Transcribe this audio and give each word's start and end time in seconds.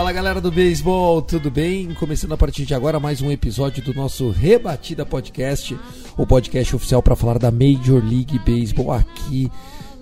Fala 0.00 0.12
galera 0.12 0.40
do 0.40 0.50
beisebol, 0.50 1.20
tudo 1.20 1.50
bem? 1.50 1.92
Começando 1.92 2.32
a 2.32 2.36
partir 2.38 2.64
de 2.64 2.72
agora 2.72 2.98
mais 2.98 3.20
um 3.20 3.30
episódio 3.30 3.84
do 3.84 3.92
nosso 3.92 4.30
Rebatida 4.30 5.04
Podcast, 5.04 5.78
o 6.16 6.26
podcast 6.26 6.74
oficial 6.74 7.02
para 7.02 7.14
falar 7.14 7.38
da 7.38 7.50
Major 7.50 8.02
League 8.02 8.38
Baseball 8.38 8.92
aqui 8.92 9.52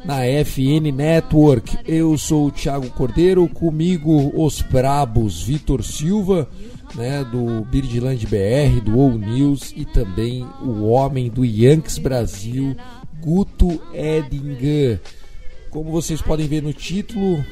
na 0.05 0.20
FN 0.45 0.92
Network. 0.95 1.79
Eu 1.84 2.16
sou 2.16 2.47
o 2.47 2.51
Thiago 2.53 2.89
Cordeiro, 2.91 3.48
comigo 3.48 4.30
os 4.41 4.62
brabos 4.62 5.42
Vitor 5.42 5.83
Silva, 5.83 6.48
né, 6.95 7.25
do 7.25 7.65
Birdland 7.65 8.25
BR, 8.25 8.80
do 8.80 9.01
All 9.01 9.19
News 9.19 9.75
e 9.75 9.84
também 9.84 10.47
o 10.62 10.91
homem 10.91 11.28
do 11.28 11.45
Yankees 11.45 11.98
Brasil, 11.98 12.77
Guto 13.20 13.83
Edinger. 13.92 15.01
Como 15.70 15.91
vocês 15.91 16.23
podem 16.23 16.47
ver 16.47 16.62
no 16.62 16.73
título, 16.73 17.45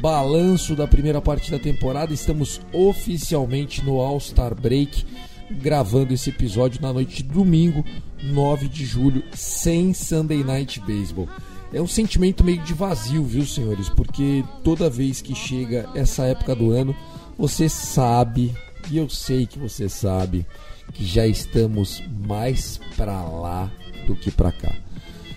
balanço 0.00 0.74
da 0.74 0.86
primeira 0.86 1.20
parte 1.20 1.50
da 1.50 1.58
temporada. 1.58 2.12
Estamos 2.12 2.60
oficialmente 2.72 3.84
no 3.84 4.00
All-Star 4.00 4.54
Break, 4.54 5.04
gravando 5.50 6.14
esse 6.14 6.30
episódio 6.30 6.80
na 6.80 6.92
noite 6.92 7.22
de 7.22 7.28
domingo, 7.28 7.84
9 8.22 8.68
de 8.68 8.84
julho, 8.84 9.22
sem 9.32 9.92
Sunday 9.92 10.42
Night 10.42 10.80
Baseball. 10.80 11.28
É 11.72 11.80
um 11.80 11.86
sentimento 11.86 12.44
meio 12.44 12.62
de 12.62 12.74
vazio, 12.74 13.24
viu, 13.24 13.46
senhores? 13.46 13.88
Porque 13.88 14.44
toda 14.62 14.90
vez 14.90 15.22
que 15.22 15.34
chega 15.34 15.88
essa 15.94 16.24
época 16.24 16.54
do 16.54 16.70
ano, 16.70 16.94
você 17.38 17.68
sabe, 17.68 18.54
e 18.90 18.98
eu 18.98 19.08
sei 19.08 19.46
que 19.46 19.58
você 19.58 19.88
sabe, 19.88 20.46
que 20.92 21.04
já 21.04 21.26
estamos 21.26 22.02
mais 22.26 22.78
para 22.96 23.22
lá 23.24 23.70
do 24.06 24.14
que 24.14 24.30
para 24.30 24.52
cá. 24.52 24.74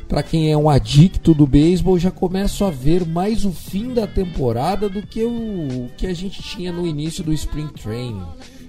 Para 0.07 0.21
quem 0.21 0.51
é 0.51 0.57
um 0.57 0.69
adicto 0.69 1.33
do 1.33 1.47
beisebol, 1.47 1.97
já 1.97 2.11
começo 2.11 2.63
a 2.63 2.69
ver 2.69 3.05
mais 3.05 3.43
o 3.43 3.51
fim 3.51 3.93
da 3.93 4.05
temporada 4.05 4.87
do 4.87 5.01
que 5.01 5.23
o 5.23 5.89
que 5.97 6.05
a 6.05 6.13
gente 6.13 6.43
tinha 6.43 6.71
no 6.71 6.85
início 6.85 7.23
do 7.23 7.33
Spring 7.33 7.69
Training. 7.69 8.23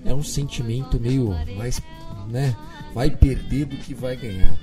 É 0.05 0.15
um 0.15 0.23
sentimento 0.23 0.99
meio 0.99 1.35
mais, 1.57 1.81
né? 2.29 2.57
Vai 2.95 3.11
perder 3.11 3.67
do 3.67 3.77
que 3.77 3.93
vai 3.93 4.17
ganhar. 4.17 4.57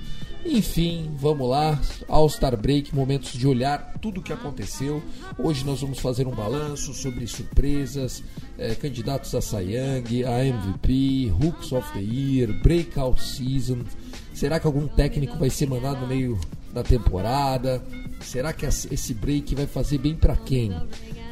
Enfim, 0.44 1.10
vamos 1.16 1.48
lá. 1.48 1.80
All-Star 2.06 2.56
Break, 2.56 2.94
momentos 2.94 3.32
de 3.32 3.46
olhar 3.46 3.94
tudo 4.00 4.20
o 4.20 4.22
que 4.22 4.32
aconteceu. 4.32 5.02
Hoje 5.38 5.64
nós 5.64 5.80
vamos 5.80 6.00
fazer 6.00 6.26
um 6.26 6.34
balanço 6.34 6.92
sobre 6.92 7.26
surpresas, 7.26 8.22
eh, 8.58 8.74
candidatos 8.74 9.34
a 9.54 9.60
Young, 9.60 10.24
a 10.26 10.44
MVP, 10.44 11.32
Hooks 11.40 11.72
of 11.72 11.90
the 11.94 12.00
Year, 12.00 12.52
Breakout 12.62 13.22
Season. 13.22 13.84
Será 14.34 14.60
que 14.60 14.66
algum 14.66 14.86
técnico 14.86 15.38
vai 15.38 15.48
ser 15.48 15.66
mandado 15.66 16.02
no 16.02 16.08
meio 16.08 16.38
da 16.74 16.82
temporada? 16.82 17.82
Será 18.20 18.52
que 18.52 18.66
esse 18.66 19.14
break 19.14 19.54
vai 19.54 19.66
fazer 19.66 19.98
bem 19.98 20.14
para 20.14 20.36
quem? 20.36 20.74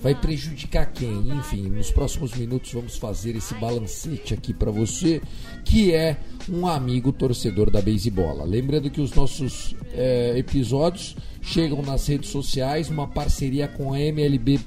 Vai 0.00 0.14
prejudicar 0.14 0.86
quem? 0.92 1.28
Enfim, 1.30 1.68
nos 1.68 1.90
próximos 1.90 2.34
minutos 2.34 2.72
vamos 2.72 2.96
fazer 2.96 3.36
esse 3.36 3.54
balancete 3.54 4.34
aqui 4.34 4.52
para 4.52 4.70
você, 4.70 5.20
que 5.64 5.94
é 5.94 6.16
um 6.48 6.66
amigo 6.66 7.12
torcedor 7.12 7.70
da 7.70 7.80
beisebola. 7.80 8.44
Lembrando 8.44 8.90
que 8.90 9.00
os 9.00 9.14
nossos 9.14 9.76
é, 9.92 10.36
episódios 10.36 11.16
chegam 11.40 11.82
nas 11.82 12.06
redes 12.06 12.30
sociais, 12.30 12.88
uma 12.88 13.06
parceria 13.06 13.68
com 13.68 13.92
a 13.92 14.00
MLB 14.00 14.60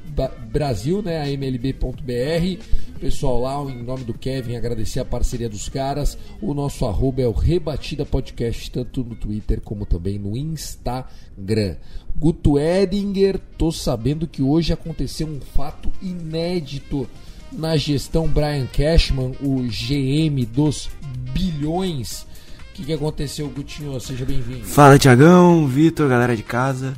Brasil, 0.52 1.02
né, 1.02 1.22
a 1.22 1.30
MLB.br. 1.30 2.64
Pessoal 3.00 3.42
lá, 3.42 3.72
em 3.72 3.84
nome 3.84 4.06
do 4.06 4.14
Kevin, 4.14 4.56
agradecer 4.56 5.02
a 5.02 5.06
parceria 5.06 5.50
dos 5.50 5.68
caras. 5.68 6.18
O 6.42 6.54
nosso 6.54 6.86
arroba 6.86 7.22
é 7.22 7.28
o 7.28 7.32
Rebatida 7.32 8.06
Podcast, 8.06 8.72
tanto 8.72 9.04
no 9.04 9.16
Twitter 9.16 9.60
como 9.60 9.86
também 9.86 10.18
no 10.18 10.36
Instagram. 10.38 11.76
Guto 12.18 12.58
Edinger, 12.58 13.38
tô 13.58 13.72
sabendo 13.72 14.26
que 14.26 14.42
hoje 14.42 14.72
aconteceu 14.72 15.28
um 15.28 15.42
fato 15.42 15.92
inédito 16.02 17.06
na 17.52 17.76
gestão 17.76 18.28
Brian 18.28 18.66
Cashman, 18.66 19.34
o 19.42 19.62
GM 19.64 20.46
dos 20.46 20.90
bilhões. 21.34 22.26
O 22.72 22.76
que, 22.76 22.86
que 22.86 22.94
aconteceu, 22.94 23.50
Gutinho? 23.50 24.00
Seja 24.00 24.26
bem-vindo. 24.26 24.66
Fala, 24.66 24.98
Tiagão, 24.98 25.68
Vitor, 25.68 26.10
galera 26.10 26.36
de 26.36 26.44
casa. 26.44 26.94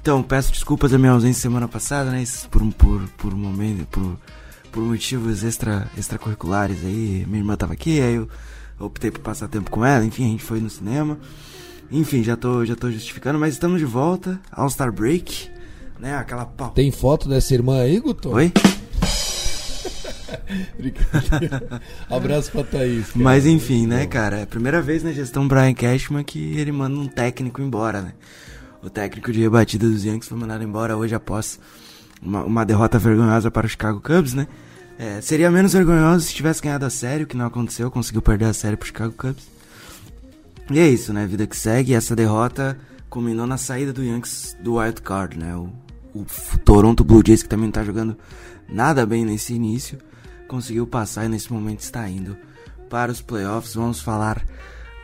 Então, 0.00 0.22
peço 0.22 0.52
desculpas 0.52 0.90
da 0.90 0.98
minha 0.98 1.12
ausência 1.12 1.42
semana 1.42 1.68
passada, 1.68 2.10
né? 2.10 2.24
Por, 2.50 2.62
por, 2.74 3.02
por 3.16 3.34
momento, 3.34 3.86
por, 3.86 4.18
por 4.74 4.82
motivos 4.82 5.44
extra, 5.44 5.88
extracurriculares 5.96 6.84
aí. 6.84 7.24
Minha 7.28 7.38
irmã 7.38 7.56
tava 7.56 7.72
aqui, 7.72 8.00
aí 8.00 8.16
eu 8.16 8.28
optei 8.78 9.08
por 9.08 9.20
passar 9.20 9.46
tempo 9.46 9.70
com 9.70 9.84
ela. 9.84 10.04
Enfim, 10.04 10.24
a 10.24 10.30
gente 10.30 10.42
foi 10.42 10.58
no 10.58 10.68
cinema. 10.68 11.16
Enfim, 11.92 12.24
já 12.24 12.36
tô, 12.36 12.64
já 12.64 12.74
tô 12.74 12.90
justificando, 12.90 13.38
mas 13.38 13.54
estamos 13.54 13.78
de 13.78 13.86
volta. 13.86 14.40
All 14.50 14.68
Star 14.68 14.92
Break, 14.92 15.48
né? 16.00 16.16
Aquela 16.16 16.44
pau. 16.44 16.70
Tem 16.70 16.90
foto 16.90 17.28
dessa 17.28 17.54
irmã 17.54 17.82
aí, 17.82 18.00
Guto? 18.00 18.30
Oi? 18.30 18.50
Abraço 22.10 22.50
pra 22.50 22.64
Thaís. 22.64 23.12
Cara. 23.12 23.24
Mas 23.24 23.46
enfim, 23.46 23.86
né, 23.86 24.08
cara? 24.08 24.38
É 24.38 24.42
a 24.42 24.46
primeira 24.46 24.82
vez 24.82 25.04
na 25.04 25.12
gestão 25.12 25.46
Brian 25.46 25.72
Cashman 25.72 26.24
que 26.24 26.58
ele 26.58 26.72
manda 26.72 26.98
um 26.98 27.06
técnico 27.06 27.62
embora, 27.62 28.02
né? 28.02 28.12
O 28.82 28.90
técnico 28.90 29.30
de 29.30 29.40
rebatida 29.40 29.88
dos 29.88 30.04
Yankees 30.04 30.28
foi 30.28 30.36
mandado 30.36 30.64
embora 30.64 30.96
hoje 30.96 31.14
após 31.14 31.60
uma, 32.20 32.42
uma 32.42 32.66
derrota 32.66 32.98
vergonhosa 32.98 33.52
para 33.52 33.66
o 33.66 33.70
Chicago 33.70 34.00
Cubs, 34.00 34.34
né? 34.34 34.48
É, 34.98 35.20
seria 35.20 35.50
menos 35.50 35.72
vergonhoso 35.72 36.26
se 36.26 36.34
tivesse 36.34 36.62
ganhado 36.62 36.86
a 36.86 36.90
série, 36.90 37.24
o 37.24 37.26
que 37.26 37.36
não 37.36 37.46
aconteceu, 37.46 37.90
conseguiu 37.90 38.22
perder 38.22 38.46
a 38.46 38.54
série 38.54 38.76
pro 38.76 38.86
Chicago 38.86 39.12
Cubs. 39.12 39.44
E 40.70 40.78
é 40.78 40.88
isso, 40.88 41.12
né? 41.12 41.26
Vida 41.26 41.46
que 41.46 41.56
segue. 41.56 41.94
Essa 41.94 42.16
derrota 42.16 42.78
culminou 43.10 43.46
na 43.46 43.56
saída 43.58 43.92
do 43.92 44.02
Yankees 44.02 44.56
do 44.60 44.76
Wild 44.76 45.02
Card, 45.02 45.38
né? 45.38 45.54
O, 45.54 45.70
o 46.14 46.26
Toronto 46.64 47.04
Blue 47.04 47.22
Jays, 47.26 47.42
que 47.42 47.48
também 47.48 47.66
não 47.66 47.72
tá 47.72 47.84
jogando 47.84 48.16
nada 48.68 49.04
bem 49.04 49.24
nesse 49.24 49.52
início, 49.52 49.98
conseguiu 50.48 50.86
passar 50.86 51.26
e 51.26 51.28
nesse 51.28 51.52
momento 51.52 51.80
está 51.80 52.08
indo 52.08 52.36
para 52.88 53.12
os 53.12 53.20
playoffs. 53.20 53.74
Vamos 53.74 54.00
falar 54.00 54.42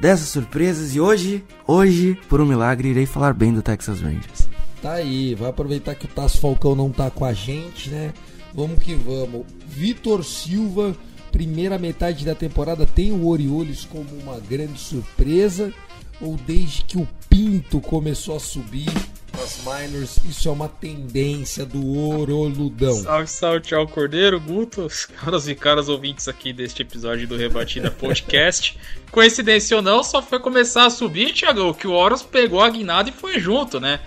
dessas 0.00 0.28
surpresas 0.28 0.94
e 0.94 1.00
hoje, 1.00 1.44
hoje, 1.66 2.18
por 2.28 2.40
um 2.40 2.46
milagre, 2.46 2.88
irei 2.88 3.06
falar 3.06 3.34
bem 3.34 3.52
do 3.52 3.60
Texas 3.60 4.00
Rangers. 4.00 4.48
Tá 4.80 4.92
aí, 4.92 5.34
vai 5.34 5.50
aproveitar 5.50 5.94
que 5.94 6.06
o 6.06 6.08
Tasso 6.08 6.40
Falcão 6.40 6.74
não 6.74 6.90
tá 6.90 7.10
com 7.10 7.24
a 7.24 7.34
gente, 7.34 7.90
né? 7.90 8.14
Vamos 8.54 8.82
que 8.82 8.94
vamos. 8.94 9.46
Vitor 9.66 10.24
Silva, 10.24 10.96
primeira 11.30 11.78
metade 11.78 12.24
da 12.24 12.34
temporada, 12.34 12.86
tem 12.86 13.12
o 13.12 13.26
Orioles 13.28 13.84
como 13.84 14.08
uma 14.22 14.38
grande 14.40 14.78
surpresa? 14.78 15.72
Ou 16.20 16.36
desde 16.36 16.84
que 16.84 16.98
o 16.98 17.08
Pinto 17.28 17.80
começou 17.80 18.36
a 18.36 18.40
subir 18.40 18.92
nas 19.32 19.60
minors, 19.64 20.18
isso 20.28 20.48
é 20.48 20.52
uma 20.52 20.68
tendência 20.68 21.64
do 21.64 21.96
Oroludão? 21.96 22.92
Salve, 22.92 23.26
salve, 23.26 23.60
tchau, 23.60 23.86
Cordeiro, 23.86 24.38
Guto, 24.38 24.86
caras 25.16 25.48
e 25.48 25.54
caras 25.54 25.88
ouvintes 25.88 26.28
aqui 26.28 26.52
deste 26.52 26.82
episódio 26.82 27.26
do 27.26 27.36
Rebatida 27.36 27.90
Podcast. 27.90 28.76
Coincidência 29.10 29.76
ou 29.76 29.82
não, 29.82 30.04
só 30.04 30.20
foi 30.20 30.38
começar 30.40 30.84
a 30.84 30.90
subir, 30.90 31.32
Thiago, 31.32 31.72
que 31.72 31.86
o 31.86 31.92
Horus 31.92 32.22
pegou 32.22 32.60
a 32.60 32.68
guinada 32.68 33.08
e 33.08 33.12
foi 33.12 33.40
junto, 33.40 33.80
né? 33.80 34.00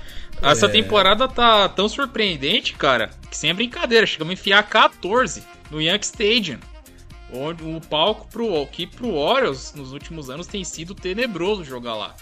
Essa 0.44 0.66
É. 0.66 0.70
temporada 0.70 1.28
tá 1.28 1.70
tão 1.70 1.88
surpreendente, 1.88 2.74
cara, 2.74 3.10
que 3.30 3.38
sem 3.38 3.54
brincadeira, 3.54 4.06
chegamos 4.06 4.32
a 4.32 4.34
enfiar 4.34 4.64
14 4.68 5.44
no 5.72 5.82
Yankee 5.82 6.06
Stadium. 6.06 6.60
Onde 7.32 7.64
o 7.64 7.82
palco 7.82 8.28
pro, 8.28 8.66
que 8.68 8.86
pro 8.86 9.16
Orioles 9.16 9.74
nos 9.74 9.92
últimos 9.94 10.30
anos 10.30 10.46
tem 10.46 10.64
sido 10.64 10.94
tenebroso 10.94 11.64
jogar 11.64 11.96
lá. 11.96 12.16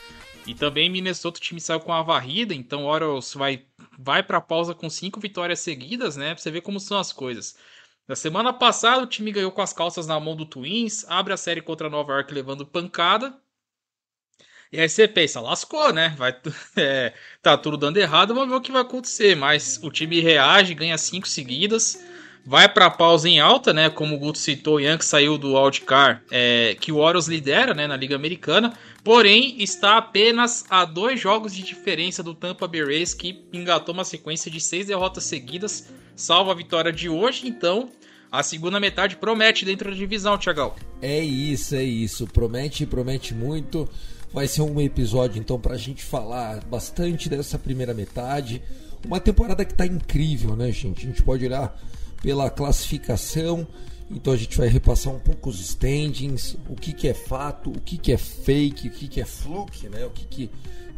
E 0.48 0.56
também 0.56 0.90
Minnesota 0.90 1.38
o 1.38 1.42
time 1.42 1.60
saiu 1.60 1.80
com 1.82 1.92
a 1.92 2.02
varrida, 2.02 2.54
então 2.54 2.84
o 2.86 2.88
Orioles 2.88 3.34
vai, 3.34 3.64
vai 4.00 4.24
pra 4.24 4.40
pausa 4.40 4.74
com 4.74 4.90
cinco 4.90 5.20
vitórias 5.20 5.60
seguidas, 5.60 6.16
né? 6.16 6.34
Pra 6.34 6.42
você 6.42 6.50
ver 6.50 6.62
como 6.62 6.80
são 6.80 6.98
as 6.98 7.12
coisas. 7.12 7.56
Na 8.08 8.16
semana 8.16 8.52
passada 8.54 9.04
o 9.04 9.08
time 9.08 9.32
ganhou 9.32 9.52
com 9.52 9.62
as 9.62 9.74
calças 9.74 10.08
na 10.08 10.20
mão 10.20 10.36
do 10.36 10.46
Twins, 10.46 11.06
abre 11.10 11.34
a 11.34 11.38
série 11.38 11.62
contra 11.62 11.90
Nova 11.90 12.14
York 12.14 12.34
levando 12.34 12.66
pancada. 12.66 13.34
E 14.72 14.80
aí 14.80 14.88
você 14.88 15.06
pensa, 15.06 15.42
lascou, 15.42 15.92
né? 15.92 16.16
Vai, 16.18 16.34
é, 16.78 17.14
tá 17.42 17.58
tudo 17.58 17.76
dando 17.76 17.98
errado, 17.98 18.34
vamos 18.34 18.50
ver 18.50 18.56
o 18.56 18.62
que 18.62 18.72
vai 18.72 18.82
acontecer. 18.82 19.36
Mas 19.36 19.80
o 19.84 19.92
time 19.92 20.22
reage, 20.22 20.74
ganha 20.74 20.98
cinco 20.98 21.28
seguidas, 21.28 22.02
vai 22.46 22.70
pra 22.70 22.90
pausa 22.90 23.28
em 23.28 23.40
alta, 23.40 23.74
né? 23.74 23.90
Como 23.90 24.16
o 24.16 24.18
Guto 24.18 24.38
citou, 24.38 24.76
o 24.76 24.80
Yankees 24.80 25.10
saiu 25.10 25.38
do 25.38 25.56
wildcard, 25.56 26.22
é, 26.32 26.78
que 26.80 26.90
o 26.90 26.98
Orioles 26.98 27.28
lidera, 27.28 27.74
né? 27.74 27.86
Na 27.86 27.98
Liga 27.98 28.16
Americana. 28.16 28.74
Porém, 29.04 29.56
está 29.62 29.98
apenas 29.98 30.64
a 30.70 30.86
dois 30.86 31.20
jogos 31.20 31.54
de 31.54 31.64
diferença 31.64 32.24
do 32.24 32.34
Tampa 32.34 32.66
Bay 32.66 32.86
Rays, 32.86 33.14
que 33.14 33.44
engatou 33.52 33.94
uma 33.94 34.06
sequência 34.06 34.50
de 34.50 34.62
seis 34.62 34.88
derrotas 34.88 35.26
seguidas, 35.26 35.92
salvo 36.16 36.50
a 36.50 36.56
vitória 36.56 36.94
de 36.94 37.10
hoje. 37.10 37.46
Então, 37.46 37.90
a 38.32 38.42
segunda 38.44 38.80
metade 38.80 39.18
promete 39.18 39.66
dentro 39.66 39.90
da 39.92 39.98
divisão, 39.98 40.38
Tiagão. 40.38 40.74
É 41.02 41.20
isso, 41.20 41.76
é 41.76 41.84
isso. 41.84 42.26
Promete, 42.28 42.86
promete 42.86 43.34
muito. 43.34 43.90
Vai 44.34 44.48
ser 44.48 44.62
um 44.62 44.80
episódio 44.80 45.40
então 45.40 45.60
para 45.60 45.76
a 45.76 45.78
gente 45.78 46.04
falar 46.04 46.64
bastante 46.66 47.28
dessa 47.28 47.60
primeira 47.60 47.94
metade. 47.94 48.62
Uma 49.06 49.20
temporada 49.20 49.66
que 49.66 49.74
está 49.74 49.86
incrível, 49.86 50.56
né, 50.56 50.72
gente? 50.72 51.06
A 51.06 51.10
gente 51.10 51.22
pode 51.22 51.46
olhar 51.46 51.78
pela 52.22 52.50
classificação. 52.50 53.68
Então 54.10 54.32
a 54.34 54.38
gente 54.38 54.58
vai 54.58 54.68
repassar 54.68 55.14
um 55.14 55.20
pouco 55.20 55.50
os 55.50 55.60
standings, 55.60 56.58
o 56.70 56.76
que, 56.76 56.94
que 56.94 57.08
é 57.08 57.14
fato, 57.14 57.72
o 57.72 57.80
que, 57.82 57.98
que 57.98 58.12
é 58.12 58.18
fake, 58.18 58.88
o 58.88 58.92
que, 58.92 59.08
que 59.08 59.22
é 59.22 59.26
fluke, 59.26 59.90
né? 59.90 60.06
O 60.06 60.10
que, 60.10 60.26
que 60.26 60.50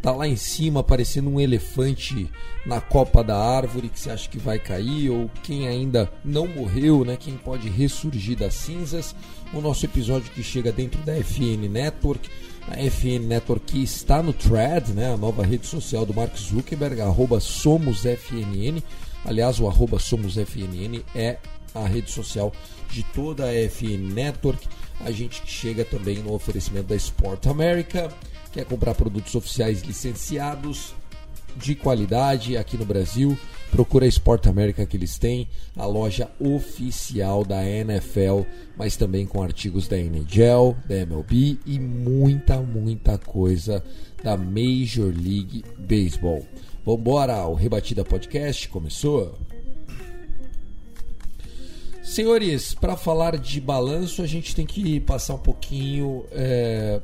tá 0.03 0.11
lá 0.11 0.27
em 0.27 0.35
cima 0.35 0.83
parecendo 0.83 1.29
um 1.29 1.39
elefante 1.39 2.29
na 2.65 2.81
copa 2.81 3.23
da 3.23 3.37
árvore 3.37 3.87
que 3.87 3.97
você 3.97 4.11
acha 4.11 4.29
que 4.29 4.37
vai 4.37 4.59
cair, 4.59 5.09
ou 5.09 5.31
quem 5.41 5.65
ainda 5.65 6.11
não 6.25 6.45
morreu, 6.45 7.05
né? 7.05 7.15
Quem 7.17 7.37
pode 7.37 7.69
ressurgir 7.69 8.37
das 8.37 8.53
cinzas. 8.53 9.15
O 9.53 9.61
nosso 9.61 9.85
episódio 9.85 10.29
que 10.31 10.43
chega 10.43 10.73
dentro 10.73 11.01
da 11.03 11.15
FN 11.15 11.69
Network. 11.69 12.29
A 12.67 12.75
FN 12.89 13.25
Network 13.27 13.65
que 13.65 13.81
está 13.81 14.21
no 14.21 14.33
Thread, 14.33 14.91
né? 14.91 15.13
A 15.13 15.17
nova 15.17 15.45
rede 15.45 15.65
social 15.65 16.05
do 16.05 16.13
Mark 16.13 16.35
Zuckerberg, 16.37 16.99
arroba 16.99 17.39
SomosFNN. 17.39 18.83
Aliás, 19.23 19.57
o 19.61 19.69
arroba 19.69 19.99
SomosFNN 19.99 21.01
é 21.15 21.37
a 21.73 21.87
rede 21.87 22.11
social 22.11 22.51
de 22.91 23.03
toda 23.03 23.45
a 23.45 23.69
FN 23.69 24.13
Network. 24.13 24.67
A 25.03 25.11
gente 25.11 25.41
chega 25.45 25.83
também 25.83 26.19
no 26.19 26.33
oferecimento 26.33 26.87
da 26.87 26.95
Sport 26.95 27.47
America, 27.47 28.09
quer 28.51 28.65
comprar 28.65 28.95
produtos 28.95 29.35
oficiais 29.35 29.81
licenciados 29.81 30.95
de 31.55 31.75
qualidade 31.75 32.57
aqui 32.57 32.77
no 32.77 32.85
Brasil. 32.85 33.37
Procura 33.69 34.05
a 34.05 34.07
Sport 34.07 34.45
America 34.47 34.85
que 34.85 34.95
eles 34.95 35.17
têm, 35.17 35.47
a 35.75 35.85
loja 35.85 36.29
oficial 36.39 37.43
da 37.43 37.67
NFL, 37.67 38.41
mas 38.77 38.95
também 38.95 39.25
com 39.25 39.41
artigos 39.41 39.87
da 39.87 39.97
NHL, 39.97 40.75
da 40.87 40.95
MLB 40.95 41.57
e 41.65 41.79
muita, 41.79 42.57
muita 42.61 43.17
coisa 43.17 43.83
da 44.23 44.37
Major 44.37 45.11
League 45.11 45.65
Baseball. 45.77 46.45
Vambora, 46.85 47.45
o 47.47 47.55
Rebatida 47.55 48.05
Podcast 48.05 48.69
começou? 48.69 49.37
Senhores, 52.13 52.75
para 52.75 52.95
falar 52.95 53.39
de 53.39 53.59
balanço, 53.59 54.21
a 54.21 54.27
gente 54.27 54.55
tem 54.55 54.67
que 54.67 54.99
passar 54.99 55.33
um 55.33 55.39
pouquinho 55.39 56.27
é, 56.31 57.01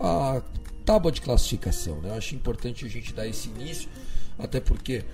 a 0.00 0.40
tábua 0.82 1.12
de 1.12 1.20
classificação. 1.20 2.00
Né? 2.00 2.08
Eu 2.08 2.14
acho 2.14 2.34
importante 2.34 2.86
a 2.86 2.88
gente 2.88 3.12
dar 3.12 3.26
esse 3.26 3.50
início, 3.50 3.86
até 4.38 4.60
porque 4.60 5.04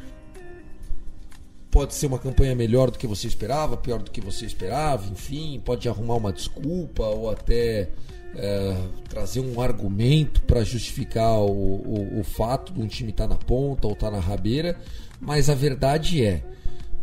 pode 1.73 1.93
ser 1.93 2.07
uma 2.07 2.21
campanha 2.21 2.55
melhor 2.55 2.89
do 2.89 2.97
que 2.97 3.05
você 3.05 3.27
esperava, 3.27 3.77
pior 3.77 4.01
do 4.01 4.13
que 4.13 4.21
você 4.21 4.47
esperava, 4.47 5.11
enfim, 5.11 5.61
pode 5.65 5.89
arrumar 5.89 6.15
uma 6.15 6.33
desculpa 6.33 7.03
ou 7.03 7.29
até 7.29 7.91
é, 8.37 8.77
trazer 9.09 9.41
um 9.41 9.61
argumento 9.61 10.41
para 10.43 10.63
justificar 10.63 11.41
o, 11.41 11.51
o, 11.51 12.21
o, 12.21 12.23
fato 12.23 12.73
de 12.73 12.81
um 12.81 12.87
time 12.87 13.11
estar 13.11 13.27
tá 13.27 13.35
na 13.35 13.41
ponta 13.41 13.89
ou 13.89 13.95
estar 13.95 14.13
tá 14.13 14.17
na 14.17 14.23
rabeira, 14.23 14.79
mas 15.21 15.51
a 15.51 15.55
verdade 15.57 16.25
é 16.25 16.45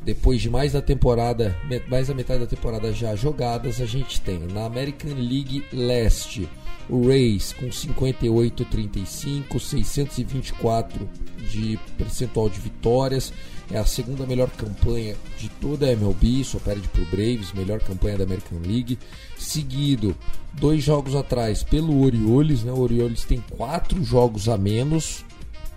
depois 0.04 0.42
de 0.42 0.50
mais 0.50 0.74
da 0.74 0.82
temporada, 0.82 1.56
mais 1.88 2.08
da 2.08 2.14
metade 2.14 2.40
da 2.40 2.48
temporada 2.48 2.92
já 2.92 3.16
jogadas, 3.16 3.80
a 3.80 3.86
gente 3.86 4.20
tem 4.22 4.40
na 4.40 4.66
American 4.66 5.14
League 5.14 5.64
Leste 5.72 6.50
o 6.90 7.08
Rays 7.08 7.54
com 7.54 7.68
58-35, 7.68 9.60
624 9.60 11.08
de 11.50 11.80
percentual 11.98 12.50
de 12.50 12.60
vitórias, 12.60 13.32
é 13.72 13.78
a 13.78 13.86
segunda 13.86 14.26
melhor 14.26 14.50
campanha 14.50 15.16
de 15.38 15.48
toda 15.50 15.86
a 15.86 15.92
MLB, 15.92 16.44
só 16.44 16.60
perde 16.60 16.88
para 16.90 17.02
o 17.02 17.06
Braves, 17.06 17.54
melhor 17.54 17.80
campanha 17.80 18.18
da 18.18 18.26
American 18.26 18.60
League. 18.60 19.00
Seguido, 19.38 20.14
dois 20.54 20.84
jogos 20.84 21.16
atrás, 21.16 21.64
pelo 21.64 22.04
Orioles, 22.04 22.64
né? 22.64 22.72
o 22.74 22.80
Orioles 22.80 23.24
tem 23.24 23.42
quatro 23.56 24.04
jogos 24.04 24.50
a 24.50 24.58
menos, 24.58 25.24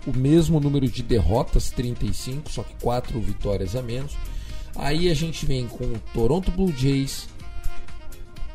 o 0.05 0.15
mesmo 0.15 0.59
número 0.59 0.87
de 0.87 1.01
derrotas, 1.01 1.71
35, 1.71 2.51
só 2.51 2.63
que 2.63 2.73
4 2.81 3.19
vitórias 3.19 3.75
a 3.75 3.81
menos. 3.81 4.15
Aí 4.75 5.09
a 5.09 5.13
gente 5.13 5.45
vem 5.45 5.67
com 5.67 5.85
o 5.85 5.99
Toronto 6.13 6.51
Blue 6.51 6.71
Jays, 6.75 7.27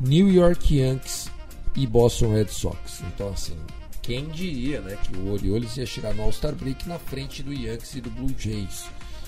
New 0.01 0.31
York 0.31 0.77
Yankees 0.77 1.31
e 1.75 1.87
Boston 1.87 2.35
Red 2.35 2.49
Sox. 2.49 3.03
Então 3.15 3.31
assim, 3.31 3.57
quem 4.03 4.29
diria, 4.29 4.81
né, 4.81 4.97
que 5.03 5.17
o 5.17 5.33
Orioles 5.33 5.77
ia 5.77 5.87
chegar 5.87 6.15
no 6.15 6.23
All-Star 6.23 6.55
Break 6.55 6.89
na 6.89 6.99
frente 6.99 7.43
do 7.43 7.53
Yankees 7.53 7.95
e 7.95 8.01
do 8.01 8.11
Blue 8.11 8.35
Jays. 8.39 8.85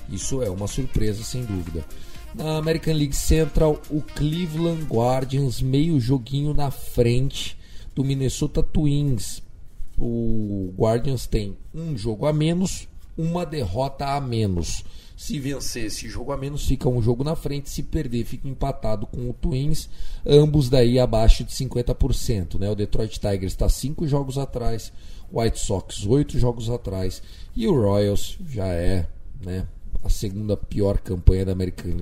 Isso 0.09 0.43
é 0.43 0.51
uma 0.51 0.67
surpresa 0.67 1.23
sem 1.23 1.45
dúvida. 1.45 1.85
Na 2.35 2.57
American 2.57 2.95
League 2.95 3.15
Central, 3.15 3.81
o 3.91 4.01
Cleveland 4.01 4.85
Guardians 4.85 5.61
meio 5.61 6.01
joguinho 6.01 6.55
na 6.55 6.71
frente 6.71 7.57
do 7.95 8.03
Minnesota 8.03 8.63
Twins 8.63 9.43
o 10.05 10.75
Guardians 10.77 11.29
tem 11.29 11.57
um 11.73 11.97
jogo 11.97 12.27
a 12.27 12.33
menos, 12.33 12.89
uma 13.17 13.47
derrota 13.47 14.17
a 14.17 14.21
menos. 14.21 14.85
Se 15.17 15.39
vencer 15.39 15.85
esse 15.85 16.09
jogo 16.09 16.33
a 16.33 16.37
menos, 16.37 16.67
fica 16.67 16.89
um 16.89 17.01
jogo 17.01 17.23
na 17.23 17.37
frente. 17.37 17.71
Se 17.71 17.85
perder, 17.85 18.25
fica 18.25 18.49
empatado 18.49 19.07
com 19.07 19.31
o 19.31 19.33
Twins, 19.33 19.89
ambos 20.27 20.69
daí 20.69 20.99
abaixo 20.99 21.45
de 21.45 21.53
50%. 21.53 22.59
Né? 22.59 22.69
O 22.69 22.75
Detroit 22.75 23.21
Tigers 23.21 23.53
está 23.53 23.69
cinco 23.69 24.05
jogos 24.09 24.37
atrás, 24.37 24.93
o 25.31 25.41
White 25.41 25.61
Sox 25.61 26.05
oito 26.07 26.37
jogos 26.37 26.69
atrás 26.69 27.23
e 27.55 27.69
o 27.69 27.81
Royals 27.81 28.37
já 28.49 28.67
é 28.67 29.07
né, 29.41 29.69
a 30.03 30.09
segunda 30.09 30.57
pior 30.57 30.99
campanha 30.99 31.45
da 31.45 31.53
American 31.53 31.99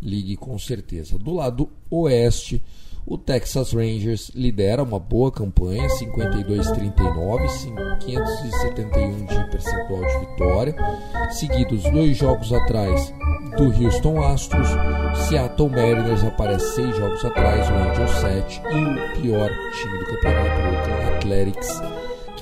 League 0.00 0.36
com 0.38 0.58
certeza. 0.58 1.18
Do 1.18 1.34
lado 1.34 1.68
oeste, 1.90 2.62
o 3.06 3.16
Texas 3.18 3.72
Rangers 3.72 4.30
lidera 4.34 4.82
uma 4.82 4.98
boa 4.98 5.30
campanha, 5.30 5.86
52-39, 5.88 7.98
571 8.00 9.26
de 9.26 9.50
percentual 9.50 10.04
de 10.04 10.18
vitória, 10.18 10.74
seguidos 11.30 11.84
dois 11.90 12.16
jogos 12.16 12.52
atrás 12.52 13.14
do 13.56 13.64
Houston 13.64 14.20
Astros, 14.22 14.68
Seattle 15.28 15.68
Mariners 15.68 16.24
aparece 16.24 16.74
seis 16.74 16.96
jogos 16.96 17.22
atrás, 17.24 17.68
o 17.68 17.74
Angels 17.74 18.10
7 18.20 18.62
e 18.72 18.84
o 18.84 18.94
pior 19.20 19.50
time 19.72 19.98
do 19.98 20.06
campeonato, 20.06 20.60
o 20.60 20.74
Oakland 20.74 21.04
Athletics, 21.16 21.68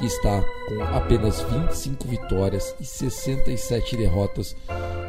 que 0.00 0.06
está 0.06 0.42
com 0.66 0.82
apenas 0.82 1.42
25 1.42 2.08
vitórias 2.08 2.74
e 2.80 2.86
67 2.86 3.98
derrotas 3.98 4.56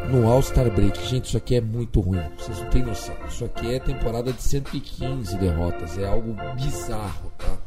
no 0.09 0.29
All-Star 0.29 0.69
Break. 0.69 1.07
Gente, 1.07 1.27
isso 1.27 1.37
aqui 1.37 1.55
é 1.55 1.61
muito 1.61 2.01
ruim. 2.01 2.21
Vocês 2.37 2.59
não 2.59 2.69
têm 2.69 2.83
noção. 2.83 3.15
Isso 3.25 3.45
aqui 3.45 3.73
é 3.73 3.79
temporada 3.79 4.33
de 4.33 4.43
115 4.43 5.37
derrotas. 5.37 5.97
É 5.97 6.05
algo 6.05 6.35
bizarro, 6.55 7.31
tá? 7.37 7.57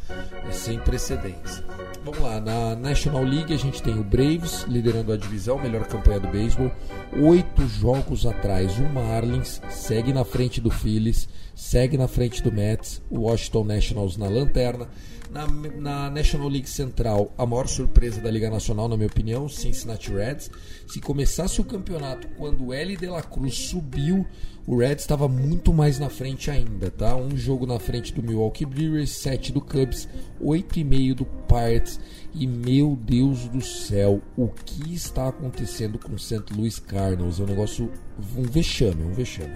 É 0.46 0.52
sem 0.52 0.78
precedentes. 0.78 1.62
Vamos 2.04 2.20
lá, 2.20 2.38
na 2.38 2.76
National 2.76 3.22
League 3.22 3.54
a 3.54 3.56
gente 3.56 3.82
tem 3.82 3.98
o 3.98 4.04
Braves 4.04 4.66
liderando 4.68 5.10
a 5.10 5.16
divisão, 5.16 5.58
melhor 5.58 5.86
campanha 5.86 6.20
do 6.20 6.28
beisebol. 6.28 6.70
Oito 7.18 7.66
jogos 7.66 8.26
atrás, 8.26 8.78
o 8.78 8.82
Marlins 8.82 9.62
segue 9.70 10.12
na 10.12 10.26
frente 10.26 10.60
do 10.60 10.70
Phillies, 10.70 11.26
segue 11.54 11.96
na 11.96 12.06
frente 12.06 12.42
do 12.42 12.52
Mets, 12.52 13.00
o 13.08 13.20
Washington 13.20 13.64
Nationals 13.64 14.18
na 14.18 14.28
lanterna. 14.28 14.86
Na, 15.34 15.48
na, 15.48 16.10
National 16.10 16.48
League 16.48 16.70
Central, 16.70 17.34
a 17.36 17.44
maior 17.44 17.66
surpresa 17.66 18.20
da 18.20 18.30
Liga 18.30 18.48
Nacional, 18.48 18.88
na 18.88 18.96
minha 18.96 19.08
opinião, 19.08 19.48
Cincinnati 19.48 20.12
Reds. 20.12 20.48
Se 20.86 21.00
começasse 21.00 21.60
o 21.60 21.64
campeonato 21.64 22.28
quando 22.38 22.66
o 22.66 22.72
L 22.72 22.96
de 22.96 23.06
la 23.06 23.20
Cruz 23.20 23.52
subiu, 23.52 24.24
o 24.64 24.78
Reds 24.78 25.02
estava 25.02 25.26
muito 25.26 25.72
mais 25.72 25.98
na 25.98 26.08
frente 26.08 26.52
ainda, 26.52 26.88
tá? 26.88 27.16
Um 27.16 27.36
jogo 27.36 27.66
na 27.66 27.80
frente 27.80 28.14
do 28.14 28.22
Milwaukee 28.22 28.64
Brewers, 28.64 29.10
7 29.10 29.50
do 29.50 29.60
Cubs, 29.60 30.08
8,5 30.40 31.14
do 31.14 31.24
Pirates. 31.24 31.98
E 32.32 32.46
meu 32.46 32.96
Deus 32.96 33.48
do 33.48 33.60
céu, 33.60 34.22
o 34.36 34.46
que 34.46 34.94
está 34.94 35.26
acontecendo 35.26 35.98
com 35.98 36.12
o 36.12 36.18
St. 36.18 36.44
Louis 36.56 36.78
Cardinals? 36.78 37.40
É 37.40 37.42
um 37.42 37.46
negócio, 37.46 37.90
um 38.36 38.42
vexame, 38.42 39.02
um 39.02 39.12
vexame. 39.12 39.54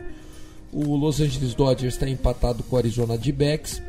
O 0.72 0.96
Los 0.96 1.20
Angeles 1.20 1.54
Dodgers 1.54 1.94
está 1.94 2.08
empatado 2.08 2.64
com 2.64 2.74
o 2.74 2.78
Arizona 2.80 3.16
D-Backs 3.16 3.80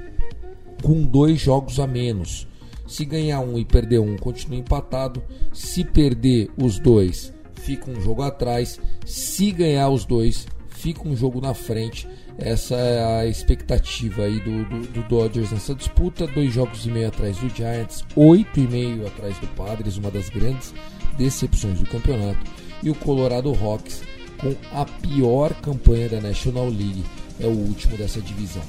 com 0.81 1.03
dois 1.03 1.39
jogos 1.39 1.79
a 1.79 1.88
menos. 1.88 2.48
Se 2.88 3.05
ganhar 3.05 3.41
um 3.41 3.57
e 3.57 3.65
perder 3.65 4.00
um, 4.00 4.17
continua 4.17 4.57
empatado. 4.57 5.21
Se 5.53 5.83
perder 5.83 6.50
os 6.57 6.79
dois, 6.79 7.33
fica 7.53 7.89
um 7.89 8.01
jogo 8.01 8.24
atrás. 8.24 8.79
Se 9.05 9.51
ganhar 9.51 9.89
os 9.89 10.05
dois, 10.05 10.48
fica 10.69 11.07
um 11.07 11.15
jogo 11.15 11.39
na 11.39 11.53
frente. 11.53 12.07
Essa 12.38 12.75
é 12.75 13.19
a 13.19 13.25
expectativa 13.25 14.24
aí 14.24 14.39
do, 14.39 14.65
do, 14.65 14.88
do 14.88 15.03
Dodgers 15.07 15.51
nessa 15.51 15.75
disputa. 15.75 16.25
Dois 16.25 16.53
jogos 16.53 16.86
e 16.86 16.89
meio 16.89 17.09
atrás 17.09 17.38
do 17.38 17.50
Giants, 17.50 18.03
oito 18.15 18.59
e 18.59 18.67
meio 18.67 19.05
atrás 19.05 19.38
do 19.39 19.48
Padres, 19.50 19.98
uma 19.98 20.09
das 20.09 20.29
grandes 20.29 20.74
decepções 21.17 21.79
do 21.79 21.86
campeonato. 21.86 22.39
E 22.81 22.89
o 22.89 22.95
Colorado 22.95 23.51
Rocks 23.51 24.01
com 24.39 24.55
a 24.71 24.86
pior 24.86 25.53
campanha 25.55 26.09
da 26.09 26.21
National 26.21 26.65
League, 26.65 27.03
é 27.39 27.45
o 27.45 27.51
último 27.51 27.98
dessa 27.98 28.21
divisão. 28.21 28.63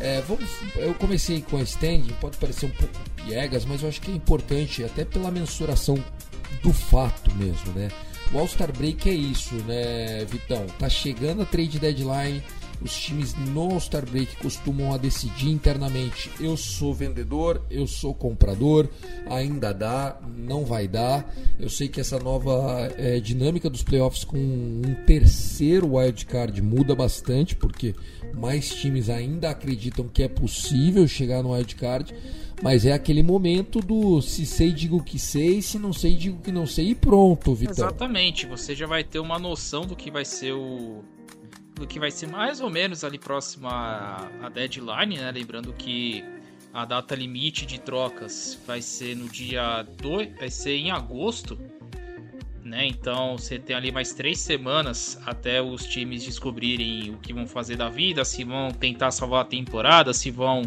É, 0.00 0.22
vamos, 0.22 0.48
eu 0.76 0.94
comecei 0.94 1.42
com 1.42 1.58
a 1.58 1.62
standing, 1.62 2.14
pode 2.20 2.38
parecer 2.38 2.66
um 2.66 2.70
pouco 2.70 2.94
piegas, 3.16 3.64
mas 3.66 3.82
eu 3.82 3.88
acho 3.88 4.00
que 4.00 4.10
é 4.10 4.14
importante, 4.14 4.82
até 4.82 5.04
pela 5.04 5.30
mensuração 5.30 6.02
do 6.62 6.72
fato 6.72 7.30
mesmo, 7.34 7.72
né? 7.72 7.90
O 8.32 8.38
All-Star 8.38 8.72
Break 8.72 9.08
é 9.08 9.12
isso, 9.12 9.54
né, 9.66 10.24
Vitão? 10.24 10.64
Tá 10.78 10.88
chegando 10.88 11.42
a 11.42 11.44
trade 11.44 11.78
deadline, 11.78 12.42
os 12.80 12.96
times 12.96 13.34
no 13.34 13.72
All-Star 13.72 14.08
Break 14.08 14.36
costumam 14.36 14.92
a 14.92 14.96
decidir 14.96 15.50
internamente: 15.50 16.30
eu 16.40 16.56
sou 16.56 16.94
vendedor, 16.94 17.62
eu 17.70 17.86
sou 17.86 18.14
comprador, 18.14 18.88
ainda 19.28 19.72
dá, 19.72 20.18
não 20.36 20.64
vai 20.64 20.88
dar. 20.88 21.32
Eu 21.58 21.68
sei 21.68 21.88
que 21.88 22.00
essa 22.00 22.18
nova 22.18 22.92
é, 22.96 23.20
dinâmica 23.20 23.68
dos 23.68 23.82
playoffs 23.82 24.24
com 24.24 24.38
um 24.38 24.94
terceiro 25.06 25.94
wildcard 25.96 26.60
muda 26.62 26.94
bastante, 26.94 27.54
porque 27.54 27.94
mais 28.34 28.74
times 28.74 29.08
ainda 29.10 29.50
acreditam 29.50 30.08
que 30.08 30.22
é 30.22 30.28
possível 30.28 31.06
chegar 31.06 31.42
no 31.42 31.52
wildcard. 31.52 32.14
Mas 32.62 32.84
é 32.84 32.92
aquele 32.92 33.22
momento 33.22 33.80
do 33.80 34.20
se 34.20 34.44
sei, 34.44 34.70
digo 34.70 35.02
que 35.02 35.18
sei, 35.18 35.62
se 35.62 35.78
não 35.78 35.94
sei, 35.94 36.14
digo 36.14 36.42
que 36.42 36.52
não 36.52 36.66
sei 36.66 36.90
e 36.90 36.94
pronto, 36.94 37.54
Vitão. 37.54 37.72
Exatamente, 37.72 38.44
você 38.44 38.74
já 38.74 38.86
vai 38.86 39.02
ter 39.02 39.18
uma 39.18 39.38
noção 39.38 39.86
do 39.86 39.96
que 39.96 40.10
vai 40.10 40.26
ser 40.26 40.52
o, 40.52 41.02
que 41.86 41.98
vai 41.98 42.10
ser 42.10 42.26
mais 42.28 42.60
ou 42.60 42.70
menos 42.70 43.04
ali 43.04 43.18
próximo 43.18 43.68
à, 43.68 44.28
deadline, 44.52 45.18
né? 45.18 45.30
Lembrando 45.30 45.72
que 45.72 46.24
a 46.72 46.84
data 46.84 47.14
limite 47.14 47.66
de 47.66 47.80
trocas 47.80 48.58
vai 48.66 48.80
ser 48.80 49.16
no 49.16 49.28
dia 49.28 49.82
2, 50.00 50.38
vai 50.38 50.50
ser 50.50 50.76
em 50.76 50.90
agosto, 50.90 51.58
né? 52.64 52.86
Então 52.86 53.36
você 53.36 53.58
tem 53.58 53.74
ali 53.74 53.90
mais 53.90 54.12
três 54.12 54.38
semanas 54.38 55.20
até 55.26 55.60
os 55.60 55.84
times 55.84 56.22
descobrirem 56.24 57.10
o 57.10 57.18
que 57.18 57.32
vão 57.32 57.46
fazer 57.46 57.76
da 57.76 57.88
vida, 57.88 58.24
se 58.24 58.44
vão 58.44 58.70
tentar 58.70 59.10
salvar 59.10 59.42
a 59.42 59.44
temporada, 59.44 60.12
se 60.12 60.30
vão 60.30 60.62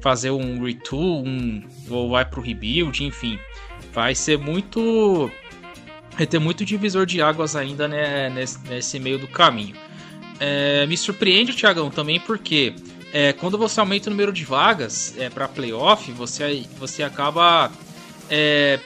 fazer 0.00 0.30
um 0.30 0.62
retool, 0.62 1.24
um, 1.24 1.62
ou 1.88 2.10
vai 2.10 2.24
pro 2.24 2.42
rebuild, 2.42 3.04
enfim. 3.04 3.38
Vai 3.92 4.14
ser 4.14 4.38
muito. 4.38 5.30
Vai 6.16 6.26
ter 6.26 6.38
muito 6.38 6.64
divisor 6.64 7.06
de 7.06 7.22
águas 7.22 7.56
ainda 7.56 7.88
né, 7.88 8.28
nesse, 8.28 8.58
nesse 8.68 8.98
meio 8.98 9.18
do 9.18 9.28
caminho. 9.28 9.76
É, 10.44 10.84
me 10.88 10.96
surpreende, 10.96 11.54
Thiagão, 11.54 11.88
também 11.88 12.18
porque 12.18 12.74
é, 13.12 13.32
quando 13.32 13.56
você 13.56 13.78
aumenta 13.78 14.08
o 14.08 14.10
número 14.10 14.32
de 14.32 14.44
vagas 14.44 15.14
é, 15.16 15.30
para 15.30 15.46
playoff, 15.46 16.10
você, 16.10 16.66
você 16.80 17.04
acaba 17.04 17.70
é, 18.28 18.80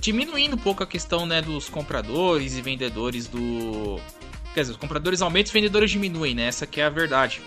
diminuindo 0.00 0.54
um 0.54 0.58
pouco 0.58 0.84
a 0.84 0.86
questão 0.86 1.26
né, 1.26 1.42
dos 1.42 1.68
compradores 1.68 2.56
e 2.56 2.62
vendedores 2.62 3.26
do. 3.26 3.98
Quer 4.54 4.60
dizer, 4.60 4.72
os 4.72 4.78
compradores 4.78 5.20
aumentam 5.20 5.48
e 5.48 5.50
os 5.50 5.52
vendedores 5.52 5.90
diminuem, 5.90 6.32
né? 6.32 6.44
Essa 6.44 6.64
que 6.64 6.80
é 6.80 6.84
a 6.84 6.90
verdade. 6.90 7.42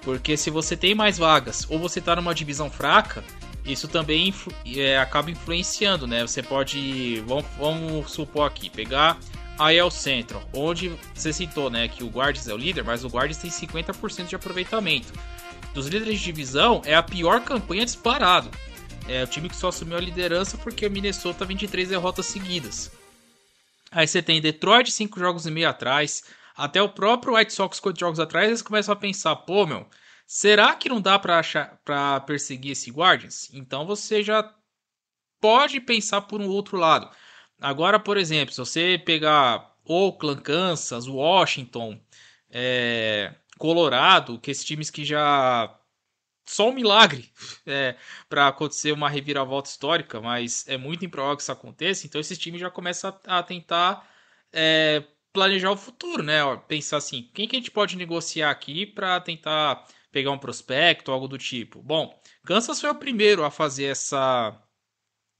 Porque 0.00 0.34
se 0.34 0.48
você 0.48 0.74
tem 0.74 0.94
mais 0.94 1.18
vagas 1.18 1.66
ou 1.68 1.78
você 1.78 1.98
está 1.98 2.16
numa 2.16 2.34
divisão 2.34 2.70
fraca, 2.70 3.22
isso 3.66 3.86
também 3.86 4.28
influ 4.28 4.50
é, 4.76 4.96
acaba 4.96 5.30
influenciando, 5.30 6.06
né? 6.06 6.26
Você 6.26 6.42
pode, 6.42 7.22
vamos, 7.26 7.44
vamos 7.58 8.10
supor 8.10 8.46
aqui, 8.46 8.70
pegar 8.70 9.18
Aí 9.58 9.76
é 9.76 9.84
o 9.84 9.90
Central, 9.90 10.42
onde 10.52 10.90
você 11.14 11.32
citou, 11.32 11.70
né, 11.70 11.86
que 11.86 12.02
o 12.02 12.08
Guardians 12.08 12.48
é 12.48 12.54
o 12.54 12.56
líder, 12.56 12.82
mas 12.82 13.04
o 13.04 13.08
Guardians 13.08 13.38
tem 13.38 13.50
50% 13.50 14.26
de 14.26 14.34
aproveitamento. 14.34 15.12
Dos 15.72 15.86
líderes 15.86 16.18
de 16.18 16.24
divisão, 16.24 16.82
é 16.84 16.94
a 16.94 17.02
pior 17.02 17.40
campanha 17.44 17.84
disparado. 17.84 18.50
É 19.08 19.22
o 19.22 19.26
time 19.26 19.48
que 19.48 19.56
só 19.56 19.68
assumiu 19.68 19.96
a 19.96 20.00
liderança 20.00 20.58
porque 20.58 20.86
o 20.86 20.90
Minnesota 20.90 21.44
23 21.44 21.88
derrotas 21.88 22.26
seguidas. 22.26 22.90
Aí 23.92 24.08
você 24.08 24.20
tem 24.20 24.40
Detroit 24.40 24.90
5 24.90 25.20
jogos 25.20 25.46
e 25.46 25.50
meio 25.50 25.68
atrás, 25.68 26.24
até 26.56 26.82
o 26.82 26.88
próprio 26.88 27.34
White 27.34 27.52
Sox 27.52 27.78
4 27.78 27.98
jogos 27.98 28.18
atrás, 28.18 28.48
eles 28.48 28.62
começam 28.62 28.92
a 28.92 28.96
pensar, 28.96 29.36
pô, 29.36 29.66
meu, 29.66 29.86
será 30.26 30.74
que 30.74 30.88
não 30.88 31.00
dá 31.00 31.16
para 31.16 31.38
achar 31.38 31.78
para 31.84 32.20
perseguir 32.20 32.72
esse 32.72 32.90
Guardians? 32.90 33.50
Então 33.52 33.86
você 33.86 34.22
já 34.22 34.52
pode 35.40 35.80
pensar 35.80 36.22
por 36.22 36.40
um 36.40 36.48
outro 36.48 36.76
lado. 36.76 37.08
Agora, 37.64 37.98
por 37.98 38.18
exemplo, 38.18 38.52
se 38.52 38.60
você 38.60 39.00
pegar 39.02 39.74
Oakland, 39.86 40.42
Kansas, 40.42 41.08
Washington, 41.08 41.98
é, 42.50 43.34
Colorado, 43.58 44.38
que 44.38 44.50
esses 44.50 44.64
times 44.64 44.90
que 44.90 45.02
já 45.02 45.74
só 46.46 46.68
um 46.68 46.74
milagre 46.74 47.32
é, 47.66 47.96
para 48.28 48.48
acontecer 48.48 48.92
uma 48.92 49.08
reviravolta 49.08 49.70
histórica, 49.70 50.20
mas 50.20 50.68
é 50.68 50.76
muito 50.76 51.06
improvável 51.06 51.38
que 51.38 51.42
isso 51.42 51.52
aconteça. 51.52 52.06
Então 52.06 52.20
esses 52.20 52.36
times 52.36 52.60
já 52.60 52.70
começam 52.70 53.18
a, 53.26 53.38
a 53.38 53.42
tentar 53.42 54.06
é, 54.52 55.02
planejar 55.32 55.70
o 55.70 55.76
futuro, 55.78 56.22
né? 56.22 56.40
Pensar 56.68 56.98
assim, 56.98 57.30
quem 57.32 57.48
que 57.48 57.56
a 57.56 57.58
gente 57.58 57.70
pode 57.70 57.96
negociar 57.96 58.50
aqui 58.50 58.84
para 58.84 59.18
tentar 59.22 59.86
pegar 60.12 60.32
um 60.32 60.38
prospecto, 60.38 61.10
algo 61.10 61.26
do 61.26 61.38
tipo. 61.38 61.80
Bom, 61.82 62.14
Kansas 62.44 62.78
foi 62.78 62.90
o 62.90 62.94
primeiro 62.94 63.42
a 63.42 63.50
fazer 63.50 63.86
essa 63.86 64.54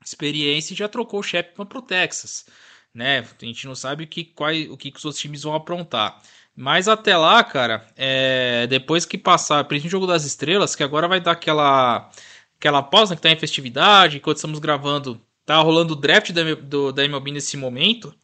experiência 0.05 0.75
e 0.75 0.77
já 0.77 0.89
trocou 0.89 1.21
o 1.21 1.23
Shepard 1.23 1.69
para 1.69 1.79
o 1.79 1.83
Texas. 1.83 2.47
Né? 2.93 3.21
A 3.21 3.45
gente 3.45 3.67
não 3.67 3.75
sabe 3.75 4.05
o 4.05 4.07
que, 4.07 4.25
qual, 4.25 4.53
o 4.71 4.77
que, 4.77 4.91
que 4.91 4.99
os 4.99 5.05
outros 5.05 5.21
times 5.21 5.43
vão 5.43 5.55
aprontar. 5.55 6.23
Mas 6.57 6.87
até 6.87 7.17
lá, 7.17 7.43
cara, 7.43 7.87
é, 7.97 8.67
depois 8.69 9.05
que 9.05 9.19
passar, 9.19 9.65
principalmente 9.65 9.89
o 9.89 9.91
jogo 9.91 10.07
das 10.07 10.25
estrelas, 10.25 10.77
que 10.77 10.85
agora 10.85 11.09
vai 11.09 11.21
dar 11.21 11.33
aquela, 11.33 12.11
aquela 12.57 12.83
pausa 12.83 13.17
que 13.17 13.23
tá 13.23 13.31
em 13.31 13.39
festividade, 13.39 14.19
enquanto 14.19 14.37
estamos 14.37 14.61
gravando, 14.61 15.21
tá 15.45 15.57
rolando 15.59 15.95
o 15.95 15.97
draft 15.97 16.31
da, 16.31 16.55
do, 16.55 16.93
da 16.93 17.05
MLB 17.05 17.33
nesse 17.33 17.57
momento. 17.57 18.15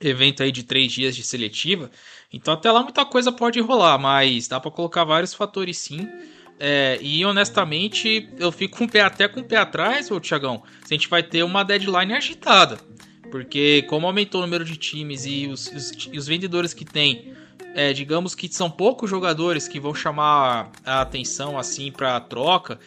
Evento 0.00 0.42
aí 0.42 0.50
de 0.50 0.64
três 0.64 0.92
dias 0.92 1.14
de 1.14 1.22
seletiva. 1.22 1.90
Então 2.32 2.52
até 2.52 2.70
lá 2.70 2.82
muita 2.82 3.06
coisa 3.06 3.30
pode 3.30 3.60
rolar, 3.60 3.96
mas 3.98 4.48
dá 4.48 4.58
para 4.58 4.70
colocar 4.70 5.04
vários 5.04 5.32
fatores 5.32 5.78
sim. 5.78 6.08
É, 6.58 6.98
e 7.02 7.24
honestamente, 7.24 8.28
eu 8.38 8.52
fico 8.52 8.78
com 8.78 8.84
o 8.84 8.88
pé, 8.88 9.00
até 9.00 9.26
com 9.26 9.40
o 9.40 9.44
pé 9.44 9.56
atrás, 9.56 10.10
ô 10.10 10.20
Tiagão, 10.20 10.62
se 10.84 10.94
a 10.94 10.96
gente 10.96 11.08
vai 11.08 11.22
ter 11.22 11.42
uma 11.42 11.64
deadline 11.64 12.14
agitada. 12.14 12.78
Porque 13.30 13.82
como 13.88 14.06
aumentou 14.06 14.40
o 14.40 14.44
número 14.44 14.64
de 14.64 14.76
times 14.76 15.26
e 15.26 15.48
os, 15.48 15.66
os, 15.66 15.92
os 16.16 16.26
vendedores 16.26 16.72
que 16.72 16.84
tem, 16.84 17.34
é, 17.74 17.92
digamos 17.92 18.34
que 18.34 18.48
são 18.48 18.70
poucos 18.70 19.10
jogadores 19.10 19.66
que 19.66 19.80
vão 19.80 19.94
chamar 19.94 20.70
a 20.84 21.00
atenção 21.00 21.58
assim 21.58 21.90
para 21.90 22.20
troca, 22.20 22.78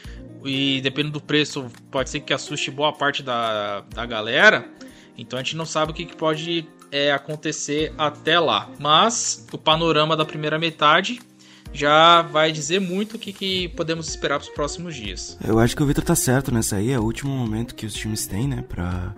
e 0.46 0.80
dependendo 0.82 1.20
do 1.20 1.22
preço, 1.22 1.70
pode 1.92 2.10
ser 2.10 2.22
que 2.22 2.34
assuste 2.34 2.72
boa 2.72 2.94
parte 2.94 3.22
da, 3.22 3.82
da 3.82 4.06
galera. 4.06 4.70
Então 5.18 5.38
a 5.38 5.44
gente 5.44 5.58
não 5.58 5.66
sabe 5.66 5.92
o 5.92 5.96
que, 5.96 6.06
que 6.06 6.16
pode 6.16 6.66
é, 6.92 7.12
acontecer 7.12 7.94
até 7.98 8.40
lá. 8.40 8.70
Mas 8.80 9.46
o 9.52 9.58
panorama 9.58 10.16
da 10.16 10.24
primeira 10.24 10.58
metade 10.58 11.20
já 11.74 12.22
vai 12.22 12.52
dizer 12.52 12.80
muito 12.80 13.16
o 13.16 13.20
que, 13.20 13.32
que 13.32 13.68
podemos 13.70 14.08
esperar 14.08 14.40
para 14.40 14.48
os 14.48 14.54
próximos 14.54 14.96
dias. 14.96 15.38
Eu 15.44 15.60
acho 15.60 15.76
que 15.76 15.84
o 15.84 15.86
Victor 15.86 16.04
tá 16.04 16.16
certo 16.16 16.54
nessa 16.54 16.78
aí, 16.78 16.92
é 16.92 17.00
o 17.00 17.04
último 17.04 17.32
momento 17.32 17.76
que 17.76 17.86
os 17.86 17.94
times 17.94 18.26
têm, 18.26 18.48
né, 18.48 18.64
para 18.68 19.14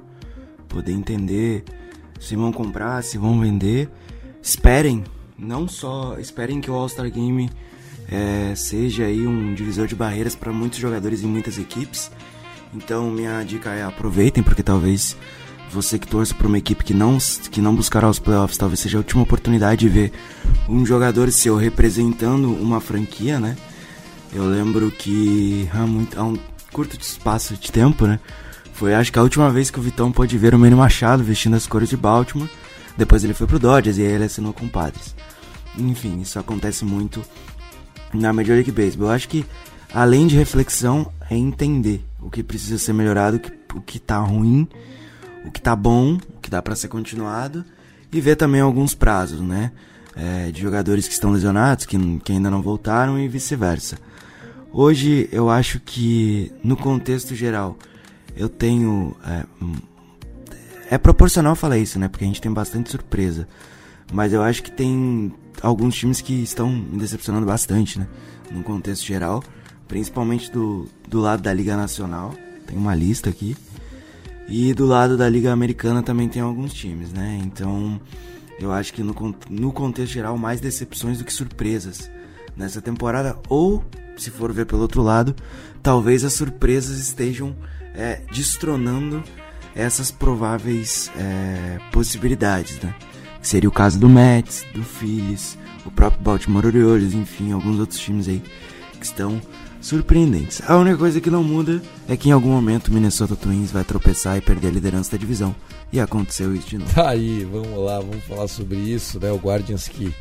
poder 0.67 0.91
entender 0.91 1.63
se 2.19 2.35
vão 2.35 2.51
comprar, 2.51 3.03
se 3.03 3.17
vão 3.17 3.39
vender. 3.39 3.89
Esperem, 4.41 5.03
não 5.37 5.67
só 5.67 6.17
esperem 6.19 6.61
que 6.61 6.69
o 6.69 6.73
All-Star 6.73 7.09
Game 7.11 7.49
é, 8.11 8.53
seja 8.55 9.05
aí 9.05 9.25
um 9.25 9.53
divisor 9.53 9.87
de 9.87 9.95
barreiras 9.95 10.35
para 10.35 10.51
muitos 10.51 10.79
jogadores 10.79 11.21
e 11.21 11.25
muitas 11.25 11.57
equipes. 11.57 12.11
Então 12.73 13.09
minha 13.09 13.41
dica 13.43 13.71
é 13.71 13.83
aproveitem, 13.83 14.43
porque 14.43 14.63
talvez 14.63 15.15
você 15.71 15.99
que 15.99 16.07
torce 16.07 16.33
para 16.33 16.47
uma 16.47 16.57
equipe 16.57 16.83
que 16.83 16.93
não, 16.93 17.17
que 17.51 17.61
não 17.61 17.75
buscará 17.75 18.09
os 18.09 18.19
playoffs, 18.19 18.57
talvez 18.57 18.79
seja 18.79 18.97
a 18.97 18.99
última 18.99 19.23
oportunidade 19.23 19.81
de 19.81 19.89
ver 19.89 20.11
um 20.67 20.85
jogador 20.85 21.31
seu 21.31 21.55
representando 21.55 22.51
uma 22.51 22.81
franquia, 22.81 23.39
né? 23.39 23.55
Eu 24.33 24.45
lembro 24.45 24.91
que 24.91 25.69
há, 25.73 25.85
muito, 25.85 26.19
há 26.19 26.23
um 26.23 26.37
curto 26.71 26.99
espaço 26.99 27.55
de 27.55 27.71
tempo, 27.71 28.05
né? 28.05 28.19
Foi 28.73 28.93
acho 28.93 29.11
que 29.11 29.19
a 29.19 29.23
última 29.23 29.49
vez 29.51 29.69
que 29.69 29.79
o 29.79 29.81
Vitão 29.81 30.11
pôde 30.11 30.37
ver 30.37 30.55
o 30.55 30.59
Manny 30.59 30.75
Machado 30.75 31.23
vestindo 31.23 31.55
as 31.55 31.67
cores 31.67 31.89
de 31.89 31.97
Baltimore. 31.97 32.49
Depois 32.97 33.23
ele 33.23 33.33
foi 33.33 33.47
pro 33.47 33.59
Dodgers 33.59 33.97
e 33.97 34.01
aí 34.01 34.11
ele 34.11 34.23
assinou 34.23 34.53
com 34.53 34.65
o 34.65 34.69
Padres. 34.69 35.15
Enfim, 35.77 36.21
isso 36.21 36.39
acontece 36.39 36.85
muito 36.85 37.23
na 38.13 38.31
Major 38.33 38.55
League 38.55 38.71
Baseball. 38.71 39.09
Eu 39.09 39.13
acho 39.13 39.27
que 39.27 39.45
além 39.93 40.27
de 40.27 40.35
reflexão 40.35 41.11
é 41.29 41.35
entender 41.35 42.03
o 42.21 42.29
que 42.29 42.43
precisa 42.43 42.77
ser 42.77 42.93
melhorado, 42.93 43.37
o 43.37 43.39
que, 43.39 43.51
o 43.75 43.81
que 43.81 43.99
tá 43.99 44.17
ruim 44.19 44.67
o 45.49 45.51
que 45.51 45.61
tá 45.61 45.75
bom, 45.75 46.13
o 46.15 46.39
que 46.39 46.49
dá 46.49 46.61
para 46.61 46.75
ser 46.75 46.87
continuado 46.87 47.65
e 48.13 48.21
ver 48.21 48.35
também 48.35 48.61
alguns 48.61 48.93
prazos, 48.93 49.41
né? 49.41 49.71
É, 50.15 50.51
de 50.51 50.61
jogadores 50.61 51.07
que 51.07 51.13
estão 51.13 51.31
lesionados, 51.31 51.85
que, 51.85 51.97
que 52.19 52.31
ainda 52.31 52.49
não 52.49 52.61
voltaram 52.61 53.19
e 53.19 53.27
vice-versa. 53.27 53.97
Hoje 54.71 55.27
eu 55.31 55.49
acho 55.49 55.79
que 55.79 56.51
no 56.63 56.77
contexto 56.77 57.33
geral 57.33 57.77
eu 58.35 58.47
tenho. 58.47 59.15
É, 59.25 59.45
é 60.91 60.97
proporcional 60.97 61.55
falar 61.55 61.77
isso, 61.77 61.97
né? 61.97 62.07
Porque 62.07 62.23
a 62.23 62.27
gente 62.27 62.41
tem 62.41 62.51
bastante 62.51 62.91
surpresa. 62.91 63.47
Mas 64.11 64.33
eu 64.33 64.41
acho 64.41 64.63
que 64.63 64.71
tem 64.71 65.33
alguns 65.61 65.95
times 65.95 66.21
que 66.21 66.33
estão 66.43 66.71
me 66.71 66.99
decepcionando 66.99 67.45
bastante, 67.45 67.97
né? 67.97 68.07
No 68.51 68.63
contexto 68.63 69.05
geral. 69.05 69.43
Principalmente 69.87 70.51
do, 70.51 70.87
do 71.07 71.19
lado 71.19 71.41
da 71.41 71.53
Liga 71.53 71.75
Nacional. 71.75 72.33
Tem 72.67 72.77
uma 72.77 72.93
lista 72.93 73.29
aqui. 73.29 73.55
E 74.49 74.73
do 74.73 74.85
lado 74.85 75.15
da 75.15 75.29
Liga 75.29 75.51
Americana 75.51 76.01
também 76.01 76.27
tem 76.27 76.41
alguns 76.41 76.73
times, 76.73 77.13
né? 77.13 77.39
Então 77.43 78.01
eu 78.59 78.71
acho 78.71 78.93
que 78.93 79.03
no, 79.03 79.15
no 79.49 79.71
contexto 79.71 80.13
geral, 80.13 80.37
mais 80.37 80.59
decepções 80.59 81.19
do 81.19 81.23
que 81.23 81.31
surpresas 81.31 82.09
nessa 82.57 82.81
temporada. 82.81 83.37
Ou 83.47 83.83
se 84.17 84.29
for 84.29 84.51
ver 84.51 84.65
pelo 84.65 84.81
outro 84.81 85.01
lado, 85.01 85.35
talvez 85.81 86.23
as 86.25 86.33
surpresas 86.33 86.99
estejam 86.99 87.55
é, 87.93 88.21
destronando 88.31 89.23
essas 89.75 90.11
prováveis 90.11 91.11
é, 91.15 91.79
possibilidades, 91.91 92.79
né? 92.81 92.93
Seria 93.41 93.69
o 93.69 93.71
caso 93.71 93.97
do 93.97 94.09
Mets, 94.09 94.65
do 94.73 94.83
Phillies, 94.83 95.57
o 95.85 95.91
próprio 95.91 96.21
Baltimore 96.21 96.65
Orioles, 96.65 97.13
enfim, 97.13 97.53
alguns 97.53 97.79
outros 97.79 97.99
times 97.99 98.27
aí 98.27 98.43
que 98.99 99.05
estão 99.05 99.39
surpreendentes. 99.81 100.61
A 100.67 100.77
única 100.77 100.97
coisa 100.97 101.21
que 101.21 101.29
não 101.29 101.43
muda 101.43 101.81
é 102.07 102.17
que 102.17 102.29
em 102.29 102.31
algum 102.31 102.49
momento 102.49 102.87
o 102.89 102.93
Minnesota 102.93 103.35
Twins 103.35 103.71
vai 103.71 103.83
tropeçar 103.83 104.37
e 104.37 104.41
perder 104.41 104.67
a 104.67 104.71
liderança 104.71 105.11
da 105.11 105.17
divisão. 105.17 105.55
E 105.91 105.99
aconteceu 105.99 106.53
isso 106.53 106.67
de 106.69 106.77
novo. 106.77 106.93
Tá 106.93 107.09
aí, 107.09 107.45
vamos 107.45 107.77
lá, 107.79 107.99
vamos 107.99 108.23
falar 108.25 108.47
sobre 108.47 108.77
isso, 108.77 109.19
né? 109.19 109.31
O 109.31 109.37
Guardians 109.37 109.87
que 109.87 110.13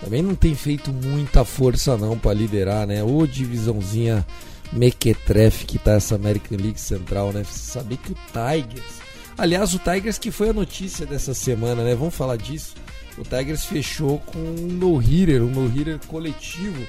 também 0.00 0.22
não 0.22 0.34
tem 0.34 0.54
feito 0.54 0.92
muita 0.92 1.44
força 1.44 1.96
não 1.96 2.18
para 2.18 2.34
liderar, 2.34 2.86
né? 2.86 3.02
Ô 3.02 3.26
divisãozinha 3.26 4.26
mequetrefe 4.72 5.64
que 5.64 5.78
tá 5.78 5.92
essa 5.92 6.16
American 6.16 6.58
League 6.58 6.80
Central, 6.80 7.32
né? 7.32 7.44
Saber 7.44 7.96
que 7.96 8.12
o 8.12 8.16
Tigers... 8.32 9.06
Aliás, 9.38 9.74
o 9.74 9.78
Tigers 9.78 10.18
que 10.18 10.30
foi 10.30 10.50
a 10.50 10.52
notícia 10.52 11.06
dessa 11.06 11.34
semana, 11.34 11.82
né? 11.84 11.94
Vamos 11.94 12.14
falar 12.14 12.36
disso. 12.36 12.74
O 13.18 13.22
Tigers 13.22 13.64
fechou 13.64 14.18
com 14.18 14.38
um 14.38 14.66
no-hitter, 14.66 15.42
um 15.42 15.50
no-hitter 15.50 15.98
coletivo 16.06 16.82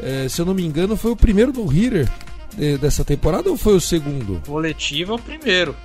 é, 0.00 0.28
se 0.28 0.40
eu 0.40 0.46
não 0.46 0.54
me 0.54 0.64
engano, 0.64 0.96
foi 0.96 1.10
o 1.10 1.16
primeiro 1.16 1.52
no 1.52 1.66
hitter 1.66 2.08
de, 2.56 2.78
dessa 2.78 3.04
temporada 3.04 3.50
ou 3.50 3.56
foi 3.56 3.74
o 3.74 3.80
segundo? 3.80 4.40
Coletivo 4.46 5.12
é 5.12 5.14
o 5.16 5.18
primeiro. 5.18 5.76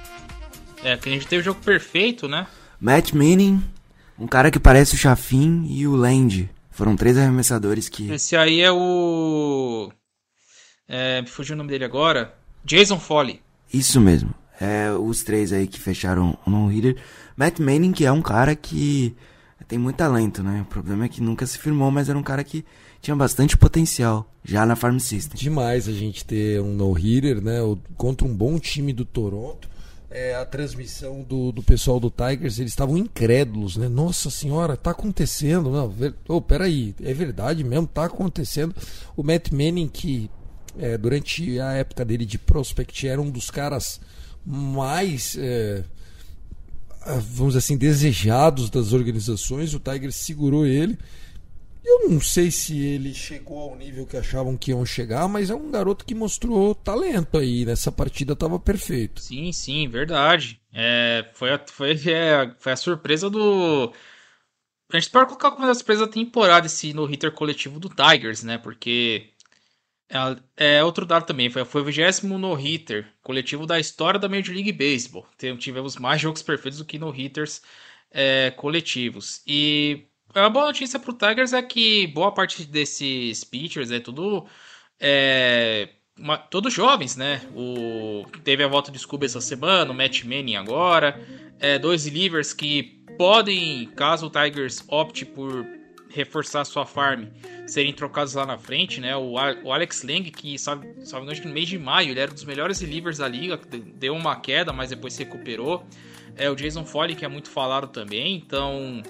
É, 0.84 0.98
que 0.98 1.10
a 1.10 1.12
gente 1.12 1.27
teve 1.27 1.41
o 1.41 1.46
jogo 1.46 1.60
perfeito, 1.63 2.27
né? 2.27 2.46
Matt 2.79 3.13
Manning, 3.13 3.63
um 4.20 4.27
cara 4.27 4.51
que 4.51 4.60
parece 4.60 4.96
o 4.96 4.98
Chafin 4.98 5.65
e 5.70 5.88
o 5.88 5.96
Land. 5.96 6.50
Foram 6.70 6.96
três 6.96 7.17
arremessadores 7.17 7.88
que. 7.88 8.12
Esse 8.12 8.36
aí 8.36 8.62
é 8.62 8.72
o. 8.72 9.91
É, 10.88 11.22
me 11.22 11.27
fugiu 11.27 11.55
o 11.55 11.58
nome 11.58 11.70
dele 11.70 11.86
agora. 11.86 12.34
Jason 12.65 13.00
Foley. 13.00 13.41
Isso 13.74 14.01
mesmo. 14.01 14.34
É, 14.60 14.91
os 14.91 15.24
três 15.24 15.53
aí 15.53 15.67
que 15.67 15.79
fecharam 15.79 16.38
o 16.46 16.50
no-hitter. 16.50 16.98
Matt 17.38 17.60
Manning, 17.60 17.91
que 17.91 18.05
é 18.05 18.12
um 18.12 18.22
cara 18.22 18.55
que 18.55 19.15
tem 19.67 19.79
muito 19.79 19.98
talento, 19.98 20.43
né? 20.43 20.62
O 20.62 20.65
problema 20.65 21.05
é 21.05 21.10
que 21.10 21.22
nunca 21.22 21.46
se 21.46 21.58
firmou, 21.58 21.89
mas 21.89 22.10
era 22.10 22.17
um 22.17 22.24
cara 22.24 22.43
que 22.43 22.65
tinha 23.03 23.15
bastante 23.17 23.57
potencial 23.57 24.25
já 24.45 24.65
na 24.65 24.77
Farm 24.77 24.98
System. 24.98 25.38
Demais 25.38 25.89
a 25.89 25.91
gente 25.91 26.24
ter 26.24 26.62
um 26.62 26.74
no-hitter, 26.74 27.41
né? 27.41 27.57
Contra 27.98 28.25
um 28.25 28.33
bom 28.33 28.57
time 28.57 28.93
do 28.93 29.03
Toronto. 29.03 29.69
É, 30.10 30.36
a 30.36 30.45
transmissão 30.45 31.22
do, 31.22 31.51
do 31.51 31.62
pessoal 31.62 32.00
do 32.00 32.10
Tigers, 32.10 32.60
eles 32.60 32.72
estavam 32.72 32.98
incrédulos, 32.98 33.75
né? 33.75 33.89
Nossa 33.89 34.29
senhora, 34.29 34.77
tá 34.77 34.91
acontecendo. 34.91 35.69
Não, 35.69 35.89
ver... 35.89 36.15
oh, 36.29 36.39
peraí, 36.39 36.95
é 37.03 37.13
verdade 37.13 37.62
mesmo, 37.62 37.88
tá 37.88 38.05
acontecendo. 38.05 38.74
O 39.17 39.24
Matt 39.24 39.51
Manning, 39.51 39.89
que 39.89 40.29
é, 40.79 40.98
durante 40.98 41.60
a 41.60 41.74
época 41.74 42.05
dele 42.05 42.25
de 42.25 42.38
prospect 42.38 43.05
era 43.05 43.22
um 43.22 43.29
dos 43.29 43.51
caras 43.51 44.00
mais, 44.45 45.36
é, 45.38 45.83
vamos 47.33 47.57
assim, 47.57 47.75
desejados 47.75 48.69
das 48.69 48.93
organizações, 48.93 49.74
o 49.74 49.79
Tigers 49.79 50.15
segurou 50.15 50.65
ele 50.65 50.98
eu 51.84 52.10
não 52.10 52.22
sei 52.22 52.50
se 52.50 52.80
ele 52.80 53.13
chegou 53.13 53.60
ao 53.60 53.75
nível 53.75 54.06
que 54.06 54.16
achavam 54.16 54.58
que 54.58 54.72
iam 54.72 54.86
chegar, 54.86 55.28
mas 55.28 55.50
é 55.50 55.56
um 55.56 55.70
garoto 55.70 56.06
que 56.06 56.16
mostrou 56.16 56.74
talento 56.74 57.38
aí. 57.38 57.66
Nessa 57.66 57.92
partida 57.92 58.34
estava 58.34 58.58
perfeito. 58.60 59.22
Sim, 59.22 59.52
sim, 59.52 59.88
verdade. 59.90 60.62
É, 60.74 61.30
foi, 61.34 61.52
a, 61.52 61.60
foi, 61.68 61.92
é, 62.10 62.54
foi 62.58 62.72
a 62.72 62.78
surpresa 62.78 63.30
do. 63.30 63.94
A 64.92 65.00
gente 65.00 65.12
pode 65.12 65.25
colocar 65.28 65.52
como 65.52 65.66
uma 65.66 65.74
surpresa 65.74 66.06
da 66.06 66.12
temporada 66.12 66.68
esse 66.68 66.94
no 66.94 67.06
hitter 67.06 67.32
coletivo 67.32 67.80
do 67.80 67.90
Tigers, 67.90 68.44
né? 68.44 68.58
Porque. 68.58 69.30
É, 70.58 70.78
é 70.78 70.84
outro 70.84 71.06
dado 71.06 71.25
também. 71.25 71.50
Foi, 71.50 71.66
foi 71.66 71.82
o 71.82 71.86
20 71.86 72.24
no 72.38 72.54
hitter 72.54 73.12
coletivo 73.22 73.66
da 73.66 73.80
história 73.80 74.20
da 74.20 74.30
Major 74.30 74.54
League 74.54 74.72
Baseball. 74.72 75.28
Tivemos 75.60 75.98
mais 75.98 76.22
jogos 76.22 76.42
perfeitos 76.44 76.80
do 76.80 76.86
que 76.86 77.00
no 77.00 77.10
hitters 77.10 77.62
é, 78.12 78.52
coletivos. 78.52 79.42
E 79.48 80.08
a 80.34 80.50
boa 80.50 80.66
notícia 80.68 81.00
pro 81.00 81.13
Tigers 81.13 81.54
é 81.54 81.62
que 81.62 82.08
boa 82.08 82.32
parte 82.32 82.66
desses 82.66 83.43
pitchers 83.43 83.91
é 83.91 84.00
tudo. 84.00 84.46
É, 85.00 85.89
uma, 86.17 86.38
todos 86.38 86.74
jovens, 86.74 87.15
né? 87.15 87.41
O, 87.56 88.26
teve 88.43 88.63
a 88.63 88.67
volta 88.67 88.91
de 88.91 89.00
Scooby 89.00 89.26
essa 89.26 89.41
semana, 89.41 89.91
o 89.91 89.93
Matt 89.93 90.24
Manning 90.24 90.56
agora. 90.56 91.19
É, 91.60 91.78
dois 91.78 92.06
relievers 92.06 92.54
que 92.54 93.04
podem, 93.17 93.89
caso 93.96 94.28
o 94.28 94.30
Tigers 94.30 94.84
opte 94.88 95.26
por 95.26 95.65
reforçar 96.10 96.63
sua 96.63 96.86
farm, 96.86 97.26
serem 97.65 97.91
trocados 97.91 98.36
lá 98.36 98.46
na 98.46 98.58
frente, 98.58 99.02
né? 99.02 99.15
O, 99.15 99.34
o 99.63 99.72
Alex 99.72 100.04
Lang, 100.04 100.30
que 100.30 100.58
sabe, 100.60 100.88
sabe 101.06 101.26
no 101.26 101.54
mês 101.54 101.67
de 101.67 101.80
maio 101.80 102.12
ele 102.12 102.19
era 102.19 102.32
um 102.32 102.36
dos 102.36 102.43
melhores 102.43 102.80
relievers 102.80 103.17
da 103.17 103.28
liga, 103.28 103.60
deu 103.96 104.15
uma 104.15 104.36
queda, 104.36 104.72
mas 104.72 104.89
depois 104.89 105.13
se 105.13 105.24
recuperou. 105.24 105.84
É 106.36 106.50
o 106.50 106.56
Jason 106.56 106.86
Foley, 106.86 107.15
que 107.15 107.26
é 107.26 107.28
muito 107.28 107.50
falado 107.50 107.88
também, 107.88 108.36
então 108.36 109.02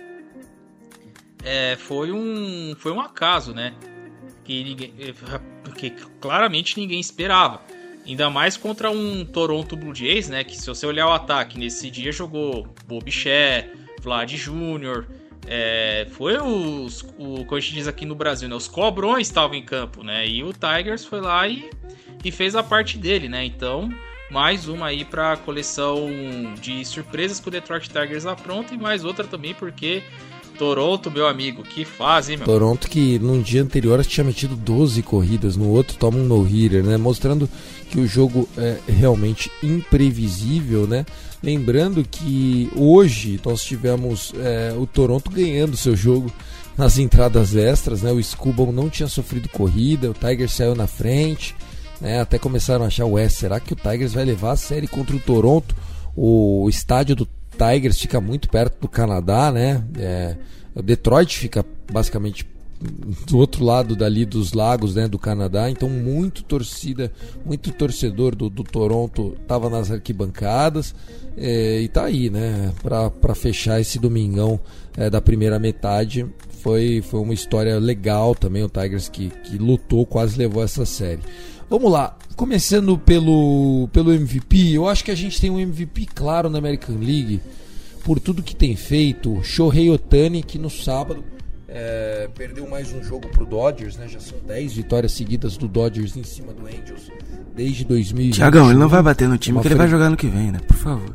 é, 1.43 1.75
foi 1.75 2.11
um 2.11 2.75
foi 2.77 2.91
um 2.91 2.99
acaso, 2.99 3.53
né? 3.53 3.73
Que, 4.43 4.63
ninguém, 4.63 4.93
que 5.77 5.89
claramente 6.19 6.77
ninguém 6.79 6.99
esperava. 6.99 7.61
Ainda 8.05 8.29
mais 8.29 8.57
contra 8.57 8.91
um 8.91 9.23
Toronto 9.23 9.77
Blue 9.77 9.95
Jays, 9.95 10.27
né? 10.27 10.43
Que 10.43 10.57
se 10.57 10.67
você 10.67 10.85
olhar 10.85 11.07
o 11.07 11.11
ataque, 11.11 11.57
nesse 11.57 11.89
dia 11.89 12.11
jogou 12.11 12.67
Bob 12.85 13.09
Shea, 13.09 13.71
Vlad 14.01 14.29
Jr., 14.29 15.05
é, 15.45 16.07
foi 16.11 16.37
os, 16.37 17.01
o 17.17 17.45
que 17.45 17.55
a 17.55 17.59
gente 17.59 17.73
diz 17.73 17.87
aqui 17.87 18.05
no 18.05 18.15
Brasil, 18.15 18.47
né? 18.47 18.55
Os 18.55 18.67
cobrões 18.67 19.27
estavam 19.27 19.55
em 19.55 19.63
campo, 19.63 20.03
né? 20.03 20.27
E 20.27 20.43
o 20.43 20.53
Tigers 20.53 21.05
foi 21.05 21.21
lá 21.21 21.47
e, 21.47 21.69
e 22.23 22.31
fez 22.31 22.55
a 22.55 22.63
parte 22.63 22.97
dele, 22.97 23.27
né? 23.27 23.43
Então, 23.43 23.89
mais 24.31 24.67
uma 24.67 24.87
aí 24.87 25.03
para 25.03 25.33
a 25.33 25.37
coleção 25.37 26.09
de 26.59 26.83
surpresas 26.85 27.39
que 27.39 27.47
o 27.47 27.51
Detroit 27.51 27.87
Tigers 27.89 28.25
apronta 28.25 28.73
e 28.73 28.77
mais 28.77 29.03
outra 29.03 29.25
também 29.25 29.53
porque 29.53 30.01
Toronto, 30.57 31.11
meu 31.11 31.27
amigo, 31.27 31.63
que 31.63 31.83
faz, 31.83 32.29
hein, 32.29 32.37
meu? 32.37 32.45
Toronto 32.45 32.87
que 32.87 33.19
num 33.19 33.41
dia 33.41 33.61
anterior 33.61 34.03
tinha 34.05 34.23
metido 34.23 34.55
12 34.55 35.01
corridas, 35.01 35.55
no 35.57 35.69
outro 35.69 35.97
toma 35.97 36.17
um 36.17 36.23
no-hitter, 36.23 36.83
né? 36.83 36.97
Mostrando 36.97 37.49
que 37.89 37.99
o 37.99 38.07
jogo 38.07 38.47
é 38.57 38.77
realmente 38.87 39.51
imprevisível, 39.61 40.87
né? 40.87 41.05
Lembrando 41.41 42.05
que 42.09 42.71
hoje 42.75 43.39
nós 43.43 43.61
tivemos 43.63 44.33
é, 44.37 44.73
o 44.77 44.87
Toronto 44.87 45.29
ganhando 45.29 45.75
seu 45.75 45.95
jogo 45.95 46.31
nas 46.77 46.97
entradas 46.97 47.55
extras, 47.55 48.01
né? 48.01 48.11
O 48.11 48.23
Scubble 48.23 48.71
não 48.71 48.89
tinha 48.89 49.07
sofrido 49.07 49.49
corrida, 49.49 50.09
o 50.09 50.13
Tiger 50.13 50.49
saiu 50.49 50.73
na 50.73 50.87
frente, 50.87 51.55
né? 51.99 52.21
Até 52.21 52.39
começaram 52.39 52.85
a 52.85 52.87
achar, 52.87 53.05
ué, 53.05 53.27
será 53.29 53.59
que 53.59 53.73
o 53.73 53.75
Tigers 53.75 54.13
vai 54.13 54.25
levar 54.25 54.51
a 54.51 54.57
série 54.57 54.87
contra 54.87 55.15
o 55.15 55.19
Toronto? 55.19 55.75
O 56.15 56.67
estádio 56.69 57.15
do 57.15 57.27
Tigers 57.57 57.99
fica 57.99 58.19
muito 58.19 58.49
perto 58.49 58.81
do 58.81 58.87
Canadá, 58.87 59.51
né? 59.51 59.83
É, 59.97 60.35
Detroit 60.81 61.37
fica 61.37 61.65
basicamente 61.91 62.45
do 63.27 63.37
outro 63.37 63.63
lado 63.63 63.95
dali 63.95 64.25
dos 64.25 64.53
lagos, 64.53 64.95
né, 64.95 65.07
do 65.07 65.17
Canadá. 65.17 65.69
Então 65.69 65.89
muito 65.89 66.43
torcida, 66.43 67.11
muito 67.45 67.71
torcedor 67.71 68.35
do, 68.35 68.49
do 68.49 68.63
Toronto 68.63 69.35
estava 69.41 69.69
nas 69.69 69.89
arquibancadas 69.89 70.93
é, 71.37 71.81
e 71.81 71.87
tá 71.87 72.05
aí, 72.05 72.29
né, 72.29 72.71
para 72.81 73.35
fechar 73.35 73.79
esse 73.79 73.97
domingão 73.97 74.59
é, 74.97 75.09
da 75.09 75.21
primeira 75.21 75.59
metade. 75.59 76.25
Foi, 76.63 77.01
foi 77.01 77.19
uma 77.19 77.33
história 77.33 77.77
legal 77.77 78.33
também 78.33 78.63
o 78.63 78.69
Tigers 78.69 79.09
que, 79.09 79.29
que 79.43 79.57
lutou, 79.57 80.05
quase 80.05 80.37
levou 80.37 80.63
essa 80.63 80.85
série. 80.85 81.19
Vamos 81.69 81.91
lá, 81.91 82.17
começando 82.37 82.97
pelo, 82.97 83.89
pelo 83.91 84.13
MVP, 84.13 84.71
eu 84.71 84.87
acho 84.87 85.03
que 85.03 85.11
a 85.11 85.15
gente 85.15 85.41
tem 85.41 85.49
um 85.49 85.59
MVP 85.59 86.07
claro 86.15 86.49
na 86.49 86.59
American 86.59 86.95
League 86.95 87.41
por 88.05 88.17
tudo 88.17 88.41
que 88.41 88.55
tem 88.55 88.77
feito. 88.77 89.43
Shohei 89.43 89.89
Otani, 89.89 90.41
que 90.41 90.57
no 90.57 90.69
sábado 90.69 91.21
é, 91.67 92.29
perdeu 92.33 92.65
mais 92.65 92.93
um 92.93 93.03
jogo 93.03 93.27
pro 93.27 93.45
Dodgers, 93.45 93.97
né? 93.97 94.07
Já 94.07 94.21
são 94.21 94.37
10 94.47 94.71
vitórias 94.71 95.11
seguidas 95.11 95.57
do 95.57 95.67
Dodgers 95.67 96.15
em 96.15 96.23
cima 96.23 96.53
do 96.53 96.65
Angels 96.65 97.11
desde 97.53 97.83
2020. 97.83 98.35
Tiagão, 98.35 98.69
ele 98.69 98.79
não 98.79 98.87
vai 98.87 99.03
bater 99.03 99.27
no 99.27 99.37
time 99.37 99.59
que 99.59 99.67
ele 99.67 99.75
vai 99.75 99.89
jogar 99.89 100.09
no 100.09 100.15
que 100.15 100.27
vem, 100.27 100.49
né? 100.49 100.59
Por 100.65 100.77
favor. 100.77 101.13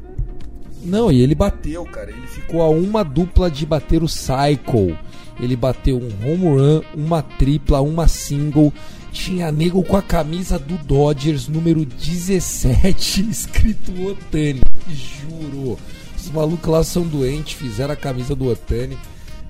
Não, 0.85 1.11
e 1.11 1.23
ele 1.23 1.35
bateu, 1.35 1.85
cara. 1.87 2.11
Ele 2.11 2.27
ficou 2.27 2.61
a 2.61 2.69
uma 2.69 3.03
dupla 3.03 3.51
de 3.51 3.65
bater 3.65 4.03
o 4.03 4.09
Cycle. 4.09 4.95
Ele 5.41 5.57
bateu 5.57 5.97
um 5.97 6.09
home 6.25 6.59
run, 6.59 6.83
uma 6.95 7.23
tripla, 7.23 7.81
uma 7.81 8.09
single 8.09 8.73
tinha 9.13 9.51
nego 9.51 9.83
com 9.83 9.97
a 9.97 10.03
camisa 10.03 10.59
do 10.59 10.77
Dodgers 10.79 11.49
número 11.49 11.85
17 11.85 13.29
escrito 13.29 13.93
Otani. 14.07 14.61
Juro. 14.89 15.79
Os 16.17 16.31
malucos 16.31 16.71
lá 16.71 16.85
são 16.85 17.03
doentes, 17.05 17.55
fizeram 17.55 17.95
a 17.95 17.97
camisa 17.97 18.35
do 18.35 18.49
Otani, 18.49 18.99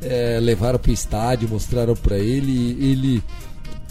é, 0.02 0.38
levaram 0.40 0.78
pro 0.78 0.92
estádio, 0.92 1.48
mostraram 1.48 1.94
para 1.94 2.18
ele. 2.18 2.76
Ele, 2.80 3.22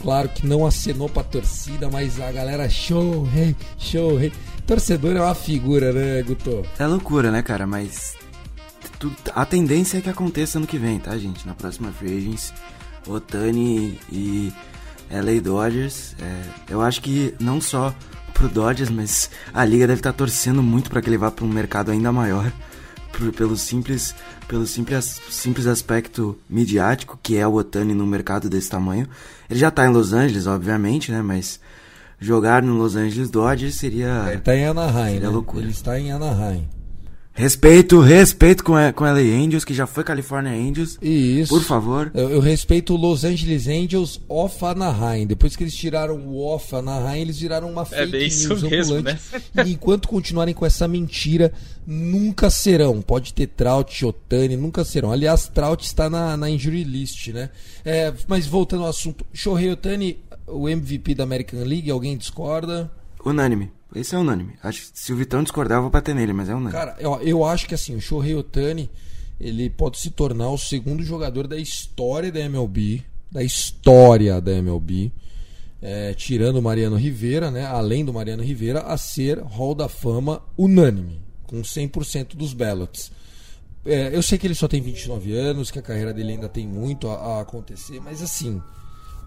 claro 0.01 0.29
que 0.29 0.47
não 0.47 0.65
acenou 0.65 1.09
pra 1.09 1.23
torcida, 1.23 1.89
mas 1.89 2.19
a 2.19 2.31
galera 2.31 2.69
show, 2.69 3.27
hey, 3.35 3.55
show, 3.77 4.19
hey. 4.19 4.31
Torcedor 4.65 5.15
é 5.15 5.21
uma 5.21 5.35
figura, 5.35 5.93
né, 5.93 6.21
Guto? 6.23 6.65
É 6.77 6.85
loucura, 6.85 7.31
né, 7.31 7.41
cara? 7.41 7.65
Mas 7.65 8.15
a 9.35 9.45
tendência 9.45 9.97
é 9.97 10.01
que 10.01 10.09
aconteça 10.09 10.57
ano 10.57 10.67
que 10.67 10.77
vem, 10.77 10.99
tá, 10.99 11.17
gente? 11.17 11.45
Na 11.45 11.53
próxima 11.53 11.91
Free 11.91 12.17
Agents, 12.17 12.53
Otani 13.07 13.99
e 14.11 14.51
LA 15.11 15.41
Dodgers. 15.41 16.15
É, 16.19 16.43
eu 16.69 16.81
acho 16.81 17.01
que 17.01 17.33
não 17.39 17.61
só 17.61 17.93
pro 18.33 18.49
Dodgers, 18.49 18.89
mas 18.89 19.29
a 19.53 19.63
liga 19.65 19.87
deve 19.87 19.99
estar 19.99 20.11
tá 20.11 20.17
torcendo 20.17 20.61
muito 20.61 20.89
para 20.89 21.01
que 21.01 21.09
ele 21.09 21.17
vá 21.17 21.31
para 21.31 21.45
um 21.45 21.49
mercado 21.49 21.91
ainda 21.91 22.11
maior, 22.11 22.51
por, 23.11 23.31
pelo 23.33 23.57
simples 23.57 24.13
pelo 24.47 24.65
simples, 24.65 25.19
simples 25.29 25.67
aspecto 25.67 26.37
midiático 26.49 27.19
que 27.21 27.35
é 27.35 27.45
o 27.45 27.55
Otani 27.55 27.93
no 27.93 28.07
mercado 28.07 28.49
desse 28.49 28.69
tamanho. 28.69 29.07
Ele 29.49 29.59
já 29.59 29.69
tá 29.69 29.85
em 29.85 29.89
Los 29.91 30.13
Angeles, 30.13 30.47
obviamente, 30.47 31.11
né? 31.11 31.21
Mas 31.21 31.59
jogar 32.19 32.63
no 32.63 32.77
Los 32.77 32.95
Angeles 32.95 33.29
Dodgers 33.29 33.75
seria. 33.75 34.25
Ele 34.29 34.41
tá 34.41 34.55
em 34.55 34.65
Anaheim, 34.65 35.13
seria 35.13 35.27
né? 35.27 35.29
loucura. 35.29 35.63
Ele 35.63 35.71
está 35.71 35.99
em 35.99 36.11
Anaheim. 36.11 36.67
Respeito, 37.37 37.99
respeito 38.01 38.63
com 38.63 38.75
a, 38.75 38.91
com 38.91 39.03
LA 39.03 39.19
Angels, 39.19 39.63
que 39.63 39.71
já 39.71 39.85
foi 39.85 40.03
California 40.03 40.51
Angels. 40.51 40.97
Isso. 40.99 41.53
Por 41.53 41.61
favor. 41.61 42.11
Eu, 42.15 42.31
eu 42.31 42.39
respeito 42.39 42.95
o 42.95 42.97
Los 42.97 43.23
Angeles 43.23 43.67
Angels 43.67 44.19
off 44.27 44.65
Anaheim. 44.65 45.27
Depois 45.27 45.55
que 45.55 45.63
eles 45.63 45.75
tiraram 45.75 46.17
o 46.17 46.43
off 46.43 46.75
Anaheim, 46.75 47.21
eles 47.21 47.39
viraram 47.39 47.69
uma 47.69 47.85
fake 47.85 48.01
É 48.01 48.05
bem 48.07 48.25
isso 48.27 48.49
news 48.49 48.63
mesmo, 48.63 48.95
ambulante. 48.95 49.19
né? 49.53 49.63
E 49.67 49.73
enquanto 49.73 50.07
continuarem 50.07 50.55
com 50.55 50.65
essa 50.65 50.87
mentira, 50.87 51.53
nunca 51.85 52.49
serão. 52.49 53.03
Pode 53.03 53.31
ter 53.35 53.45
Trout, 53.45 54.03
Otani, 54.03 54.57
nunca 54.57 54.83
serão. 54.83 55.11
Aliás, 55.11 55.47
Trout 55.47 55.85
está 55.85 56.09
na, 56.09 56.35
na 56.35 56.49
injury 56.49 56.83
list, 56.83 57.27
né? 57.27 57.51
É, 57.85 58.11
mas 58.27 58.47
voltando 58.47 58.81
ao 58.81 58.89
assunto, 58.89 59.23
Shohei 59.31 59.69
Otani, 59.71 60.17
o 60.47 60.67
MVP 60.67 61.13
da 61.13 61.23
American 61.23 61.59
League, 61.63 61.91
alguém 61.91 62.17
discorda? 62.17 62.89
Unânime. 63.23 63.71
Esse 63.95 64.15
é 64.15 64.17
unânime. 64.17 64.53
Acho 64.61 64.81
que 64.81 64.99
se 64.99 65.13
o 65.13 65.15
Vitão 65.15 65.41
discordar, 65.41 65.77
eu 65.77 65.83
vou 65.83 65.91
bater 65.91 66.13
nele, 66.13 66.33
mas 66.33 66.49
é 66.49 66.53
unânime. 66.53 66.71
Cara, 66.71 66.95
eu, 66.99 67.19
eu 67.21 67.45
acho 67.45 67.67
que 67.67 67.73
assim, 67.73 67.95
o 67.95 68.01
Shohei 68.01 68.35
Otani, 68.35 68.89
ele 69.39 69.69
pode 69.69 69.97
se 69.97 70.09
tornar 70.09 70.49
o 70.49 70.57
segundo 70.57 71.03
jogador 71.03 71.47
da 71.47 71.57
história 71.57 72.31
da 72.31 72.39
MLB, 72.39 73.03
da 73.31 73.43
história 73.43 74.41
da 74.41 74.51
MLB, 74.51 75.11
é, 75.81 76.13
tirando 76.13 76.57
o 76.57 76.61
Mariano 76.61 76.95
Rivera, 76.95 77.51
né, 77.51 77.65
além 77.65 78.03
do 78.03 78.13
Mariano 78.13 78.43
Rivera, 78.43 78.81
a 78.81 78.97
ser 78.97 79.39
Hall 79.39 79.75
da 79.75 79.87
Fama 79.87 80.41
unânime, 80.57 81.21
com 81.43 81.61
100% 81.61 82.35
dos 82.35 82.53
ballots. 82.53 83.11
É, 83.85 84.13
eu 84.13 84.21
sei 84.21 84.37
que 84.37 84.45
ele 84.45 84.55
só 84.55 84.67
tem 84.67 84.81
29 84.81 85.33
anos, 85.33 85.71
que 85.71 85.79
a 85.79 85.81
carreira 85.81 86.13
dele 86.13 86.33
ainda 86.33 86.49
tem 86.49 86.67
muito 86.67 87.07
a, 87.07 87.15
a 87.37 87.41
acontecer, 87.41 88.01
mas 88.01 88.21
assim, 88.21 88.61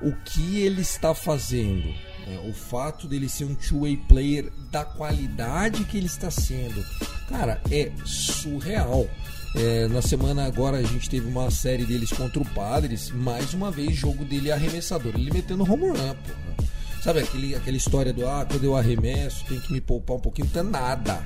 o 0.02 0.12
que 0.24 0.60
ele 0.60 0.80
está 0.80 1.14
fazendo, 1.14 1.88
né, 2.26 2.40
o 2.48 2.52
fato 2.52 3.06
dele 3.06 3.28
ser 3.28 3.44
um 3.44 3.54
two-way 3.54 3.96
player 3.96 4.50
da 4.70 4.84
qualidade 4.84 5.84
que 5.84 5.96
ele 5.96 6.06
está 6.06 6.30
sendo, 6.30 6.84
cara, 7.28 7.60
é 7.70 7.90
surreal. 8.04 9.08
É, 9.56 9.88
na 9.88 10.00
semana 10.00 10.44
agora 10.44 10.78
a 10.78 10.82
gente 10.82 11.10
teve 11.10 11.26
uma 11.26 11.50
série 11.50 11.84
deles 11.84 12.12
contra 12.12 12.40
o 12.40 12.48
Padres, 12.50 13.10
mais 13.10 13.52
uma 13.52 13.70
vez 13.70 13.96
jogo 13.96 14.24
dele 14.24 14.52
arremessador, 14.52 15.12
ele 15.14 15.32
metendo 15.32 15.64
home 15.64 15.88
run, 15.88 15.94
porra. 15.94 16.70
Sabe 17.02 17.20
aquele, 17.20 17.54
aquela 17.54 17.76
história 17.76 18.12
do 18.12 18.28
ah, 18.28 18.46
quando 18.48 18.62
eu 18.62 18.76
arremesso 18.76 19.44
tem 19.46 19.58
que 19.58 19.72
me 19.72 19.80
poupar 19.80 20.18
um 20.18 20.20
pouquinho, 20.20 20.48
tem 20.48 20.62
nada. 20.62 21.24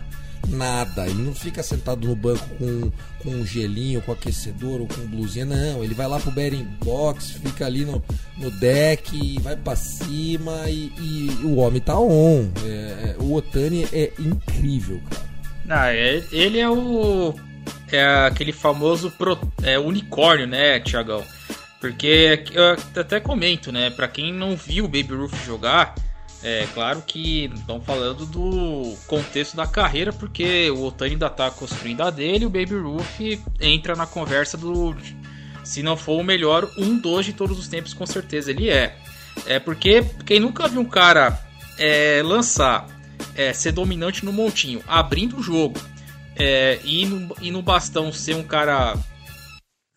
Nada, 0.49 1.07
ele 1.07 1.23
não 1.23 1.35
fica 1.35 1.63
sentado 1.63 2.07
no 2.07 2.15
banco 2.15 2.47
com, 2.59 2.91
com 3.23 3.31
um 3.31 3.47
gelinho, 3.47 4.03
com 4.03 4.13
aquecedor 4.13 4.81
ou 4.81 4.87
com 4.87 5.07
blusinha, 5.07 5.45
não. 5.45 5.83
Ele 5.83 5.95
vai 5.95 6.07
lá 6.07 6.19
pro 6.21 6.31
betting 6.31 6.65
box, 6.85 7.33
fica 7.43 7.67
ali 7.67 7.85
no, 7.85 8.03
no 8.37 8.51
deck, 8.51 9.41
vai 9.41 9.57
pra 9.57 9.75
cima 9.75 10.69
e, 10.69 10.93
e 10.99 11.41
o 11.45 11.57
homem 11.57 11.81
tá 11.81 11.99
on. 11.99 12.49
É, 12.65 12.69
é, 12.69 13.17
o 13.19 13.33
Otani 13.35 13.87
é 13.93 14.13
incrível, 14.19 15.01
cara. 15.11 15.91
É- 15.93 16.23
ele 16.31 16.59
é 16.59 16.69
o. 16.69 17.35
É 17.91 18.05
aquele 18.27 18.53
famoso 18.53 19.11
pro- 19.13 19.39
é, 19.63 19.79
unicórnio, 19.79 20.47
né, 20.47 20.79
Tiagão? 20.81 21.23
Porque 21.81 22.45
eu 22.53 22.77
até 23.01 23.21
comento, 23.21 23.71
né? 23.73 23.89
Pra 23.91 24.09
quem 24.09 24.33
não 24.33 24.57
viu 24.57 24.85
o 24.85 24.89
Baby 24.89 25.15
Ruth 25.15 25.35
jogar, 25.47 25.95
é 26.45 26.69
claro 26.75 27.01
que 27.01 27.47
estão 27.55 27.81
falando 27.81 28.27
do 28.27 28.95
contexto 29.07 29.57
da 29.57 29.67
carreira, 29.67 30.13
porque 30.13 30.71
o 30.71 30.85
Otani 30.85 31.13
ainda 31.13 31.31
tá 31.31 31.51
construindo 31.51 32.03
a 32.03 32.11
dele, 32.11 32.45
o 32.45 32.51
Baby 32.51 32.75
Ruth 32.75 33.41
entra 33.59 33.97
na 33.97 34.07
conversa 34.07 34.59
do. 34.59 34.95
Se 35.65 35.83
não 35.83 35.97
for 35.97 36.21
o 36.21 36.23
melhor, 36.23 36.71
um 36.77 36.99
dos 36.99 37.25
de 37.25 37.33
todos 37.33 37.59
os 37.59 37.67
tempos, 37.67 37.95
com 37.95 38.05
certeza 38.05 38.51
ele 38.51 38.69
é. 38.69 38.95
É 39.47 39.59
porque 39.59 40.05
quem 40.27 40.39
nunca 40.39 40.69
viu 40.69 40.83
um 40.83 40.85
cara 40.85 41.41
é, 41.79 42.23
lançar, 42.23 42.87
é, 43.35 43.55
ser 43.55 43.73
dominante 43.73 44.23
no 44.23 44.33
montinho, 44.33 44.83
abrindo 44.87 45.39
o 45.39 45.43
jogo, 45.43 45.81
é, 46.37 46.79
e, 46.85 47.07
no, 47.07 47.35
e 47.41 47.51
no 47.51 47.63
bastão 47.63 48.13
ser 48.13 48.37
um 48.37 48.43
cara 48.43 48.95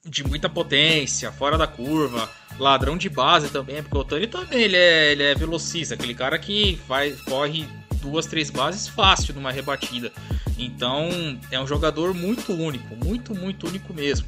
de 0.06 0.24
muita 0.24 0.48
potência, 0.48 1.30
fora 1.30 1.58
da 1.58 1.68
curva, 1.68 2.30
ladrão 2.60 2.98
de 2.98 3.10
base 3.10 3.50
também, 3.50 3.82
porque 3.84 3.98
o 3.98 4.02
Otani 4.02 4.28
também 4.28 4.62
ele 4.62 4.76
é, 4.78 5.12
ele 5.12 5.24
é 5.24 5.36
velocista, 5.36 5.94
aquele 5.94 6.14
cara 6.14 6.38
que 6.40 6.80
faz, 6.88 7.20
corre 7.22 7.66
duas, 8.02 8.26
três 8.26 8.50
bases 8.50 8.88
fácil 8.88 9.34
numa 9.34 9.52
rebatida. 9.52 10.12
Então 10.58 11.10
é 11.52 11.60
um 11.60 11.68
jogador 11.68 12.14
muito 12.14 12.54
único, 12.54 12.96
muito, 12.96 13.34
muito 13.36 13.68
único 13.68 13.94
mesmo. 13.94 14.28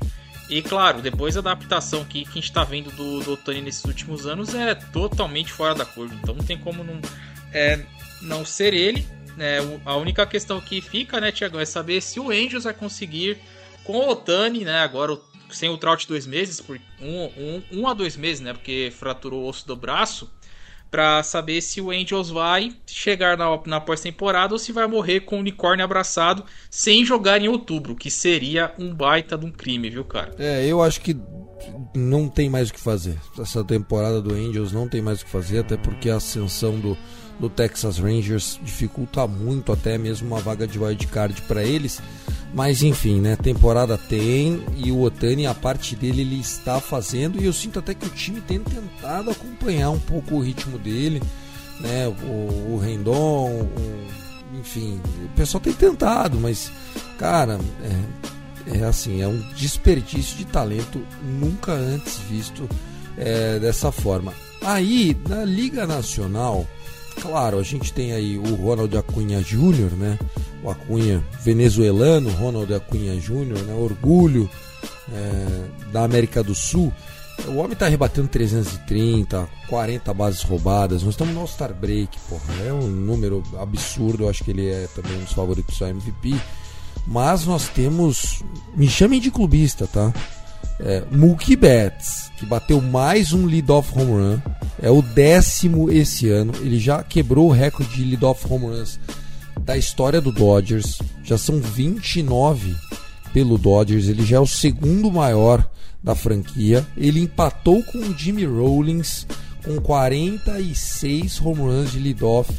E 0.50 0.62
claro, 0.62 1.02
depois 1.02 1.36
a 1.38 1.40
adaptação 1.42 2.04
que, 2.04 2.24
que 2.24 2.30
a 2.32 2.34
gente 2.34 2.52
tá 2.52 2.64
vendo 2.64 2.90
do, 2.92 3.20
do 3.22 3.34
Otani 3.34 3.62
nesses 3.62 3.84
últimos 3.86 4.26
anos 4.26 4.54
é 4.56 4.74
totalmente 4.74 5.52
fora 5.52 5.76
da 5.76 5.86
curva. 5.86 6.16
Então 6.22 6.34
não 6.34 6.44
tem 6.44 6.58
como 6.58 6.84
não, 6.84 7.00
é, 7.54 7.80
não 8.22 8.44
ser 8.46 8.74
ele. 8.74 9.06
O- 9.64 9.80
A 9.90 9.96
única 9.96 10.26
questão 10.26 10.60
que 10.60 10.82
fica, 10.82 11.22
né, 11.22 11.32
Tiagão, 11.32 11.60
é 11.62 11.66
saber 11.66 12.02
se 12.02 12.20
o 12.20 12.30
Angels 12.32 12.64
vai 12.66 12.74
conseguir 12.74 13.38
com 13.86 13.94
o 13.98 14.10
Otani, 14.10 14.66
né? 14.66 14.80
Agora 14.80 15.14
o- 15.14 15.22
sem 15.52 15.70
o 15.70 15.78
Trout 15.78 16.08
dois 16.08 16.26
meses, 16.26 16.62
por 16.62 16.80
um, 17.02 17.24
um, 17.26 17.64
um 17.72 17.88
a 17.88 17.94
dois 17.94 18.16
meses, 18.16 18.42
né? 18.42 18.54
Porque 18.54 18.92
fraturou 18.96 19.44
o 19.44 19.48
osso 19.48 19.68
do 19.68 19.76
braço. 19.76 20.30
Pra 20.92 21.22
saber 21.22 21.62
se 21.62 21.80
o 21.80 21.92
Angels 21.92 22.32
vai 22.32 22.74
chegar 22.88 23.38
na, 23.38 23.46
na 23.68 23.80
pós-temporada 23.80 24.56
ou 24.56 24.58
se 24.58 24.72
vai 24.72 24.88
morrer 24.88 25.20
com 25.20 25.36
o 25.36 25.40
unicórnio 25.40 25.86
abraçado 25.86 26.44
sem 26.68 27.06
jogar 27.06 27.40
em 27.40 27.48
outubro, 27.48 27.96
que 27.96 28.10
seria 28.10 28.74
um 28.80 28.92
baita 28.92 29.38
de 29.38 29.46
um 29.46 29.52
crime, 29.52 29.88
viu, 29.92 30.04
cara? 30.04 30.34
É, 30.40 30.66
eu 30.66 30.82
acho 30.82 31.00
que 31.02 31.16
não 31.96 32.28
tem 32.28 32.50
mais 32.50 32.70
o 32.70 32.74
que 32.74 32.80
fazer. 32.80 33.20
Essa 33.40 33.64
temporada 33.64 34.20
do 34.20 34.34
Angels 34.34 34.72
não 34.72 34.90
tem 34.90 35.00
mais 35.00 35.22
o 35.22 35.26
que 35.26 35.32
fazer, 35.32 35.60
até 35.60 35.78
porque 35.78 36.10
a 36.10 36.16
ascensão 36.16 36.80
do, 36.80 36.98
do 37.40 37.50
Texas 37.50 38.00
Rangers 38.00 38.60
dificulta 38.64 39.28
muito 39.28 39.72
até 39.72 39.98
mesmo 39.98 40.28
uma 40.28 40.40
vaga 40.40 40.68
de 40.68 40.80
wildcard 40.80 41.42
para 41.44 41.64
eles. 41.64 42.02
Mas 42.54 42.82
enfim, 42.82 43.20
né? 43.22 43.36
Temporada 43.36 43.98
tem 43.98 44.64
e 44.76 44.92
o 44.92 45.02
Otani, 45.02 45.46
a 45.46 45.54
parte 45.54 45.96
dele, 45.96 46.22
ele 46.22 46.40
está 46.40 46.80
fazendo. 46.80 47.40
E 47.42 47.46
eu 47.46 47.54
sinto 47.54 47.78
até 47.80 47.94
que 47.94 48.06
o 48.06 48.10
time 48.10 48.42
tem 48.42 48.60
tentado 48.60 49.30
acompanhar 49.30 49.92
um 49.92 50.00
pouco 50.00 50.36
o 50.36 50.40
ritmo 50.40 50.78
dele, 50.80 51.22
né? 51.80 52.08
O, 52.08 52.74
o 52.74 52.82
Rendon, 52.84 53.62
o- 53.62 54.58
enfim, 54.60 55.00
o 55.26 55.30
pessoal 55.36 55.62
tem 55.62 55.72
tentado, 55.74 56.40
mas, 56.40 56.72
cara, 57.20 57.60
é, 58.66 58.80
é 58.80 58.84
assim, 58.84 59.22
é 59.22 59.28
um 59.28 59.40
desperdício 59.56 60.36
de 60.36 60.46
talento 60.46 61.00
nunca 61.24 61.72
antes 61.72 62.18
visto 62.30 62.68
é, 63.16 63.60
dessa 63.60 63.92
forma. 63.92 64.34
Aí, 64.64 65.16
na 65.30 65.46
Liga 65.46 65.86
Nacional, 65.86 66.66
claro, 67.22 67.60
a 67.60 67.64
gente 67.64 67.94
tem 67.94 68.12
aí 68.12 68.38
o 68.40 68.56
Ronald 68.56 68.98
Acunha 68.98 69.40
Júnior, 69.42 69.92
né? 69.92 70.18
O 70.64 70.70
Acunha 70.70 71.24
venezuelano, 71.42 72.30
Ronald 72.32 72.74
Acunha 72.74 73.20
Júnior, 73.20 73.60
né? 73.60 73.74
Orgulho 73.74 74.50
é, 75.12 75.66
da 75.92 76.04
América 76.04 76.44
do 76.44 76.54
Sul. 76.54 76.92
O 77.48 77.56
homem 77.56 77.76
tá 77.76 77.88
rebatendo 77.88 78.28
330, 78.28 79.48
40 79.70 80.14
bases 80.14 80.42
roubadas. 80.42 81.04
Nós 81.04 81.14
estamos 81.14 81.34
no 81.34 81.42
All-Star 81.42 81.74
Break, 81.74 82.18
porra. 82.28 82.54
É 82.66 82.74
um 82.74 82.88
número 82.88 83.42
absurdo. 83.58 84.24
Eu 84.24 84.30
acho 84.30 84.44
que 84.44 84.52
ele 84.52 84.68
é 84.68 84.88
também 84.94 85.18
um 85.18 85.24
dos 85.24 85.34
favoritos 85.34 85.82
ao 85.82 85.88
MVP. 85.88 86.36
Mas 87.08 87.46
nós 87.46 87.70
temos. 87.70 88.44
Me 88.76 88.88
chamem 88.90 89.20
de 89.20 89.32
clubista, 89.32 89.88
tá? 89.88 90.14
É, 90.82 91.04
Mookie 91.12 91.56
Betts, 91.56 92.32
que 92.38 92.46
bateu 92.46 92.82
mais 92.82 93.34
um 93.34 93.46
lead-off 93.46 93.98
home 93.98 94.12
run. 94.12 94.40
É 94.82 94.90
o 94.90 95.02
décimo 95.02 95.90
esse 95.90 96.30
ano. 96.30 96.54
Ele 96.60 96.80
já 96.80 97.04
quebrou 97.04 97.48
o 97.48 97.52
recorde 97.52 97.96
de 97.96 98.04
lead-off 98.04 98.46
home 98.52 98.66
runs 98.66 99.00
da 99.70 99.78
história 99.78 100.20
do 100.20 100.32
Dodgers. 100.32 100.98
Já 101.24 101.38
são 101.38 101.62
29 101.62 102.76
pelo 103.32 103.56
Dodgers. 103.56 104.08
Ele 104.08 104.26
já 104.26 104.38
é 104.38 104.40
o 104.40 104.48
segundo 104.48 105.12
maior 105.12 105.64
da 106.02 106.16
franquia. 106.16 106.84
Ele 106.98 107.20
empatou 107.20 107.84
com 107.84 108.00
o 108.00 108.18
Jimmy 108.18 108.46
Rollins 108.46 109.28
com 109.64 109.80
46 109.80 111.40
home 111.40 111.62
runs 111.62 111.92
de 111.92 112.00
lead-off. 112.00 112.52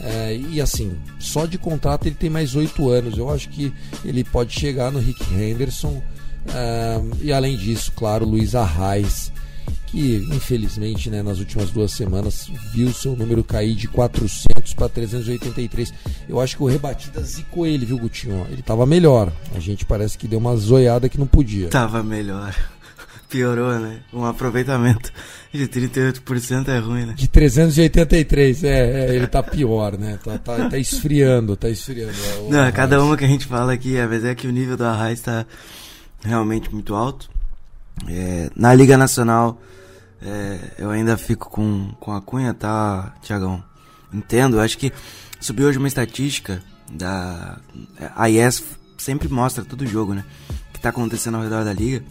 É, 0.00 0.36
e 0.50 0.60
assim, 0.60 0.96
só 1.20 1.46
de 1.46 1.56
contrato 1.56 2.08
ele 2.08 2.16
tem 2.16 2.28
mais 2.28 2.56
8 2.56 2.88
anos. 2.90 3.16
Eu 3.16 3.30
acho 3.30 3.48
que 3.48 3.72
ele 4.04 4.24
pode 4.24 4.52
chegar 4.52 4.90
no 4.90 4.98
Rick 4.98 5.22
Henderson. 5.32 6.02
é, 6.52 7.00
e 7.22 7.32
além 7.32 7.56
disso, 7.56 7.92
claro, 7.94 8.26
Luiz 8.26 8.56
Arraes, 8.56 9.30
que 9.96 10.16
infelizmente 10.30 11.08
né, 11.08 11.22
nas 11.22 11.38
últimas 11.38 11.70
duas 11.70 11.90
semanas 11.90 12.50
viu 12.70 12.92
seu 12.92 13.16
número 13.16 13.42
cair 13.42 13.74
de 13.74 13.88
400 13.88 14.74
para 14.74 14.90
383. 14.90 15.94
Eu 16.28 16.38
acho 16.38 16.54
que 16.54 16.62
o 16.62 16.66
rebatida 16.66 17.22
zicou 17.22 17.66
ele, 17.66 17.86
viu, 17.86 17.96
Gutinho? 17.96 18.46
Ele 18.50 18.60
tava 18.60 18.84
melhor. 18.84 19.32
A 19.54 19.58
gente 19.58 19.86
parece 19.86 20.18
que 20.18 20.28
deu 20.28 20.38
uma 20.38 20.54
zoiada 20.54 21.08
que 21.08 21.18
não 21.18 21.26
podia. 21.26 21.70
Tava 21.70 22.02
melhor. 22.02 22.54
Piorou, 23.30 23.78
né? 23.78 24.00
Um 24.12 24.26
aproveitamento 24.26 25.10
de 25.50 25.66
38% 25.66 26.68
é 26.68 26.78
ruim, 26.78 27.06
né? 27.06 27.14
De 27.16 27.26
383, 27.26 28.64
é, 28.64 28.68
é 28.68 29.16
ele 29.16 29.26
tá 29.26 29.42
pior, 29.42 29.96
né? 29.96 30.18
Tá, 30.22 30.36
tá, 30.36 30.68
tá 30.68 30.78
esfriando, 30.78 31.56
tá 31.56 31.70
esfriando. 31.70 32.12
É, 32.12 32.50
Não, 32.50 32.70
cada 32.70 33.02
uma 33.02 33.16
que 33.16 33.24
a 33.24 33.28
gente 33.28 33.46
fala 33.46 33.72
aqui, 33.72 33.98
às 33.98 34.10
vezes 34.10 34.26
é 34.26 34.34
que 34.34 34.46
o 34.46 34.52
nível 34.52 34.76
do 34.76 34.84
Arraiz 34.84 35.22
tá 35.22 35.46
realmente 36.22 36.70
muito 36.70 36.94
alto. 36.94 37.30
É, 38.06 38.50
na 38.54 38.74
Liga 38.74 38.98
Nacional, 38.98 39.58
é, 40.26 40.58
eu 40.78 40.90
ainda 40.90 41.16
fico 41.16 41.48
com, 41.48 41.92
com 42.00 42.12
a 42.12 42.20
Cunha, 42.20 42.52
tá, 42.52 43.14
Tiagão? 43.22 43.62
Entendo, 44.12 44.60
acho 44.60 44.76
que 44.76 44.92
subiu 45.40 45.68
hoje 45.68 45.78
uma 45.78 45.88
estatística 45.88 46.62
da. 46.90 47.58
A 48.14 48.28
IES 48.28 48.62
sempre 48.98 49.28
mostra 49.28 49.64
todo 49.64 49.86
jogo, 49.86 50.14
né? 50.14 50.24
Que 50.72 50.80
tá 50.80 50.88
acontecendo 50.88 51.36
ao 51.36 51.42
redor 51.42 51.64
da 51.64 51.72
liga. 51.72 52.04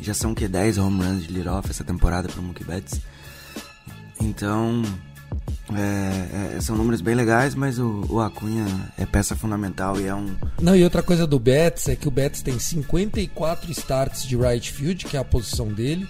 Já 0.00 0.14
são 0.14 0.34
que 0.34 0.46
10 0.46 0.78
home 0.78 1.02
runs 1.02 1.26
de 1.26 1.32
lead-off 1.32 1.68
essa 1.68 1.82
temporada 1.82 2.28
pro 2.28 2.40
Mookie 2.40 2.62
Betts. 2.62 3.00
Então, 4.20 4.82
é, 5.74 6.56
é, 6.56 6.60
são 6.60 6.76
números 6.76 7.00
bem 7.00 7.14
legais, 7.14 7.54
mas 7.54 7.78
o, 7.78 8.06
o, 8.08 8.20
Acunha 8.20 8.66
é 8.96 9.04
peça 9.04 9.34
fundamental 9.34 10.00
e 10.00 10.06
é 10.06 10.14
um. 10.14 10.34
Não, 10.60 10.76
e 10.76 10.84
outra 10.84 11.02
coisa 11.02 11.26
do 11.26 11.38
Betts 11.38 11.88
é 11.88 11.96
que 11.96 12.06
o 12.06 12.10
Betts 12.10 12.42
tem 12.42 12.58
54 12.58 13.70
starts 13.72 14.24
de 14.24 14.36
right 14.36 14.72
field, 14.72 15.04
que 15.04 15.16
é 15.16 15.20
a 15.20 15.24
posição 15.24 15.68
dele, 15.68 16.08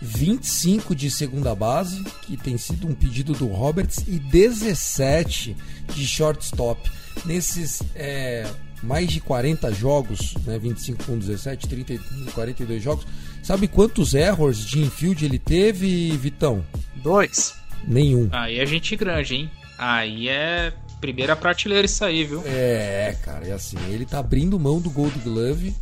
25 0.00 0.94
de 0.94 1.10
segunda 1.10 1.54
base, 1.54 2.04
que 2.22 2.36
tem 2.36 2.58
sido 2.58 2.86
um 2.86 2.94
pedido 2.94 3.32
do 3.32 3.46
Roberts, 3.46 4.04
e 4.06 4.18
17 4.18 5.56
de 5.94 6.06
shortstop. 6.06 6.90
Nesses 7.24 7.82
é, 7.94 8.46
mais 8.82 9.10
de 9.10 9.20
40 9.20 9.72
jogos, 9.72 10.34
né, 10.44 10.58
25 10.58 11.04
com 11.04 11.18
17, 11.18 11.66
30, 11.68 11.98
42 12.32 12.82
jogos, 12.82 13.06
sabe 13.42 13.68
quantos 13.68 14.14
errors 14.14 14.64
de 14.64 14.80
infield 14.80 15.24
ele 15.24 15.38
teve, 15.38 16.10
Vitão? 16.16 16.64
Dois. 16.96 17.54
Nenhum. 17.86 18.28
Aí 18.32 18.58
é 18.58 18.66
gente 18.66 18.96
grande, 18.96 19.34
hein? 19.34 19.50
Aí 19.78 20.28
é 20.28 20.72
primeira 21.00 21.36
prateleira 21.36 21.86
isso 21.86 22.04
aí, 22.04 22.24
viu? 22.24 22.42
É, 22.46 23.16
cara, 23.22 23.46
é 23.46 23.52
assim, 23.52 23.76
ele 23.90 24.04
tá 24.04 24.18
abrindo 24.18 24.58
mão 24.58 24.80
do 24.80 24.90
Gold 24.90 25.18
Glove 25.20 25.74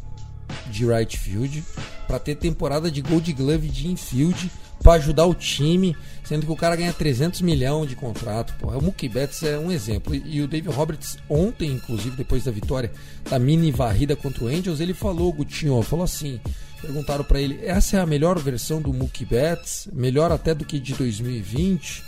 de 0.67 0.87
right 0.87 1.19
field 1.19 1.63
para 2.07 2.19
ter 2.19 2.35
temporada 2.37 2.91
de 2.91 3.01
Gold 3.01 3.33
Glove 3.33 3.69
de 3.69 3.89
infield 3.89 4.51
para 4.83 4.95
ajudar 4.95 5.25
o 5.25 5.35
time, 5.35 5.97
sendo 6.23 6.45
que 6.45 6.53
o 6.53 6.57
cara 6.57 6.77
ganha 6.77 6.93
300 6.93 7.41
milhões 7.41 7.89
de 7.89 7.97
contrato. 7.97 8.55
Pô. 8.59 8.69
O 8.69 8.83
Mookie 8.83 9.09
Betts 9.09 9.43
é 9.43 9.59
um 9.59 9.73
exemplo. 9.73 10.15
E 10.15 10.43
o 10.43 10.47
David 10.47 10.75
Roberts, 10.75 11.17
ontem, 11.29 11.71
inclusive, 11.73 12.17
depois 12.17 12.45
da 12.45 12.51
vitória 12.51 12.93
da 13.29 13.39
mini 13.39 13.73
varrida 13.73 14.15
contra 14.15 14.45
o 14.45 14.49
Angels, 14.49 14.81
ele 14.81 14.93
falou, 14.93 15.33
Gutinho, 15.33 15.81
falou 15.83 16.05
assim: 16.05 16.39
perguntaram 16.83 17.25
para 17.25 17.41
ele, 17.41 17.61
essa 17.65 17.97
é 17.97 18.01
a 18.01 18.07
melhor 18.07 18.39
versão 18.39 18.83
do 18.83 18.93
Mookie 18.93 19.25
Betts, 19.25 19.89
melhor 19.91 20.31
até 20.31 20.55
do 20.55 20.67
que 20.67 20.79
de 20.79 20.93
2020. 20.93 22.05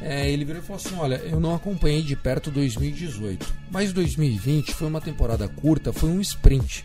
É, 0.00 0.30
ele 0.30 0.44
virou 0.44 0.62
e 0.62 0.64
falou 0.64 0.80
assim: 0.84 0.94
Olha, 0.96 1.16
eu 1.16 1.40
não 1.40 1.54
acompanhei 1.54 2.02
de 2.02 2.14
perto 2.14 2.50
2018, 2.50 3.52
mas 3.70 3.92
2020 3.92 4.74
foi 4.74 4.88
uma 4.88 5.00
temporada 5.00 5.48
curta, 5.48 5.92
foi 5.92 6.08
um 6.08 6.20
sprint. 6.20 6.84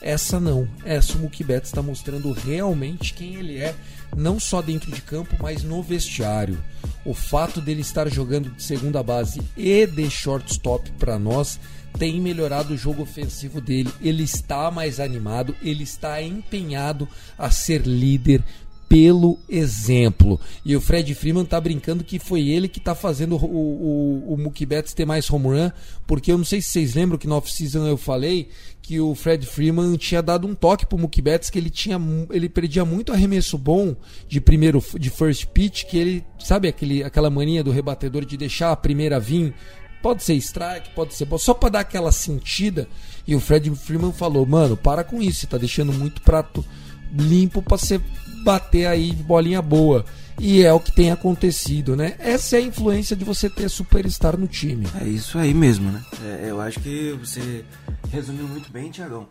Essa 0.00 0.40
não. 0.40 0.68
Essa 0.84 1.16
o 1.16 1.20
Mookie 1.20 1.44
Betts 1.44 1.70
está 1.70 1.82
mostrando 1.82 2.32
realmente 2.32 3.14
quem 3.14 3.36
ele 3.36 3.58
é, 3.58 3.74
não 4.16 4.40
só 4.40 4.62
dentro 4.62 4.90
de 4.90 5.02
campo, 5.02 5.36
mas 5.40 5.62
no 5.62 5.82
vestiário. 5.82 6.62
O 7.04 7.14
fato 7.14 7.60
dele 7.60 7.80
estar 7.80 8.08
jogando 8.08 8.50
de 8.50 8.62
segunda 8.62 9.02
base 9.02 9.40
e 9.56 9.86
de 9.86 10.10
shortstop 10.10 10.90
para 10.92 11.18
nós 11.18 11.58
tem 11.98 12.20
melhorado 12.20 12.74
o 12.74 12.78
jogo 12.78 13.02
ofensivo 13.02 13.60
dele. 13.60 13.90
Ele 14.00 14.22
está 14.22 14.70
mais 14.70 15.00
animado, 15.00 15.54
ele 15.62 15.82
está 15.82 16.22
empenhado 16.22 17.08
a 17.38 17.50
ser 17.50 17.82
líder 17.82 18.42
pelo 18.90 19.38
exemplo. 19.48 20.40
E 20.64 20.74
o 20.74 20.80
Fred 20.80 21.14
Freeman 21.14 21.44
tá 21.44 21.60
brincando 21.60 22.02
que 22.02 22.18
foi 22.18 22.48
ele 22.48 22.66
que 22.66 22.80
tá 22.80 22.92
fazendo 22.92 23.36
o, 23.36 23.46
o, 23.46 24.34
o 24.34 24.36
Mookie 24.36 24.66
Betts 24.66 24.92
ter 24.92 25.06
mais 25.06 25.30
home 25.30 25.46
run, 25.46 25.70
porque 26.08 26.32
eu 26.32 26.36
não 26.36 26.44
sei 26.44 26.60
se 26.60 26.70
vocês 26.70 26.94
lembram 26.96 27.16
que 27.16 27.28
no 27.28 27.36
off-season 27.36 27.86
eu 27.86 27.96
falei 27.96 28.48
que 28.82 28.98
o 28.98 29.14
Fred 29.14 29.46
Freeman 29.46 29.96
tinha 29.96 30.20
dado 30.20 30.44
um 30.44 30.56
toque 30.56 30.86
pro 30.86 30.98
Mookie 30.98 31.22
Betts 31.22 31.50
que 31.50 31.58
ele 31.60 31.70
tinha 31.70 32.00
ele 32.30 32.48
perdia 32.48 32.84
muito 32.84 33.12
arremesso 33.12 33.56
bom 33.56 33.94
de 34.26 34.40
primeiro 34.40 34.84
de 34.98 35.08
first 35.08 35.46
pitch, 35.46 35.84
que 35.84 35.96
ele, 35.96 36.24
sabe 36.40 36.66
aquele 36.66 37.04
aquela 37.04 37.30
mania 37.30 37.62
do 37.62 37.70
rebatedor 37.70 38.24
de 38.24 38.36
deixar 38.36 38.72
a 38.72 38.76
primeira 38.76 39.20
vir 39.20 39.54
Pode 40.02 40.24
ser 40.24 40.32
strike, 40.36 40.94
pode 40.94 41.12
ser 41.12 41.28
só 41.38 41.52
para 41.52 41.68
dar 41.68 41.80
aquela 41.80 42.10
sentida. 42.10 42.88
E 43.26 43.34
o 43.34 43.40
Fred 43.40 43.70
Freeman 43.76 44.14
falou: 44.14 44.46
"Mano, 44.46 44.74
para 44.74 45.04
com 45.04 45.20
isso, 45.20 45.40
você 45.40 45.46
tá 45.46 45.58
deixando 45.58 45.92
muito 45.92 46.22
prato 46.22 46.64
limpo 47.12 47.60
para 47.60 47.76
você 47.76 48.00
bater 48.42 48.86
aí 48.86 49.10
de 49.10 49.22
bolinha 49.22 49.62
boa". 49.62 50.04
E 50.38 50.62
é 50.62 50.72
o 50.72 50.80
que 50.80 50.90
tem 50.90 51.10
acontecido, 51.10 51.94
né? 51.94 52.14
Essa 52.18 52.56
é 52.56 52.60
a 52.60 52.62
influência 52.62 53.14
de 53.14 53.24
você 53.24 53.50
ter 53.50 53.68
superstar 53.68 54.38
no 54.38 54.46
time. 54.46 54.86
É 54.98 55.06
isso 55.06 55.38
aí 55.38 55.52
mesmo, 55.52 55.90
né? 55.90 56.02
É, 56.24 56.46
eu 56.48 56.58
acho 56.60 56.80
que 56.80 57.14
você 57.20 57.62
resumiu 58.10 58.48
muito 58.48 58.72
bem, 58.72 58.90
Tiagão. 58.90 59.26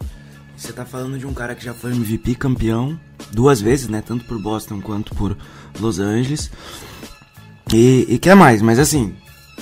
Você 0.55 0.71
tá 0.71 0.85
falando 0.85 1.17
de 1.17 1.25
um 1.25 1.33
cara 1.33 1.55
que 1.55 1.65
já 1.65 1.73
foi 1.73 1.91
MVP 1.91 2.35
campeão 2.35 2.99
duas 3.31 3.59
vezes, 3.59 3.87
né? 3.87 4.03
Tanto 4.05 4.25
por 4.25 4.39
Boston 4.39 4.81
quanto 4.81 5.15
por 5.15 5.35
Los 5.79 5.99
Angeles. 5.99 6.51
E, 7.73 8.05
e 8.09 8.19
quer 8.19 8.35
mais, 8.35 8.61
mas 8.61 8.77
assim, 8.77 9.15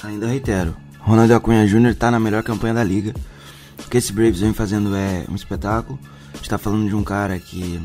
ainda 0.04 0.28
reitero, 0.28 0.76
Ronaldo 1.00 1.36
Acunha 1.36 1.68
Jr. 1.68 1.94
tá 1.94 2.10
na 2.10 2.20
melhor 2.20 2.42
campanha 2.42 2.74
da 2.74 2.84
liga. 2.84 3.14
O 3.86 3.90
que 3.90 3.98
esse 3.98 4.12
Braves 4.12 4.40
vem 4.40 4.54
fazendo 4.54 4.96
é 4.96 5.24
um 5.30 5.36
espetáculo. 5.36 6.00
A 6.34 6.38
gente 6.38 6.50
tá 6.50 6.58
falando 6.58 6.90
de 6.90 6.96
um 6.96 7.04
cara 7.04 7.38
que, 7.38 7.80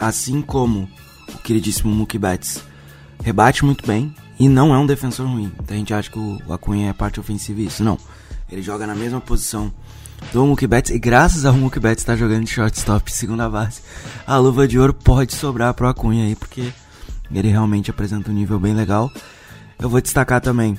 assim 0.00 0.42
como 0.42 0.88
o 1.34 1.38
queridíssimo 1.38 1.94
Mookie 1.94 2.18
Betts, 2.18 2.62
rebate 3.22 3.64
muito 3.64 3.86
bem 3.86 4.14
e 4.38 4.48
não 4.48 4.74
é 4.74 4.78
um 4.78 4.86
defensor 4.86 5.26
ruim. 5.26 5.52
Então 5.60 5.74
a 5.74 5.78
gente 5.78 5.94
acha 5.94 6.10
que 6.10 6.18
o 6.18 6.52
Acunha 6.52 6.90
é 6.90 6.92
parte 6.92 7.20
ofensiva 7.20 7.60
isso. 7.60 7.82
Não. 7.82 7.98
Ele 8.50 8.62
joga 8.62 8.86
na 8.86 8.94
mesma 8.94 9.20
posição 9.20 9.72
do 10.32 10.44
Mookie 10.46 10.66
Betts 10.66 10.90
e 10.90 10.98
graças 10.98 11.44
ao 11.44 11.54
Mookie 11.54 11.80
Betts 11.80 12.04
tá 12.04 12.16
jogando 12.16 12.44
de 12.44 12.50
shortstop 12.50 13.10
segunda 13.12 13.48
base, 13.48 13.80
a 14.26 14.36
luva 14.36 14.66
de 14.66 14.78
ouro 14.78 14.92
pode 14.92 15.34
sobrar 15.34 15.74
pro 15.74 15.88
Acunha 15.88 16.24
aí, 16.24 16.34
porque 16.34 16.72
ele 17.32 17.48
realmente 17.48 17.90
apresenta 17.90 18.30
um 18.30 18.34
nível 18.34 18.58
bem 18.58 18.74
legal. 18.74 19.10
Eu 19.78 19.88
vou 19.88 20.00
destacar 20.00 20.40
também 20.40 20.78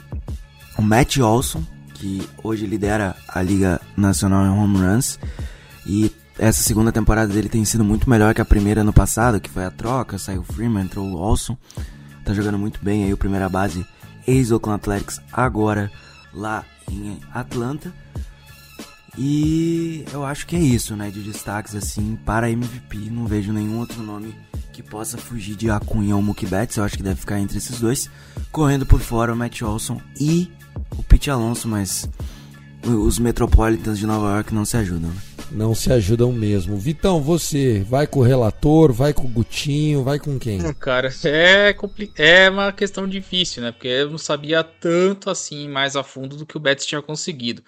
o 0.77 0.81
Matt 0.81 1.17
Olson, 1.17 1.63
que 1.93 2.27
hoje 2.43 2.65
lidera 2.65 3.15
a 3.27 3.41
Liga 3.41 3.79
Nacional 3.95 4.45
em 4.45 4.49
Home 4.49 4.77
Runs. 4.77 5.19
E 5.85 6.11
essa 6.39 6.63
segunda 6.63 6.91
temporada 6.91 7.31
dele 7.31 7.49
tem 7.49 7.63
sido 7.65 7.83
muito 7.83 8.09
melhor 8.09 8.33
que 8.33 8.41
a 8.41 8.45
primeira 8.45 8.81
ano 8.81 8.93
passado, 8.93 9.41
que 9.41 9.49
foi 9.49 9.65
a 9.65 9.71
troca, 9.71 10.17
saiu 10.17 10.41
o 10.41 10.43
Freeman, 10.43 10.85
entrou 10.85 11.05
o 11.05 11.17
Olson. 11.17 11.57
Tá 12.23 12.33
jogando 12.33 12.57
muito 12.57 12.79
bem 12.83 13.03
aí 13.03 13.13
o 13.13 13.17
primeira 13.17 13.49
base 13.49 13.85
ex-Oakland 14.25 14.79
Athletics, 14.79 15.21
agora 15.33 15.91
lá 16.33 16.63
em 16.89 17.19
Atlanta. 17.33 17.93
E 19.17 20.05
eu 20.13 20.23
acho 20.23 20.47
que 20.47 20.55
é 20.55 20.59
isso, 20.59 20.95
né? 20.95 21.09
De 21.09 21.21
destaques 21.21 21.75
assim 21.75 22.17
para 22.25 22.49
MVP. 22.49 23.09
Não 23.11 23.25
vejo 23.25 23.51
nenhum 23.51 23.79
outro 23.79 24.01
nome 24.01 24.33
que 24.71 24.81
possa 24.81 25.17
fugir 25.17 25.55
de 25.55 25.69
Acunha 25.69 26.15
ou 26.15 26.21
Mookie 26.21 26.45
Betts. 26.45 26.77
Eu 26.77 26.85
acho 26.85 26.95
que 26.95 27.03
deve 27.03 27.19
ficar 27.19 27.37
entre 27.37 27.57
esses 27.57 27.79
dois. 27.79 28.09
Correndo 28.51 28.85
por 28.85 29.01
fora 29.01 29.33
o 29.33 29.35
Matt 29.35 29.61
Olson 29.61 29.99
e 30.17 30.49
o 30.97 31.03
Pete 31.03 31.29
Alonso, 31.29 31.67
mas 31.67 32.07
os 32.85 33.19
Metropolitans 33.19 33.99
de 33.99 34.07
Nova 34.07 34.35
York 34.35 34.53
não 34.53 34.63
se 34.63 34.77
ajudam. 34.77 35.09
Né? 35.09 35.28
Não 35.51 35.73
se 35.73 35.91
ajudam 35.91 36.31
mesmo. 36.31 36.77
Vitão, 36.77 37.21
você 37.21 37.83
vai 37.87 38.05
com 38.05 38.19
o 38.19 38.23
relator, 38.23 38.93
vai 38.93 39.13
com 39.13 39.23
o 39.23 39.29
Gutinho, 39.29 40.03
vai 40.03 40.19
com 40.19 40.37
quem? 40.37 40.73
Cara, 40.75 41.09
é, 41.25 41.73
compli 41.73 42.11
é 42.17 42.49
uma 42.49 42.71
questão 42.71 43.07
difícil, 43.07 43.63
né? 43.63 43.71
Porque 43.71 43.87
eu 43.87 44.09
não 44.09 44.17
sabia 44.17 44.63
tanto 44.63 45.29
assim 45.29 45.67
mais 45.67 45.95
a 45.95 46.03
fundo 46.03 46.37
do 46.37 46.45
que 46.45 46.57
o 46.57 46.59
Betts 46.59 46.85
tinha 46.85 47.01
conseguido. 47.01 47.63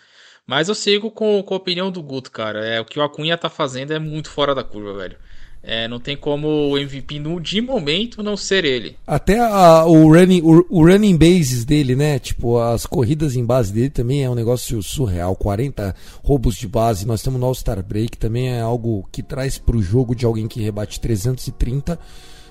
Mas 0.46 0.70
eu 0.70 0.76
sigo 0.76 1.12
com, 1.12 1.42
com 1.44 1.54
a 1.54 1.58
opinião 1.58 1.92
do 1.92 2.04
Guto, 2.04 2.32
cara. 2.32 2.66
É, 2.66 2.80
o 2.80 2.86
que 2.86 3.00
o 3.00 3.04
Acunha 3.04 3.38
tá 3.38 3.50
fazendo 3.50 3.94
é 3.94 4.00
muito 4.00 4.30
fora 4.30 4.54
da 4.54 4.64
curva, 4.64 4.98
velho. 4.98 5.18
É, 5.64 5.88
não 5.88 6.00
tem 6.00 6.18
como 6.18 6.48
o 6.48 6.78
MVP 6.78 7.20
no, 7.20 7.40
de 7.40 7.62
momento 7.62 8.24
não 8.24 8.36
ser 8.36 8.66
ele. 8.66 8.98
Até 9.06 9.40
a, 9.40 9.86
o, 9.86 10.12
running, 10.12 10.42
o, 10.42 10.66
o, 10.70 10.84
running 10.84 11.16
bases 11.16 11.64
dele, 11.64 11.96
né? 11.96 12.18
Tipo, 12.18 12.58
as 12.60 12.88
corridas 12.88 13.36
em 13.36 13.46
base 13.46 13.72
dele 13.72 13.92
também 13.92 14.24
é 14.24 14.30
um 14.30 14.34
negócio 14.34 14.82
surreal. 14.82 15.36
40 15.36 15.96
roubos 16.24 16.56
de 16.56 16.68
base. 16.68 17.06
Nós 17.06 17.22
temos 17.22 17.40
no 17.40 17.46
All-Star 17.46 17.84
Break, 17.84 18.18
também 18.18 18.50
é 18.50 18.62
algo 18.62 19.08
que 19.12 19.22
traz 19.22 19.60
para 19.60 19.78
o 19.78 19.84
jogo 19.84 20.16
de 20.16 20.26
alguém 20.26 20.48
que 20.48 20.62
rebate 20.62 21.00
330. 21.00 22.00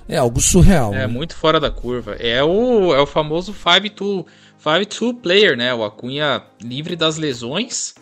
É 0.07 0.17
algo 0.17 0.39
surreal. 0.39 0.93
É 0.93 0.99
né? 0.99 1.07
muito 1.07 1.35
fora 1.35 1.59
da 1.59 1.69
curva. 1.69 2.15
É 2.15 2.41
o, 2.41 2.93
é 2.93 3.01
o 3.01 3.05
famoso 3.05 3.53
5-2 3.53 4.25
player, 5.21 5.57
né? 5.57 5.73
O 5.73 5.83
Acunha 5.83 6.43
livre 6.61 6.95
das 6.95 7.17
lesões 7.17 7.93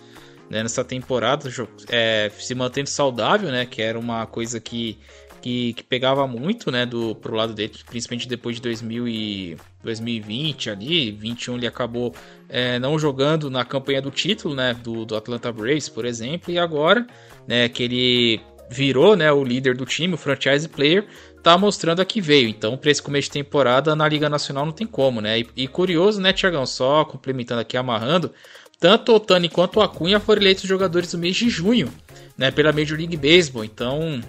né, 0.50 0.64
nessa 0.64 0.84
temporada, 0.84 1.50
é, 1.90 2.32
se 2.38 2.56
mantendo 2.56 2.90
saudável, 2.90 3.50
né, 3.52 3.66
que 3.66 3.82
era 3.82 4.00
uma 4.00 4.26
coisa 4.26 4.60
que, 4.60 4.98
que, 5.42 5.74
que, 5.74 5.84
pegava 5.84 6.26
muito, 6.26 6.72
né, 6.72 6.86
do, 6.86 7.16
pro 7.16 7.36
lado 7.36 7.54
dele, 7.54 7.74
principalmente 7.86 8.28
depois 8.28 8.56
de 8.56 8.62
2000 8.64 9.08
e 9.08 9.58
2020 9.84 10.70
ali, 10.70 11.12
21 11.12 11.56
ele 11.56 11.68
acabou 11.68 12.14
é, 12.50 12.80
não 12.80 12.98
jogando 12.98 13.50
na 13.50 13.64
campanha 13.64 14.02
do 14.02 14.12
título, 14.12 14.56
né, 14.56 14.74
do, 14.74 15.06
do 15.06 15.16
Atlanta 15.16 15.52
Braves, 15.52 15.88
por 15.88 16.06
exemplo, 16.06 16.52
e 16.52 16.58
agora, 16.58 17.06
né, 17.48 17.70
que 17.70 17.84
ele 17.84 18.42
virou 18.70 19.16
né, 19.16 19.32
o 19.32 19.44
líder 19.44 19.76
do 19.76 19.86
time, 19.86 20.14
o 20.14 20.18
franchise 20.18 20.68
player, 20.70 21.08
tá 21.42 21.58
mostrando 21.58 22.02
a 22.02 22.06
que 22.06 22.22
veio. 22.22 22.48
Então, 22.48 22.78
para 22.78 22.92
esse 22.92 23.02
começo 23.02 23.28
de 23.28 23.34
temporada, 23.34 23.96
na 23.96 24.08
Liga 24.08 24.30
Nacional 24.30 24.66
não 24.66 24.72
tem 24.72 24.86
como, 24.86 25.20
né? 25.20 25.40
E, 25.40 25.48
e 25.56 25.68
curioso, 25.68 26.22
né, 26.22 26.32
Tiagão? 26.32 26.66
Só 26.66 27.04
complementando 27.04 27.62
aqui, 27.62 27.76
amarrando, 27.76 28.32
tanto 28.80 29.14
Otani 29.14 29.50
quanto 29.50 29.78
o 29.78 29.82
Acunha 29.82 30.20
foram 30.20 30.42
eleitos 30.42 30.64
jogadores 30.64 31.12
do 31.12 31.18
mês 31.18 31.36
de 31.36 31.50
junho, 31.50 31.90
né, 32.38 32.50
pela 32.50 32.72
Major 32.72 32.98
League 32.98 33.18
Baseball. 33.18 33.64
Então, 33.64 34.22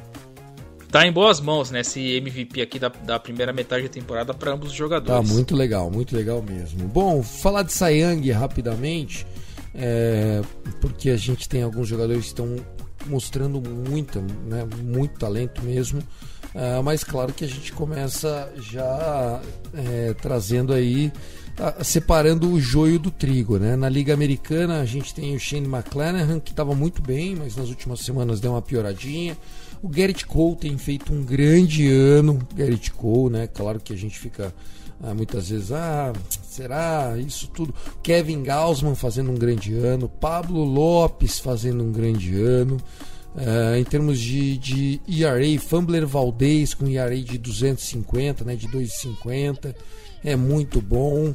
tá 0.91 1.07
em 1.07 1.13
boas 1.13 1.41
mãos, 1.41 1.71
né, 1.71 1.81
esse 1.81 2.17
MVP 2.17 2.61
aqui 2.61 2.79
da, 2.79 2.89
da 2.89 3.19
primeira 3.19 3.53
metade 3.53 3.85
da 3.85 3.89
temporada 3.89 4.35
para 4.35 4.53
ambos 4.53 4.71
os 4.71 4.75
jogadores. 4.75 5.29
Tá 5.29 5.35
muito 5.35 5.55
legal, 5.55 5.91
muito 5.91 6.17
legal 6.17 6.43
mesmo. 6.43 6.89
Bom, 6.89 7.23
falar 7.23 7.63
de 7.63 7.73
Sayang 7.73 8.29
rapidamente, 8.33 9.25
é, 9.75 10.43
porque 10.81 11.11
a 11.11 11.17
gente 11.17 11.49
tem 11.49 11.63
alguns 11.63 11.87
jogadores 11.87 12.23
que 12.23 12.29
estão 12.29 12.57
mostrando 13.07 13.61
muito, 13.61 14.21
né, 14.21 14.67
muito 14.83 15.19
talento 15.19 15.63
mesmo. 15.63 16.03
Uh, 16.53 16.83
mas 16.83 17.05
claro 17.05 17.33
que 17.33 17.45
a 17.45 17.49
gente 17.49 17.73
começa 17.73 18.53
já 18.59 19.41
é, 19.73 20.15
trazendo 20.15 20.73
aí, 20.73 21.13
uh, 21.61 21.85
separando 21.85 22.51
o 22.51 22.61
joio 22.61 22.99
do 22.99 23.11
trigo. 23.11 23.59
Né? 23.59 23.77
Na 23.77 23.89
Liga 23.89 24.15
Americana 24.15 24.81
a 24.81 24.85
gente 24.85 25.15
tem 25.15 25.35
o 25.35 25.39
Shane 25.39 25.67
McClanahan, 25.67 26.41
que 26.41 26.51
estava 26.51 26.75
muito 26.75 27.03
bem, 27.03 27.37
mas 27.37 27.57
nas 27.57 27.69
últimas 27.69 28.01
semanas 28.01 28.41
deu 28.41 28.53
uma 28.53 28.63
pioradinha. 28.63 29.37
O 29.83 29.89
Garrett 29.89 30.27
Cole 30.27 30.57
tem 30.57 30.77
feito 30.77 31.13
um 31.13 31.23
grande 31.23 31.91
ano. 31.91 32.39
Garrett 32.55 32.91
Cole, 32.93 33.33
né? 33.33 33.47
Claro 33.47 33.81
que 33.81 33.93
a 33.93 33.97
gente 33.97 34.19
fica 34.19 34.53
ah, 35.03 35.15
muitas 35.15 35.49
vezes, 35.49 35.73
ah, 35.73 36.13
será 36.43 37.17
isso 37.17 37.49
tudo? 37.49 37.75
Kevin 38.03 38.43
Gausman 38.43 38.95
fazendo 38.95 39.31
um 39.31 39.35
grande 39.35 39.75
ano, 39.75 40.09
Pablo 40.09 40.63
Lopes 40.63 41.39
fazendo 41.39 41.83
um 41.83 41.91
grande 41.91 42.39
ano. 42.41 42.77
Uh, 43.33 43.77
em 43.77 43.85
termos 43.85 44.19
de, 44.19 44.59
de 44.59 45.01
ERA, 45.09 45.61
Fumbler 45.61 46.05
Valdez 46.05 46.75
com 46.75 46.89
ERA 46.89 47.17
de 47.17 47.39
250, 47.39 48.45
né, 48.45 48.57
de 48.57 48.67
2,50, 48.67 49.73
é 50.25 50.37
muito 50.37 50.81
bom. 50.81 51.33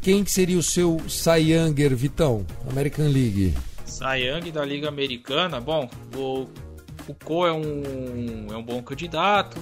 Quem 0.00 0.24
que 0.24 0.30
seria 0.30 0.58
o 0.58 0.62
seu 0.62 0.98
Cy 1.08 1.52
Younger, 1.52 1.94
Vitão? 1.94 2.46
American 2.68 3.06
League. 3.06 3.54
Cy 3.84 4.24
Young 4.24 4.50
da 4.50 4.64
Liga 4.64 4.88
Americana, 4.88 5.60
bom, 5.60 5.90
o, 6.16 6.46
o 7.06 7.14
Co 7.22 7.46
é 7.46 7.52
um, 7.52 8.46
é 8.50 8.56
um 8.56 8.62
bom 8.62 8.82
candidato. 8.82 9.58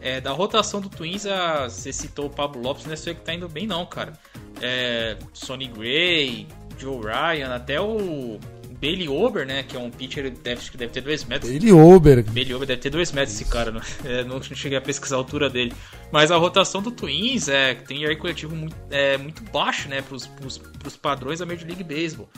É, 0.00 0.20
da 0.20 0.32
rotação 0.32 0.80
do 0.80 0.88
Twins, 0.88 1.26
a, 1.26 1.68
você 1.68 1.92
citou 1.92 2.26
o 2.26 2.30
Pablo 2.30 2.60
Lopes, 2.60 2.84
não 2.84 2.92
é 2.92 2.96
só 2.96 3.12
que 3.12 3.20
tá 3.20 3.34
indo 3.34 3.48
bem 3.48 3.66
não, 3.66 3.84
cara. 3.86 4.12
É, 4.60 5.16
Sonny 5.32 5.68
Gray, 5.68 6.46
Joe 6.78 7.00
Ryan, 7.00 7.54
até 7.54 7.80
o 7.80 8.38
Bailey 8.80 9.08
Ober, 9.08 9.46
né? 9.46 9.62
Que 9.62 9.76
é 9.76 9.80
um 9.80 9.90
pitcher 9.90 10.30
deve, 10.30 10.70
que 10.70 10.76
deve 10.76 10.92
ter 10.92 11.00
2 11.00 11.24
metros. 11.24 11.50
Bailey 11.50 11.72
Ober. 11.72 12.24
Bailey 12.24 12.54
Ober 12.54 12.66
deve 12.66 12.80
ter 12.80 12.90
2 12.90 13.12
metros 13.12 13.34
esse 13.34 13.50
cara, 13.50 13.70
não, 13.72 13.80
é, 14.04 14.24
não 14.24 14.42
cheguei 14.42 14.76
a 14.78 14.80
pesquisar 14.80 15.16
a 15.16 15.18
altura 15.18 15.48
dele. 15.48 15.72
Mas 16.12 16.30
a 16.30 16.36
rotação 16.36 16.82
do 16.82 16.90
Twins 16.90 17.48
é, 17.48 17.74
tem 17.74 18.04
aí 18.06 18.16
coletivo 18.16 18.54
muito, 18.54 18.76
é, 18.90 19.16
muito 19.16 19.42
baixo, 19.44 19.88
né? 19.88 20.02
Pros, 20.02 20.26
pros, 20.26 20.58
pros 20.58 20.96
padrões 20.96 21.38
da 21.38 21.46
Major 21.46 21.66
League 21.66 21.84
Baseball. 21.84 22.28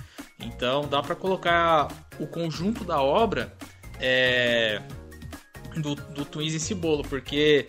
Então 0.40 0.86
dá 0.88 1.02
para 1.02 1.14
colocar 1.14 1.88
o 2.18 2.26
conjunto 2.26 2.84
da 2.84 3.00
obra 3.02 3.52
é, 4.00 4.80
do, 5.76 5.94
do 5.94 6.24
Twins 6.24 6.54
esse 6.54 6.74
bolo, 6.74 7.02
porque 7.02 7.66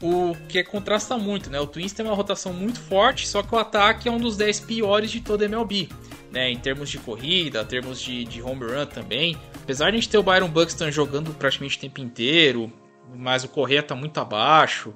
o 0.00 0.36
que 0.48 0.62
contrasta 0.62 1.16
muito, 1.16 1.50
né? 1.50 1.58
O 1.58 1.66
Twins 1.66 1.92
tem 1.92 2.04
uma 2.04 2.14
rotação 2.14 2.52
muito 2.52 2.78
forte, 2.78 3.26
só 3.26 3.42
que 3.42 3.54
o 3.54 3.58
ataque 3.58 4.08
é 4.08 4.12
um 4.12 4.18
dos 4.18 4.36
10 4.36 4.60
piores 4.60 5.10
de 5.10 5.20
toda 5.20 5.44
a 5.44 5.46
MLB 5.46 5.88
né, 6.34 6.50
em 6.50 6.58
termos 6.58 6.90
de 6.90 6.98
corrida, 6.98 7.62
em 7.62 7.64
termos 7.64 8.00
de, 8.00 8.24
de 8.24 8.42
home 8.42 8.64
run 8.64 8.86
também. 8.86 9.36
Apesar 9.62 9.90
de 9.90 9.96
a 9.96 10.00
gente 10.00 10.08
ter 10.08 10.18
o 10.18 10.22
Byron 10.22 10.48
Buxton 10.48 10.90
jogando 10.90 11.32
praticamente 11.32 11.78
o 11.78 11.80
tempo 11.80 12.00
inteiro, 12.00 12.72
mas 13.14 13.44
o 13.44 13.48
Correia 13.48 13.84
tá 13.84 13.94
muito 13.94 14.18
abaixo, 14.18 14.92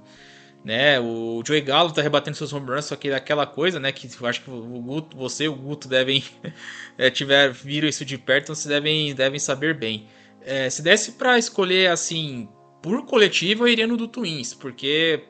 né? 0.64 0.98
O 0.98 1.40
Joey 1.46 1.61
Gallo 1.61 1.92
tá 1.92 2.03
rebatendo 2.03 2.37
seus 2.37 2.53
home 2.53 2.68
runs, 2.68 2.87
só 2.87 2.96
que 2.96 3.09
é 3.09 3.14
aquela 3.14 3.46
coisa, 3.46 3.79
né, 3.79 3.92
que 3.92 4.09
eu 4.20 4.27
acho 4.27 4.42
que 4.42 4.51
o 4.51 4.83
Guto, 4.83 5.16
você 5.16 5.44
e 5.44 5.48
o 5.48 5.55
Guto 5.55 5.87
devem 5.87 6.24
é, 6.98 7.09
tiver 7.09 7.53
viram 7.53 7.88
isso 7.88 8.05
de 8.05 8.18
perto, 8.18 8.46
então 8.46 8.55
vocês 8.57 8.66
devem 8.66 9.14
devem 9.14 9.38
saber 9.38 9.74
bem. 9.74 10.09
É, 10.42 10.68
se 10.68 10.83
desse 10.83 11.12
para 11.12 11.38
escolher 11.38 11.88
assim, 11.90 12.48
por 12.83 13.07
coletivo, 13.07 13.64
eu 13.64 13.68
iria 13.68 13.87
no 13.87 13.96
do 13.96 14.09
Twins, 14.09 14.55
porque 14.55 15.22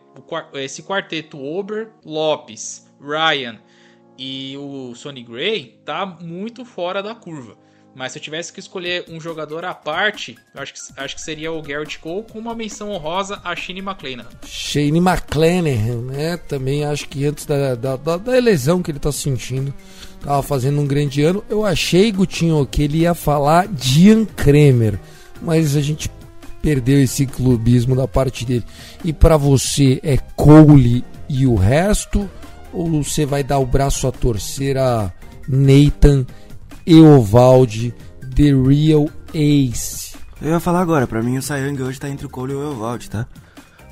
esse 0.55 0.83
quarteto 0.83 1.39
Ober, 1.39 1.91
Lopes, 2.03 2.91
Ryan, 2.99 3.61
e 4.19 4.57
o 4.57 4.95
Sonny 4.97 5.23
Gray 5.23 5.81
tá 5.85 6.05
muito 6.05 6.65
fora 6.65 7.03
da 7.03 7.15
curva. 7.15 7.57
Mas 7.95 8.13
se 8.13 8.19
eu 8.19 8.23
tivesse 8.23 8.53
que 8.53 8.61
escolher 8.61 9.07
um 9.09 9.21
jogador 9.21 9.65
à 9.65 9.75
parte, 9.75 10.37
acho 10.55 10.75
que, 10.75 10.81
acho 11.01 11.17
que 11.17 11.23
seria 11.23 11.51
o 11.51 11.61
Garrett 11.63 11.99
Cole 11.99 12.25
com 12.31 12.39
uma 12.39 12.55
menção 12.55 12.91
honrosa 12.91 13.41
a 13.43 13.57
Shane 13.57 13.81
McClanahan. 13.81 14.29
Shane 14.47 14.99
McClanahan, 14.99 16.03
né? 16.03 16.37
Também 16.37 16.85
acho 16.85 17.09
que 17.09 17.25
antes 17.25 17.47
da, 17.47 17.75
da, 17.75 17.97
da, 17.97 18.17
da 18.17 18.33
lesão 18.39 18.83
que 18.83 18.91
ele 18.91 19.01
tá 19.01 19.11
sentindo, 19.11 19.75
tava 20.21 20.43
fazendo 20.43 20.81
um 20.81 20.87
grande 20.87 21.23
ano. 21.23 21.43
Eu 21.49 21.65
achei, 21.65 22.13
Gutinho, 22.13 22.65
que 22.67 22.83
ele 22.83 22.99
ia 22.99 23.15
falar 23.15 23.69
Ian 23.97 24.25
Kremer, 24.27 24.99
mas 25.41 25.75
a 25.75 25.81
gente 25.81 26.11
perdeu 26.63 27.01
esse 27.01 27.27
clubismo 27.27 27.97
da 27.97 28.07
parte 28.07 28.45
dele. 28.45 28.65
E 29.05 29.13
para 29.13 29.37
você 29.37 29.99
é 30.05 30.19
Cole 30.37 31.05
e 31.29 31.47
o 31.47 31.55
resto? 31.55 32.31
Ou 32.73 33.03
você 33.03 33.25
vai 33.25 33.43
dar 33.43 33.59
o 33.59 33.67
braço 33.67 34.07
a 34.07 34.13
torcer 34.13 34.77
a 34.77 35.13
Nathan 35.49 36.27
Eovaldi, 36.87 37.95
The 38.35 38.53
Real 38.53 39.09
Ace? 39.35 40.17
Eu 40.41 40.51
ia 40.51 40.61
falar 40.61 40.81
agora, 40.81 41.07
pra 41.07 41.23
mim 41.23 41.37
o 41.37 41.43
Sayang 41.43 41.83
hoje 41.83 41.99
tá 41.99 42.09
entre 42.09 42.27
o 42.27 42.31
Cole 42.31 42.53
e 42.53 42.57
o 42.57 42.63
Eovaldi, 42.63 43.11
tá? 43.11 43.27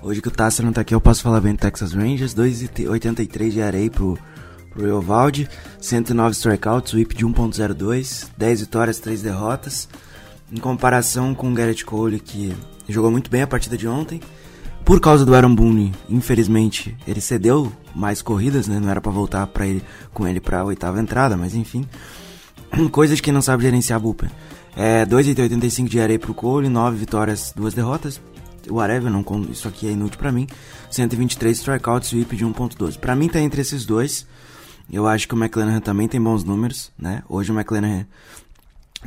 Hoje 0.03 0.23
que 0.23 0.29
o 0.29 0.31
Tasser 0.31 0.65
não 0.65 0.73
tá 0.73 0.83
aqui, 0.83 0.95
eu 0.95 1.01
posso 1.01 1.23
falar 1.23 1.41
bem 1.41 1.55
do 1.55 1.59
Texas 1.59 1.93
Rangers, 1.93 2.35
2,83 2.35 3.51
de 3.51 3.61
areia 3.61 3.91
pro, 3.91 4.17
pro 4.71 4.87
Eovaldi, 4.87 5.49
109 5.81 6.35
strikeouts, 6.37 6.93
whip 6.93 7.15
de 7.15 7.27
1.02, 7.27 8.29
10 8.37 8.61
vitórias, 8.61 8.99
3 9.01 9.23
derrotas. 9.23 9.89
Em 10.53 10.59
comparação 10.59 11.35
com 11.35 11.51
o 11.51 11.55
Garrett 11.55 11.85
Cole, 11.85 12.21
que 12.21 12.55
jogou 12.89 13.11
muito 13.11 13.29
bem 13.29 13.43
a 13.43 13.47
partida 13.49 13.77
de 13.77 13.89
ontem, 13.89 14.21
por 14.85 15.01
causa 15.01 15.27
do 15.27 15.35
Aaron 15.35 15.53
Boone, 15.53 15.93
infelizmente, 16.09 16.97
ele 17.09 17.21
cedeu 17.21 17.73
mais 17.97 18.21
corridas, 18.21 18.69
né? 18.69 18.79
Não 18.79 18.91
era 18.91 19.01
para 19.01 19.11
voltar 19.11 19.47
para 19.47 19.67
ele 19.67 19.83
com 20.13 20.29
ele 20.29 20.39
para 20.39 20.63
oitava 20.65 21.01
entrada, 21.01 21.37
mas 21.37 21.55
enfim. 21.55 21.89
Coisa 22.93 23.17
de 23.17 23.23
quem 23.23 23.33
não 23.33 23.41
sabe 23.41 23.63
gerenciar 23.63 23.99
bullpen. 23.99 24.29
É 24.77 25.07
2,85 25.07 25.89
de 25.89 25.99
areia 25.99 26.19
pro 26.19 26.35
Cole, 26.35 26.69
9 26.69 26.97
vitórias, 26.99 27.53
2 27.57 27.73
derrotas. 27.73 28.21
Whatever, 28.69 29.11
não, 29.11 29.25
isso 29.51 29.67
aqui 29.67 29.89
é 29.89 29.93
inútil 29.93 30.19
para 30.19 30.31
mim. 30.31 30.47
123 30.91 31.57
strikeouts, 31.57 32.13
whip 32.13 32.37
de 32.37 32.45
1.12. 32.45 32.99
Para 32.99 33.17
mim 33.17 33.29
tá 33.29 33.41
entre 33.41 33.63
esses 33.63 33.87
dois. 33.87 34.27
Eu 34.93 35.07
acho 35.07 35.27
que 35.27 35.35
o 35.35 35.39
McLaren 35.39 35.81
também 35.81 36.07
tem 36.07 36.21
bons 36.21 36.45
números, 36.45 36.93
né? 36.99 37.23
Hoje 37.29 37.51
o 37.51 37.59
McLaren 37.59 38.05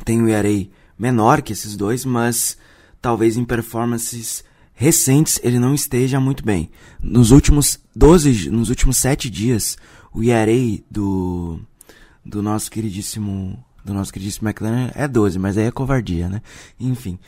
tem 0.04 0.20
um 0.20 0.28
ERA 0.28 0.66
menor 0.98 1.40
que 1.42 1.52
esses 1.52 1.76
dois, 1.76 2.04
mas 2.04 2.58
talvez 3.00 3.36
em 3.36 3.44
performances 3.44 4.44
recentes 4.80 5.38
ele 5.42 5.58
não 5.58 5.74
esteja 5.74 6.18
muito 6.18 6.42
bem. 6.42 6.70
Nos 7.02 7.32
últimos 7.32 7.78
12, 7.94 8.48
nos 8.48 8.70
últimos 8.70 8.96
7 8.96 9.28
dias, 9.28 9.76
o 10.10 10.22
ERA 10.22 10.80
do 10.90 11.60
do 12.24 12.42
nosso 12.42 12.70
queridíssimo 12.70 13.62
do 13.84 13.92
nosso 13.92 14.10
queridíssimo 14.10 14.48
McLaren 14.48 14.90
é 14.94 15.06
12, 15.06 15.38
mas 15.38 15.58
aí 15.58 15.66
é 15.66 15.70
covardia, 15.70 16.30
né? 16.30 16.40
Enfim. 16.80 17.18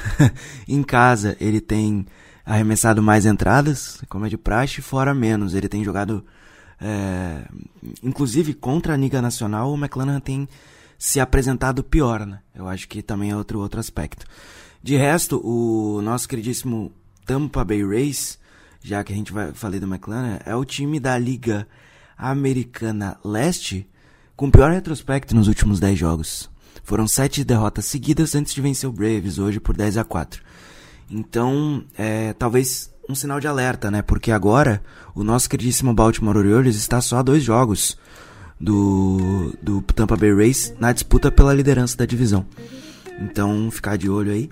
em 0.68 0.82
casa 0.82 1.38
ele 1.40 1.58
tem 1.58 2.04
arremessado 2.44 3.02
mais 3.02 3.24
entradas, 3.24 4.02
como 4.06 4.26
é 4.26 4.28
de 4.28 4.36
praxe, 4.36 4.82
fora 4.82 5.14
menos. 5.14 5.54
Ele 5.54 5.70
tem 5.70 5.82
jogado 5.82 6.22
é, 6.78 7.48
inclusive 8.02 8.52
contra 8.52 8.92
a 8.92 8.96
Liga 8.98 9.22
Nacional, 9.22 9.72
o 9.72 9.78
McLaren 9.78 10.20
tem 10.20 10.46
se 10.98 11.18
apresentado 11.18 11.82
pior, 11.82 12.26
né? 12.26 12.40
Eu 12.54 12.68
acho 12.68 12.86
que 12.86 13.00
também 13.00 13.30
é 13.30 13.36
outro 13.36 13.58
outro 13.58 13.80
aspecto. 13.80 14.26
De 14.82 14.96
resto, 14.96 15.40
o 15.44 16.00
nosso 16.00 16.28
queridíssimo 16.28 16.90
Tampa 17.26 17.64
Bay 17.64 17.84
Rays, 17.84 18.38
já 18.82 19.04
que 19.04 19.12
a 19.12 19.16
gente 19.16 19.32
vai 19.32 19.52
falei 19.52 19.78
do 19.78 19.86
McLaren, 19.86 20.38
é 20.46 20.54
o 20.56 20.64
time 20.64 20.98
da 20.98 21.18
Liga 21.18 21.68
Americana 22.16 23.18
Leste 23.22 23.86
com 24.34 24.50
pior 24.50 24.70
retrospecto 24.70 25.34
nos 25.34 25.48
últimos 25.48 25.78
10 25.78 25.98
jogos. 25.98 26.50
Foram 26.82 27.06
7 27.06 27.44
derrotas 27.44 27.84
seguidas 27.84 28.34
antes 28.34 28.54
de 28.54 28.60
vencer 28.62 28.88
o 28.88 28.92
Braves 28.92 29.38
hoje 29.38 29.60
por 29.60 29.76
10 29.76 29.98
a 29.98 30.04
4. 30.04 30.42
Então, 31.10 31.84
é, 31.98 32.32
talvez 32.32 32.90
um 33.06 33.14
sinal 33.14 33.38
de 33.38 33.46
alerta, 33.46 33.90
né? 33.90 34.00
Porque 34.00 34.32
agora 34.32 34.82
o 35.14 35.22
nosso 35.22 35.50
queridíssimo 35.50 35.92
Baltimore 35.92 36.38
Orioles 36.38 36.76
está 36.76 37.00
só 37.02 37.18
a 37.18 37.22
dois 37.22 37.42
jogos 37.42 37.98
do, 38.58 39.54
do 39.62 39.82
Tampa 39.82 40.16
Bay 40.16 40.34
Rays 40.34 40.72
na 40.78 40.92
disputa 40.92 41.30
pela 41.30 41.52
liderança 41.52 41.96
da 41.96 42.06
divisão. 42.06 42.46
Então, 43.20 43.70
ficar 43.70 43.96
de 43.96 44.08
olho 44.08 44.32
aí. 44.32 44.48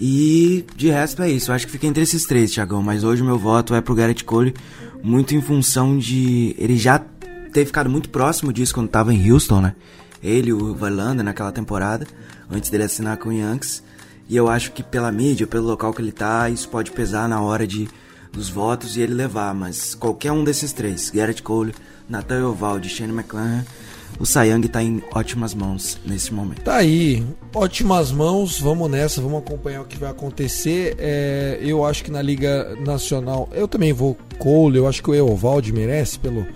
E 0.00 0.64
de 0.76 0.88
resto 0.88 1.22
é 1.22 1.30
isso. 1.30 1.50
Eu 1.50 1.54
acho 1.54 1.66
que 1.66 1.72
fica 1.72 1.86
entre 1.86 2.02
esses 2.02 2.24
três, 2.24 2.52
Thiagão. 2.52 2.82
Mas 2.82 3.04
hoje 3.04 3.22
o 3.22 3.24
meu 3.24 3.38
voto 3.38 3.74
é 3.74 3.80
pro 3.80 3.94
Garrett 3.94 4.24
Cole, 4.24 4.54
muito 5.02 5.34
em 5.34 5.40
função 5.40 5.98
de 5.98 6.54
ele 6.58 6.76
já 6.76 7.02
ter 7.52 7.66
ficado 7.66 7.90
muito 7.90 8.08
próximo 8.08 8.52
disso 8.52 8.74
quando 8.74 8.88
tava 8.88 9.12
em 9.12 9.30
Houston, 9.30 9.60
né? 9.60 9.74
Ele, 10.22 10.52
o 10.52 10.74
Verlander 10.74 11.24
naquela 11.24 11.52
temporada, 11.52 12.06
antes 12.50 12.70
dele 12.70 12.84
assinar 12.84 13.16
com 13.16 13.28
o 13.28 13.32
Yankees. 13.32 13.82
E 14.28 14.36
eu 14.36 14.48
acho 14.48 14.72
que 14.72 14.82
pela 14.82 15.10
mídia, 15.10 15.46
pelo 15.46 15.66
local 15.66 15.92
que 15.92 16.02
ele 16.02 16.12
tá, 16.12 16.48
isso 16.50 16.68
pode 16.68 16.90
pesar 16.90 17.28
na 17.28 17.40
hora 17.40 17.66
de 17.66 17.88
dos 18.32 18.48
votos 18.48 18.96
e 18.96 19.00
ele 19.00 19.14
levar. 19.14 19.54
Mas 19.54 19.94
qualquer 19.94 20.32
um 20.32 20.44
desses 20.44 20.72
três, 20.72 21.10
Garrett 21.10 21.42
Cole, 21.42 21.74
Nathan 22.08 22.46
Ovaldi, 22.46 22.88
Shane 22.88 23.12
McClanahan, 23.12 23.64
o 24.18 24.26
Sayang 24.26 24.66
tá 24.68 24.82
em 24.82 25.02
ótimas 25.14 25.54
mãos 25.54 25.98
nesse 26.04 26.34
momento. 26.34 26.62
Tá 26.62 26.76
aí, 26.76 27.24
ótimas 27.54 28.10
mãos, 28.10 28.58
vamos 28.58 28.90
nessa, 28.90 29.20
vamos 29.20 29.38
acompanhar 29.38 29.82
o 29.82 29.84
que 29.84 29.96
vai 29.96 30.10
acontecer. 30.10 30.96
É, 30.98 31.58
eu 31.62 31.84
acho 31.84 32.02
que 32.02 32.10
na 32.10 32.20
Liga 32.20 32.76
Nacional, 32.84 33.48
eu 33.52 33.68
também 33.68 33.92
vou 33.92 34.16
Cole, 34.38 34.78
eu 34.78 34.88
acho 34.88 35.02
que 35.02 35.10
o 35.10 35.14
Eovaldi 35.14 35.72
merece 35.72 36.18
pelo, 36.18 36.46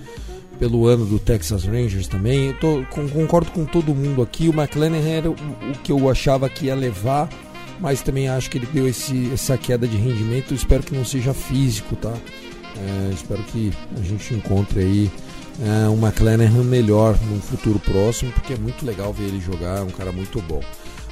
pelo 0.58 0.86
ano 0.86 1.04
do 1.04 1.18
Texas 1.18 1.64
Rangers 1.64 2.08
também. 2.08 2.52
Tô, 2.54 2.84
com, 2.90 3.08
concordo 3.08 3.50
com 3.52 3.64
todo 3.64 3.94
mundo 3.94 4.22
aqui. 4.22 4.48
O 4.48 4.52
McLennan 4.52 5.08
era 5.08 5.30
o, 5.30 5.34
o, 5.34 5.78
que 5.82 5.92
eu 5.92 6.10
achava 6.10 6.48
que 6.48 6.66
ia 6.66 6.74
levar, 6.74 7.28
mas 7.80 8.02
também 8.02 8.28
acho 8.28 8.50
que 8.50 8.58
ele 8.58 8.68
deu 8.72 8.88
esse, 8.88 9.30
essa 9.32 9.56
queda 9.56 9.86
de 9.86 9.96
rendimento. 9.96 10.52
Espero 10.52 10.82
que 10.82 10.94
não 10.94 11.04
seja 11.04 11.32
físico, 11.32 11.94
tá? 11.94 12.12
É, 12.76 13.12
espero 13.12 13.42
que 13.44 13.72
a 13.96 14.02
gente 14.02 14.34
encontre 14.34 14.80
aí 14.80 15.10
é, 15.62 15.88
um 15.88 15.96
McLaren 16.04 16.50
melhor 16.64 17.16
no 17.22 17.40
futuro 17.40 17.78
próximo, 17.78 18.32
porque 18.32 18.54
é 18.54 18.56
muito 18.56 18.84
legal 18.84 19.12
ver 19.12 19.24
ele 19.24 19.40
jogar, 19.40 19.78
é 19.78 19.82
um 19.82 19.90
cara 19.90 20.10
muito 20.10 20.42
bom. 20.42 20.60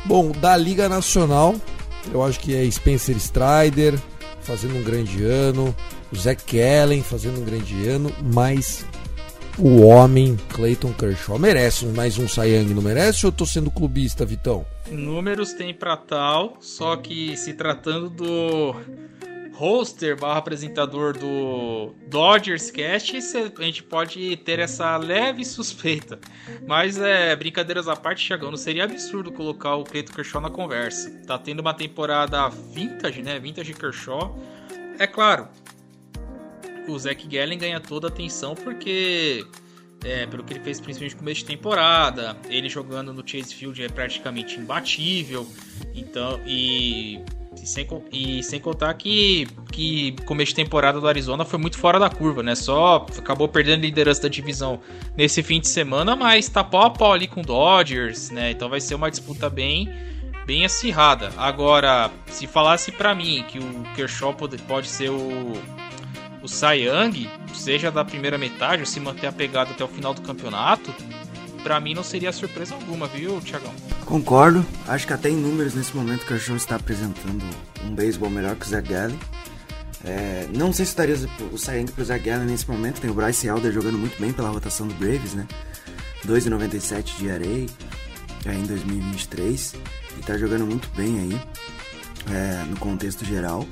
Bom, 0.05 0.33
da 0.33 0.57
Liga 0.57 0.89
Nacional, 0.89 1.55
eu 2.13 2.23
acho 2.23 2.41
que 2.41 2.55
é 2.55 2.69
Spencer 2.69 3.17
Strider 3.17 3.95
fazendo 4.41 4.77
um 4.77 4.83
grande 4.83 5.23
ano, 5.25 5.75
o 6.13 6.17
Zach 6.17 6.43
Kellen 6.45 7.03
fazendo 7.03 7.41
um 7.41 7.45
grande 7.45 7.87
ano, 7.87 8.11
mas 8.35 8.85
o 9.59 9.83
homem 9.83 10.37
Clayton 10.49 10.93
Kershaw 10.95 11.39
merece 11.39 11.85
mais 11.87 12.19
um 12.19 12.27
Sayang, 12.27 12.73
não 12.75 12.83
merece? 12.83 13.27
Ou 13.27 13.29
eu 13.31 13.37
tô 13.37 13.47
sendo 13.47 13.71
clubista, 13.71 14.25
Vitão? 14.25 14.65
Números 14.91 15.53
tem 15.53 15.73
pra 15.73 15.97
tal, 15.97 16.57
só 16.61 16.97
que 16.97 17.37
se 17.37 17.53
tratando 17.53 18.11
do 18.11 18.75
hoster 19.61 20.19
barra 20.19 20.39
apresentador 20.39 21.13
do 21.19 21.95
Dodgers 22.09 22.71
Cast, 22.71 23.15
a 23.15 23.63
gente 23.63 23.83
pode 23.83 24.37
ter 24.39 24.59
essa 24.59 24.97
leve 24.97 25.45
suspeita. 25.45 26.19
Mas 26.67 26.99
é, 26.99 27.37
brincadeiras 27.37 27.87
à 27.87 27.95
parte, 27.95 28.27
Chagão, 28.27 28.51
não 28.51 28.57
seria 28.57 28.85
absurdo 28.85 29.31
colocar 29.31 29.77
o 29.77 29.85
Cleiton 29.85 30.15
Kershaw 30.15 30.41
na 30.41 30.49
conversa. 30.49 31.11
Tá 31.27 31.39
tendo 31.39 31.61
uma 31.61 31.75
temporada 31.75 32.49
vintage, 32.49 33.23
né? 33.23 33.39
Vintage 33.39 33.75
Kershaw. 33.75 34.35
É 34.99 35.07
claro, 35.07 35.47
o 36.89 36.99
Zach 36.99 37.29
Gallen 37.29 37.59
ganha 37.59 37.81
toda 37.81 38.07
a 38.07 38.11
atenção 38.11 38.55
porque 38.55 39.47
é, 40.03 40.27
pelo 40.27 40.43
que 40.43 40.55
ele 40.55 40.61
fez 40.61 40.81
principalmente 40.81 41.13
no 41.13 41.19
começo 41.19 41.41
de 41.41 41.47
temporada, 41.47 42.35
ele 42.49 42.71
jogando 42.71 43.13
no 43.13 43.23
Chase 43.27 43.55
Field 43.55 43.83
é 43.83 43.89
praticamente 43.89 44.59
imbatível. 44.59 45.47
Então, 45.95 46.41
e 46.47 47.23
e 47.63 47.67
sem, 47.67 47.87
e 48.13 48.43
sem 48.43 48.59
contar 48.59 48.95
que, 48.95 49.47
que 49.71 50.13
começo 50.25 50.51
de 50.51 50.57
temporada 50.57 51.01
do 51.01 51.07
Arizona 51.07 51.45
foi 51.45 51.59
muito 51.59 51.79
fora 51.79 51.99
da 51.99 52.09
curva, 52.09 52.43
né? 52.43 52.55
Só 52.55 53.07
acabou 53.19 53.49
perdendo 53.49 53.81
a 53.81 53.87
liderança 53.87 54.23
da 54.23 54.29
divisão 54.29 54.81
nesse 55.17 55.43
fim 55.43 55.61
de 55.61 55.69
semana, 55.69 56.17
mas 56.17 56.49
tá 56.49 56.65
pau 56.65 56.83
a 56.83 56.91
pau 56.91 57.13
ali 57.13 57.27
com 57.27 57.41
o 57.41 57.45
Dodgers, 57.45 58.31
né? 58.31 58.51
Então 58.51 58.69
vai 58.69 58.81
ser 58.81 58.95
uma 58.95 59.11
disputa 59.11 59.51
bem, 59.51 59.93
bem 60.47 60.65
acirrada. 60.65 61.33
Agora, 61.37 62.11
se 62.27 62.47
falasse 62.47 62.91
para 62.93 63.15
mim 63.15 63.45
que 63.49 63.59
o 63.59 63.83
Kershaw 63.95 64.33
pode, 64.33 64.57
pode 64.63 64.89
ser 64.89 65.11
o, 65.11 65.53
o 66.43 66.49
Cy 66.49 66.87
Young, 66.87 67.29
seja 67.53 67.91
da 67.91 68.05
primeira 68.05 68.39
metade 68.39 68.83
ou 68.83 68.87
se 68.87 68.99
manter 69.01 69.27
apegado 69.27 69.73
até 69.73 69.85
o 69.85 69.89
final 69.89 70.15
do 70.15 70.23
campeonato, 70.23 70.95
para 71.61 71.81
mim 71.81 71.95
não 71.95 72.03
seria 72.03 72.33
surpresa 72.33 72.75
alguma, 72.75 73.07
viu, 73.07 73.41
Tiagão? 73.41 73.73
Concordo. 74.05 74.65
Acho 74.89 75.07
que 75.07 75.13
até 75.13 75.31
em 75.31 75.37
números 75.37 75.75
nesse 75.75 75.97
momento 75.97 76.23
o 76.23 76.27
Kershaw 76.27 76.57
está 76.57 76.77
apresentando 76.77 77.45
um 77.85 77.95
beisebol 77.95 78.31
melhor 78.31 78.57
que 78.57 78.67
o 78.67 78.69
Zach 78.69 78.89
Gallen. 78.89 79.19
É, 80.05 80.49
não 80.57 80.73
sei 80.73 80.85
se 80.85 80.93
estaria 80.93 81.17
o 81.53 81.59
Sayang 81.59 81.93
pro 81.93 82.05
Zach 82.05 82.23
Gallen 82.25 82.47
nesse 82.47 82.69
momento. 82.69 83.01
Tem 83.01 83.11
o 83.11 83.15
Bryce 83.15 83.47
Elder 83.47 83.73
jogando 83.73 83.99
muito 83.99 84.21
bem 84.21 84.33
pela 84.33 84.49
rotação 84.49 84.87
do 84.87 84.95
Braves, 84.95 85.35
né? 85.35 85.47
2,97 86.27 87.17
de 87.19 87.31
array 87.31 87.69
é, 88.45 88.55
em 88.55 88.63
2023 88.65 89.75
e 90.19 90.23
tá 90.23 90.37
jogando 90.37 90.67
muito 90.67 90.89
bem 90.97 91.19
aí 91.19 91.41
é, 92.35 92.65
no 92.65 92.77
contexto 92.79 93.25
geral. 93.25 93.67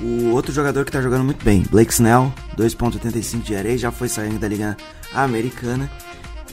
O 0.00 0.30
outro 0.30 0.52
jogador 0.52 0.84
que 0.84 0.90
tá 0.90 1.00
jogando 1.00 1.24
muito 1.24 1.44
bem, 1.44 1.62
Blake 1.70 1.92
Snell, 1.92 2.32
2.85 2.56 3.42
de 3.42 3.54
array, 3.54 3.78
já 3.78 3.92
foi 3.92 4.08
saindo 4.08 4.38
da 4.38 4.48
liga 4.48 4.76
americana 5.12 5.88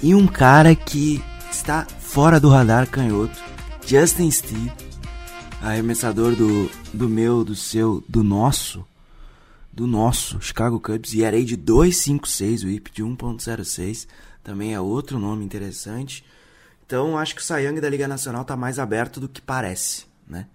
e 0.04 0.16
um 0.16 0.26
cara 0.26 0.76
que 0.76 1.24
está 1.52 1.86
fora 1.86 2.40
do 2.40 2.50
radar 2.50 2.90
canhoto, 2.90 3.40
Justin 3.86 4.32
Steele, 4.32 4.72
arremessador 5.62 6.36
do, 6.36 6.72
do 6.92 7.08
meu, 7.08 7.44
do 7.44 7.56
seu, 7.56 8.04
do 8.10 8.24
nosso, 8.24 8.86
do 9.72 9.86
nosso 9.86 10.42
Chicago 10.42 10.80
Cubs, 10.80 11.14
e 11.14 11.24
arei 11.24 11.46
de 11.46 11.56
256, 11.56 12.64
o 12.64 12.70
IP 12.70 12.92
de 12.92 13.04
1.06, 13.04 14.08
também 14.44 14.74
é 14.74 14.80
outro 14.80 15.20
nome 15.20 15.46
interessante. 15.46 16.26
Então 16.86 17.18
acho 17.18 17.36
que 17.36 17.42
o 17.42 17.44
Sayang 17.44 17.80
da 17.80 17.90
Liga 17.90 18.08
Nacional 18.08 18.42
está 18.42 18.58
mais 18.58 18.80
aberto 18.80 19.20
do 19.20 19.30
que 19.30 19.42
parece, 19.42 20.06
né? 20.28 20.48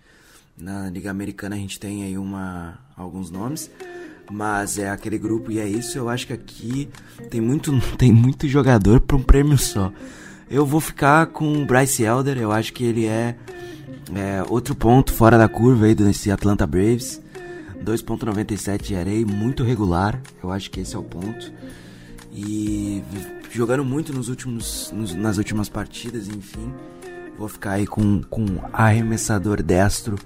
Na 0.59 0.91
Liga 0.91 1.11
Americana 1.11 1.55
a 1.55 1.59
gente 1.59 1.79
tem 1.79 2.03
aí 2.03 2.19
uma, 2.19 2.79
alguns 2.97 3.31
nomes. 3.31 3.71
Mas 4.31 4.79
é 4.79 4.91
aquele 4.91 5.19
grupo 5.19 5.51
e 5.53 5.59
é 5.59 5.69
isso. 5.69 5.97
Eu 5.97 6.09
acho 6.09 6.27
que 6.27 6.33
aqui 6.33 6.89
tem 7.31 7.41
muito, 7.41 7.73
tem 7.97 8.13
muito 8.13 8.49
jogador 8.49 9.01
para 9.01 9.17
um 9.17 9.23
prêmio 9.23 9.57
só. 9.57 9.93
Eu 10.51 10.65
vou 10.65 10.81
ficar 10.81 11.27
com 11.27 11.63
o 11.63 11.67
Bryce 11.67 12.03
Elder. 12.03 12.39
Eu 12.39 12.53
acho 12.53 12.73
que 12.73 12.85
ele 12.85 13.07
é, 13.07 13.37
é 14.15 14.43
outro 14.49 14.75
ponto 14.75 15.13
fora 15.13 15.39
da 15.39 15.49
curva 15.49 15.87
aí 15.87 15.95
desse 15.95 16.31
Atlanta 16.31 16.67
Braves. 16.67 17.21
2.97 17.85 18.83
de 18.83 18.97
areia, 18.97 19.25
muito 19.25 19.63
regular. 19.63 20.21
Eu 20.43 20.51
acho 20.51 20.71
que 20.71 20.81
esse 20.81 20.97
é 20.97 20.99
o 20.99 21.03
ponto. 21.03 21.53
E 22.33 23.03
jogando 23.51 23.85
muito 23.85 24.13
nos 24.13 24.29
últimos, 24.29 24.93
nos, 24.93 25.15
nas 25.15 25.39
últimas 25.39 25.69
partidas, 25.69 26.29
enfim. 26.29 26.73
Vou 27.39 27.49
ficar 27.49 27.73
aí 27.73 27.87
com, 27.87 28.23
com 28.23 28.47
arremessador 28.73 29.63
destro 29.63 30.17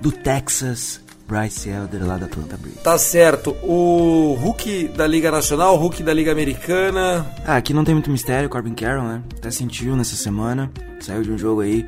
do 0.00 0.12
Texas, 0.12 1.00
Bryce 1.28 1.68
Elder 1.68 2.06
lá 2.06 2.16
da 2.16 2.24
Atlanta 2.24 2.56
Braves. 2.56 2.82
Tá 2.82 2.96
certo. 2.96 3.54
O 3.62 4.34
Hulk 4.40 4.88
da 4.88 5.06
Liga 5.06 5.30
Nacional, 5.30 5.74
o 5.74 5.78
Hulk 5.78 6.02
da 6.02 6.14
Liga 6.14 6.32
Americana. 6.32 7.26
Ah, 7.46 7.56
aqui 7.56 7.74
não 7.74 7.84
tem 7.84 7.94
muito 7.94 8.10
mistério, 8.10 8.48
Corbin 8.48 8.74
Carroll, 8.74 9.06
né? 9.06 9.22
Até 9.36 9.50
sentiu 9.50 9.94
nessa 9.94 10.16
semana. 10.16 10.70
Saiu 11.00 11.22
de 11.22 11.30
um 11.30 11.36
jogo 11.36 11.60
aí 11.60 11.86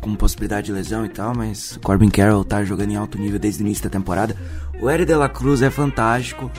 com 0.00 0.14
possibilidade 0.14 0.66
de 0.66 0.72
lesão 0.72 1.04
e 1.04 1.10
tal, 1.10 1.36
mas 1.36 1.76
o 1.76 1.80
Corbin 1.80 2.08
Carroll 2.08 2.42
tá 2.42 2.64
jogando 2.64 2.90
em 2.90 2.96
alto 2.96 3.18
nível 3.18 3.38
desde 3.38 3.62
o 3.62 3.66
início 3.66 3.84
da 3.84 3.90
temporada. 3.90 4.34
O 4.80 4.88
Eric 4.88 5.06
de 5.06 5.14
la 5.14 5.28
Cruz 5.28 5.60
é 5.60 5.68
fantástico. 5.68 6.50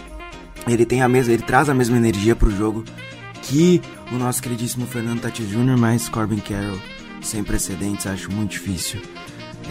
Ele 0.68 0.86
tem 0.86 1.02
a 1.02 1.08
mesma, 1.08 1.34
ele 1.34 1.42
traz 1.42 1.70
a 1.70 1.74
mesma 1.74 1.98
energia 1.98 2.36
pro 2.36 2.52
jogo 2.52 2.84
que 3.42 3.82
o 4.12 4.16
nosso 4.16 4.44
queridíssimo 4.44 4.86
Fernando 4.86 5.22
Tati 5.22 5.44
Jr., 5.44 5.76
mas 5.78 6.08
Corbin 6.08 6.38
Carroll 6.38 6.78
sem 7.22 7.44
precedentes, 7.44 8.06
acho 8.06 8.32
muito 8.32 8.52
difícil 8.52 9.02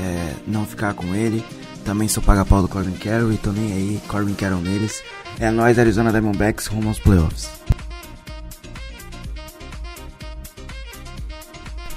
é, 0.01 0.35
não 0.47 0.67
ficar 0.67 0.95
com 0.95 1.15
ele. 1.15 1.45
Também 1.89 2.07
sou 2.07 2.23
paga-pau 2.23 2.61
do 2.61 2.69
Corbin 2.69 2.93
Carroll 2.99 3.33
e 3.33 3.39
tô 3.39 3.51
nem 3.51 3.73
aí, 3.73 4.03
Corbin 4.09 4.35
Carroll 4.35 4.61
neles. 4.61 5.03
É 5.41 5.51
nós, 5.51 5.79
Arizona 5.79 6.11
Diamondbacks, 6.11 6.67
rumo 6.67 6.89
aos 6.89 6.99
playoffs. 6.99 7.49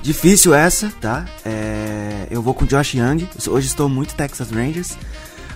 Difícil 0.02 0.54
essa, 0.54 0.90
tá? 1.02 1.26
É, 1.44 2.26
eu 2.32 2.42
vou 2.42 2.54
com 2.54 2.66
Josh 2.66 2.94
Young. 2.94 3.28
Hoje 3.50 3.68
estou 3.68 3.90
muito 3.90 4.16
Texas 4.16 4.50
Rangers, 4.50 4.98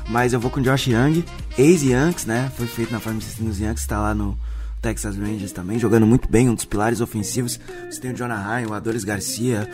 mas 0.10 0.34
eu 0.34 0.40
vou 0.42 0.52
com 0.52 0.62
Josh 0.62 0.88
Young. 0.88 1.24
Ex-Yankees, 1.58 2.26
né? 2.26 2.52
Foi 2.58 2.68
feito 2.68 2.92
na 2.92 3.00
Farm 3.00 3.22
System 3.22 3.48
dos 3.48 3.62
Yankees, 3.62 3.84
está 3.84 4.02
lá 4.02 4.14
no 4.14 4.38
Texas 4.82 5.16
Rangers 5.16 5.54
também, 5.54 5.80
jogando 5.80 6.06
muito 6.06 6.30
bem, 6.30 6.50
um 6.50 6.56
dos 6.56 6.66
pilares 6.66 7.00
ofensivos. 7.00 7.58
Você 7.90 8.02
tem 8.02 8.12
o 8.12 8.14
Jonah 8.14 8.58
Ryan, 8.58 8.68
o 8.68 8.74
Adolis 8.74 9.06
Garcia, 9.06 9.70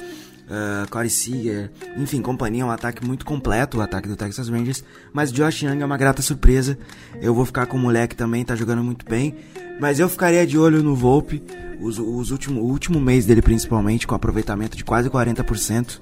uh, 0.51 0.89
Corey 0.89 1.09
Seager, 1.09 1.71
enfim, 1.97 2.21
companhia, 2.21 2.65
um 2.65 2.71
ataque 2.71 3.05
muito 3.05 3.25
completo, 3.25 3.77
o 3.77 3.81
ataque 3.81 4.07
do 4.07 4.15
Texas 4.15 4.49
Rangers, 4.49 4.83
mas 5.13 5.31
Josh 5.31 5.63
Young 5.63 5.81
é 5.81 5.85
uma 5.85 5.97
grata 5.97 6.21
surpresa, 6.21 6.77
eu 7.21 7.33
vou 7.33 7.45
ficar 7.45 7.65
com 7.65 7.77
o 7.77 7.79
moleque 7.79 8.15
também, 8.15 8.43
tá 8.43 8.55
jogando 8.55 8.83
muito 8.83 9.05
bem, 9.05 9.35
mas 9.79 9.99
eu 9.99 10.09
ficaria 10.09 10.45
de 10.45 10.57
olho 10.57 10.83
no 10.83 10.93
Volpe, 10.93 11.41
os, 11.79 11.97
os 11.97 12.29
último, 12.29 12.61
o 12.61 12.65
último 12.65 12.99
mês 12.99 13.25
dele 13.25 13.41
principalmente, 13.41 14.05
com 14.05 14.13
aproveitamento 14.13 14.77
de 14.77 14.83
quase 14.83 15.09
40% 15.09 15.99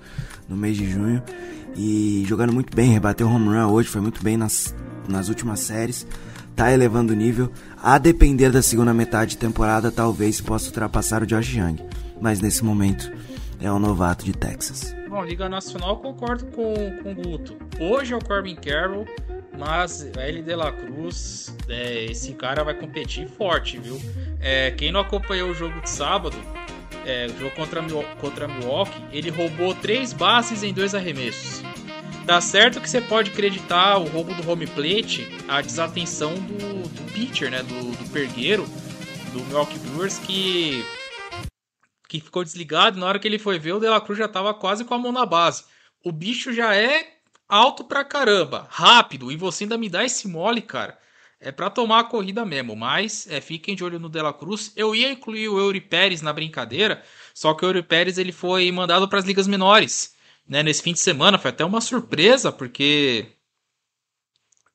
no 0.48 0.58
mês 0.58 0.76
de 0.76 0.90
junho, 0.90 1.22
e 1.76 2.26
jogando 2.28 2.52
muito 2.52 2.76
bem, 2.76 2.92
rebateu 2.92 3.30
home 3.30 3.48
run 3.48 3.72
hoje, 3.72 3.88
foi 3.88 4.02
muito 4.02 4.24
bem 4.24 4.36
nas, 4.36 4.76
nas 5.08 5.30
últimas 5.30 5.60
séries, 5.60 6.06
tá 6.56 6.74
elevando 6.74 7.14
o 7.14 7.16
nível, 7.16 7.52
a 7.82 7.98
depender 7.98 8.52
da 8.52 8.62
segunda 8.62 8.94
metade 8.94 9.32
de 9.32 9.38
temporada, 9.38 9.92
talvez 9.92 10.42
possa 10.42 10.68
ultrapassar 10.68 11.24
o 11.24 11.26
Josh 11.26 11.56
Young, 11.56 11.78
mas 12.20 12.42
nesse 12.42 12.66
momento 12.66 13.10
é 13.62 13.72
o 13.72 13.80
novato 13.80 14.26
de 14.26 14.34
Texas. 14.34 14.96
Bom, 15.10 15.24
Liga 15.24 15.50
Nacional 15.50 15.98
concordo 15.98 16.46
com, 16.48 16.74
com 17.04 17.12
o 17.12 17.16
Guto. 17.16 17.58
Hoje 17.80 18.14
é 18.14 18.18
o 18.18 18.24
Corbin 18.24 18.56
Carroll, 18.56 19.06
mas 19.58 20.10
L 20.16 20.42
de 20.42 20.56
la 20.56 20.72
Cruz, 20.72 21.56
é, 21.68 22.06
esse 22.06 22.34
cara 22.34 22.64
vai 22.64 22.74
competir 22.74 23.28
forte, 23.28 23.78
viu? 23.78 24.00
É, 24.40 24.72
quem 24.72 24.92
não 24.92 25.02
acompanhou 25.02 25.50
o 25.50 25.54
jogo 25.54 25.82
de 25.82 25.90
sábado, 25.90 26.38
é, 27.06 27.28
o 27.28 27.40
jogo 27.40 27.56
contra, 27.56 27.82
contra 28.22 28.48
Milwaukee, 28.48 29.04
ele 29.12 29.30
roubou 29.30 29.74
três 29.76 30.14
bases 30.14 30.64
em 30.64 30.74
dois 30.74 30.96
arremessos. 30.96 31.62
Tá 32.26 32.40
certo 32.40 32.80
que 32.80 32.90
você 32.90 33.02
pode 33.02 33.32
acreditar 33.32 33.98
o 33.98 34.08
roubo 34.08 34.34
do 34.36 34.50
home 34.50 34.68
plate 34.68 35.28
a 35.48 35.62
desatenção 35.62 36.36
do, 36.36 36.88
do 36.88 37.12
pitcher, 37.12 37.50
né? 37.50 37.64
Do, 37.64 37.92
do 37.92 38.10
pergueiro, 38.12 38.68
do 39.34 39.44
Milwaukee 39.46 39.80
Brewers, 39.80 40.20
que, 40.20 40.86
que 42.10 42.20
ficou 42.20 42.44
desligado. 42.44 43.00
Na 43.00 43.06
hora 43.06 43.20
que 43.20 43.28
ele 43.28 43.40
foi 43.40 43.60
ver, 43.60 43.74
o 43.74 43.80
De 43.80 43.88
La 43.88 44.02
Cruz 44.02 44.18
já 44.18 44.28
tava 44.28 44.54
quase 44.54 44.84
com 44.84 44.96
a 44.96 44.98
mão 44.98 45.12
na 45.12 45.26
base. 45.26 45.64
O 46.04 46.12
bicho 46.12 46.52
já 46.52 46.76
é 46.76 47.20
alto 47.48 47.84
pra 47.84 48.04
caramba, 48.04 48.68
rápido, 48.70 49.32
e 49.32 49.38
você 49.38 49.64
ainda 49.64 49.78
me 49.78 49.88
dá 49.88 50.04
esse 50.04 50.28
mole, 50.28 50.62
cara. 50.62 50.98
É 51.40 51.52
para 51.52 51.70
tomar 51.70 52.00
a 52.00 52.04
corrida 52.04 52.44
mesmo, 52.46 52.76
mas 52.76 53.26
é, 53.30 53.40
fiquem 53.40 53.76
de 53.76 53.84
olho 53.84 54.00
no 54.00 54.10
Dela 54.10 54.34
Cruz. 54.34 54.74
Eu 54.76 54.94
ia 54.94 55.12
incluir 55.12 55.48
o 55.48 55.58
Eury 55.58 55.80
Pérez 55.80 56.22
na 56.22 56.34
brincadeira, 56.34 57.02
só 57.34 57.54
que 57.54 57.64
o 57.64 57.70
Eury 57.70 57.84
Pérez 57.84 58.18
ele 58.18 58.34
foi 58.34 58.70
mandado 58.72 59.08
para 59.08 59.20
as 59.20 59.26
ligas 59.26 59.48
menores, 59.48 60.16
né? 60.48 60.62
Nesse 60.64 60.82
fim 60.82 60.94
de 60.94 61.00
semana 61.00 61.38
foi 61.38 61.52
até 61.52 61.64
uma 61.64 61.80
surpresa 61.80 62.52
porque 62.52 63.28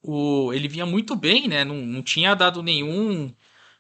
o 0.03 0.53
ele 0.55 0.69
vinha 0.69 0.87
muito 0.87 1.15
bem, 1.15 1.49
né? 1.49 1.65
Não, 1.65 1.77
não 1.77 2.03
tinha 2.03 2.35
dado 2.35 2.63
nenhum 2.63 3.31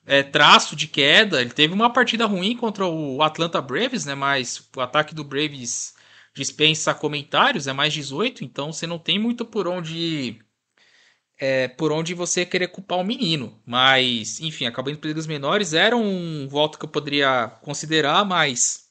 é, 0.06 0.22
traço 0.22 0.76
de 0.76 0.86
queda. 0.88 1.40
Ele 1.40 1.50
teve 1.50 1.74
uma 1.74 1.92
partida 1.92 2.26
ruim 2.26 2.56
contra 2.56 2.86
o 2.86 3.22
Atlanta 3.22 3.60
Braves, 3.60 4.04
né? 4.04 4.14
Mas 4.14 4.68
o 4.76 4.80
ataque 4.80 5.14
do 5.14 5.24
Braves 5.24 5.94
dispensa 6.34 6.94
comentários, 6.94 7.66
é 7.66 7.72
mais 7.72 7.92
18, 7.94 8.44
então 8.44 8.72
você 8.72 8.86
não 8.86 8.98
tem 8.98 9.18
muito 9.18 9.44
por 9.44 9.68
onde 9.68 10.40
é, 11.38 11.68
por 11.68 11.92
onde 11.92 12.14
você 12.14 12.44
querer 12.46 12.68
culpar 12.68 12.98
o 12.98 13.04
menino. 13.04 13.60
Mas, 13.66 14.40
enfim, 14.40 14.66
indo 14.66 14.98
para 14.98 15.08
ligas 15.08 15.26
menores. 15.26 15.72
Era 15.74 15.96
um 15.96 16.48
voto 16.48 16.78
que 16.78 16.84
eu 16.84 16.88
poderia 16.88 17.48
considerar, 17.62 18.24
mas 18.24 18.88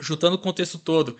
juntando 0.00 0.36
o 0.36 0.38
contexto 0.38 0.78
todo. 0.78 1.16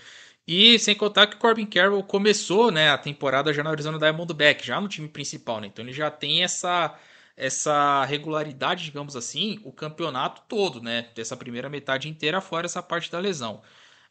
E 0.46 0.78
sem 0.78 0.94
contar 0.94 1.26
que 1.26 1.36
o 1.36 1.38
Corbin 1.38 1.66
Carroll 1.66 2.02
começou 2.04 2.70
né, 2.70 2.90
a 2.90 2.98
temporada 2.98 3.52
já 3.52 3.62
na 3.64 3.70
Arizona 3.70 3.98
Diamondback, 3.98 4.64
já 4.64 4.80
no 4.80 4.88
time 4.88 5.08
principal. 5.08 5.60
Né? 5.60 5.66
Então 5.68 5.84
ele 5.84 5.92
já 5.92 6.10
tem 6.10 6.44
essa, 6.44 6.96
essa 7.36 8.04
regularidade, 8.04 8.84
digamos 8.84 9.16
assim, 9.16 9.60
o 9.64 9.72
campeonato 9.72 10.42
todo, 10.48 10.82
né? 10.82 11.10
Dessa 11.14 11.36
primeira 11.36 11.68
metade 11.68 12.08
inteira, 12.08 12.40
fora 12.40 12.66
essa 12.66 12.82
parte 12.82 13.10
da 13.10 13.18
lesão. 13.18 13.62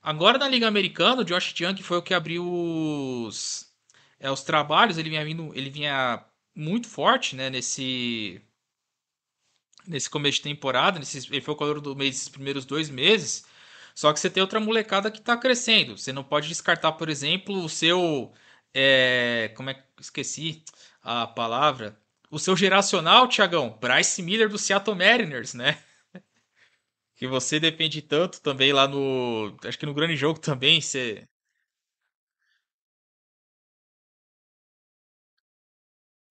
Agora 0.02 0.38
na 0.38 0.48
Liga 0.48 0.68
Americana, 0.68 1.22
o 1.22 1.26
Josh 1.26 1.54
Young 1.60 1.82
foi 1.82 1.98
o 1.98 2.04
que 2.04 2.14
abriu 2.14 2.46
os, 2.48 3.74
é, 4.20 4.30
os 4.32 4.44
trabalhos 4.44 4.98
ele 4.98 5.10
vinha 5.10 5.26
vindo, 5.26 5.52
ele 5.56 5.70
vinha 5.70 6.24
muito 6.56 6.88
forte, 6.88 7.36
né, 7.36 7.50
nesse 7.50 8.42
nesse 9.88 10.10
começo 10.10 10.38
de 10.38 10.44
temporada, 10.44 11.00
nesse, 11.00 11.18
ele 11.32 11.42
foi 11.42 11.54
o 11.54 11.58
calor 11.58 11.80
do 11.82 11.96
mês, 11.96 12.16
esses 12.16 12.30
primeiros 12.30 12.66
dois 12.66 12.90
meses. 12.90 13.46
Só 13.94 14.12
que 14.14 14.20
você 14.20 14.30
tem 14.30 14.42
outra 14.42 14.60
molecada 14.60 15.12
que 15.12 15.20
está 15.20 15.38
crescendo. 15.38 15.98
Você 15.98 16.12
não 16.12 16.24
pode 16.24 16.48
descartar, 16.48 16.94
por 16.94 17.10
exemplo, 17.10 17.64
o 17.64 17.70
seu 17.70 18.34
é, 18.74 19.54
como 19.56 19.70
é 19.70 19.74
que 19.76 19.84
esqueci 20.02 20.64
a 21.02 21.28
palavra? 21.28 21.98
O 22.36 22.38
seu 22.38 22.56
geracional, 22.56 23.28
Tiagão, 23.30 23.78
Bryce 23.82 24.22
Miller 24.22 24.50
do 24.50 24.58
Seattle 24.60 24.96
Mariners, 24.98 25.54
né? 25.56 25.78
que 27.16 27.28
você 27.28 27.60
depende 27.60 28.02
tanto 28.02 28.42
também 28.42 28.74
lá 28.74 28.88
no, 28.88 29.56
acho 29.64 29.78
que 29.80 29.86
no 29.86 29.94
grande 29.94 30.16
jogo 30.16 30.40
também, 30.40 30.82
você 30.82 31.28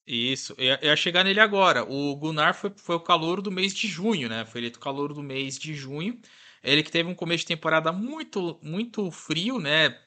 Isso, 0.06 0.54
eu 0.58 0.76
ia 0.82 0.96
chegar 0.96 1.24
nele 1.24 1.40
agora. 1.40 1.82
O 1.90 2.14
Gunnar 2.16 2.54
foi, 2.54 2.70
foi 2.76 2.94
o 2.96 3.00
calor 3.00 3.40
do 3.40 3.50
mês 3.50 3.74
de 3.74 3.88
junho, 3.88 4.28
né? 4.28 4.44
Foi 4.44 4.60
eleito 4.60 4.78
calor 4.78 5.14
do 5.14 5.22
mês 5.22 5.58
de 5.58 5.74
junho. 5.74 6.20
Ele 6.62 6.82
que 6.82 6.90
teve 6.90 7.08
um 7.08 7.14
começo 7.14 7.40
de 7.42 7.46
temporada 7.48 7.90
muito, 7.92 8.58
muito 8.62 9.10
frio, 9.10 9.58
né? 9.58 9.98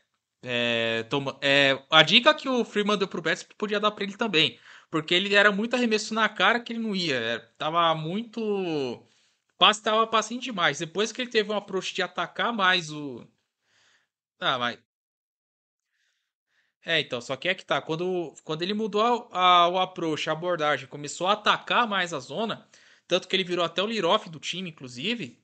É, 0.44 1.04
toma, 1.10 1.38
é, 1.42 1.84
a 1.90 2.04
dica 2.04 2.34
que 2.34 2.48
o 2.48 2.64
Freeman 2.64 2.98
deu 2.98 3.08
pro 3.08 3.22
Betts 3.22 3.44
podia 3.58 3.80
dar 3.80 3.92
para 3.92 4.04
ele 4.04 4.16
também. 4.16 4.60
Porque 4.90 5.14
ele 5.14 5.36
era 5.36 5.52
muito 5.52 5.76
arremesso 5.76 6.14
na 6.14 6.30
cara 6.30 6.60
que 6.60 6.74
ele 6.74 6.80
não 6.80 6.96
ia. 6.96 7.16
É, 7.16 7.40
tava 7.58 7.94
muito. 7.96 9.06
Passe 9.58 9.82
tava 9.82 10.08
passando 10.08 10.42
demais. 10.42 10.80
Depois 10.80 11.12
que 11.12 11.22
ele 11.22 11.32
teve 11.32 11.52
um 11.52 11.58
approach 11.58 11.94
de 11.94 12.02
atacar 12.02 12.54
mais 12.54 12.92
o. 12.92 13.28
Ah, 14.40 14.58
mas 14.60 14.80
é, 16.88 17.02
então, 17.02 17.20
só 17.20 17.36
que 17.36 17.50
é 17.50 17.54
que 17.54 17.66
tá, 17.66 17.82
quando, 17.82 18.34
quando 18.46 18.62
ele 18.62 18.74
mudou 18.74 19.02
a, 19.34 19.66
a, 19.66 19.68
o 19.68 19.78
approach, 19.78 20.30
a 20.30 20.34
abordagem, 20.34 20.88
começou 20.88 21.28
a 21.28 21.34
atacar 21.34 21.86
mais 21.86 22.14
a 22.14 22.20
zona, 22.20 22.66
tanto 23.06 23.28
que 23.28 23.36
ele 23.36 23.44
virou 23.44 23.66
até 23.66 23.84
o 23.84 23.86
lead-off 23.86 24.30
do 24.30 24.40
time, 24.40 24.70
inclusive, 24.70 25.44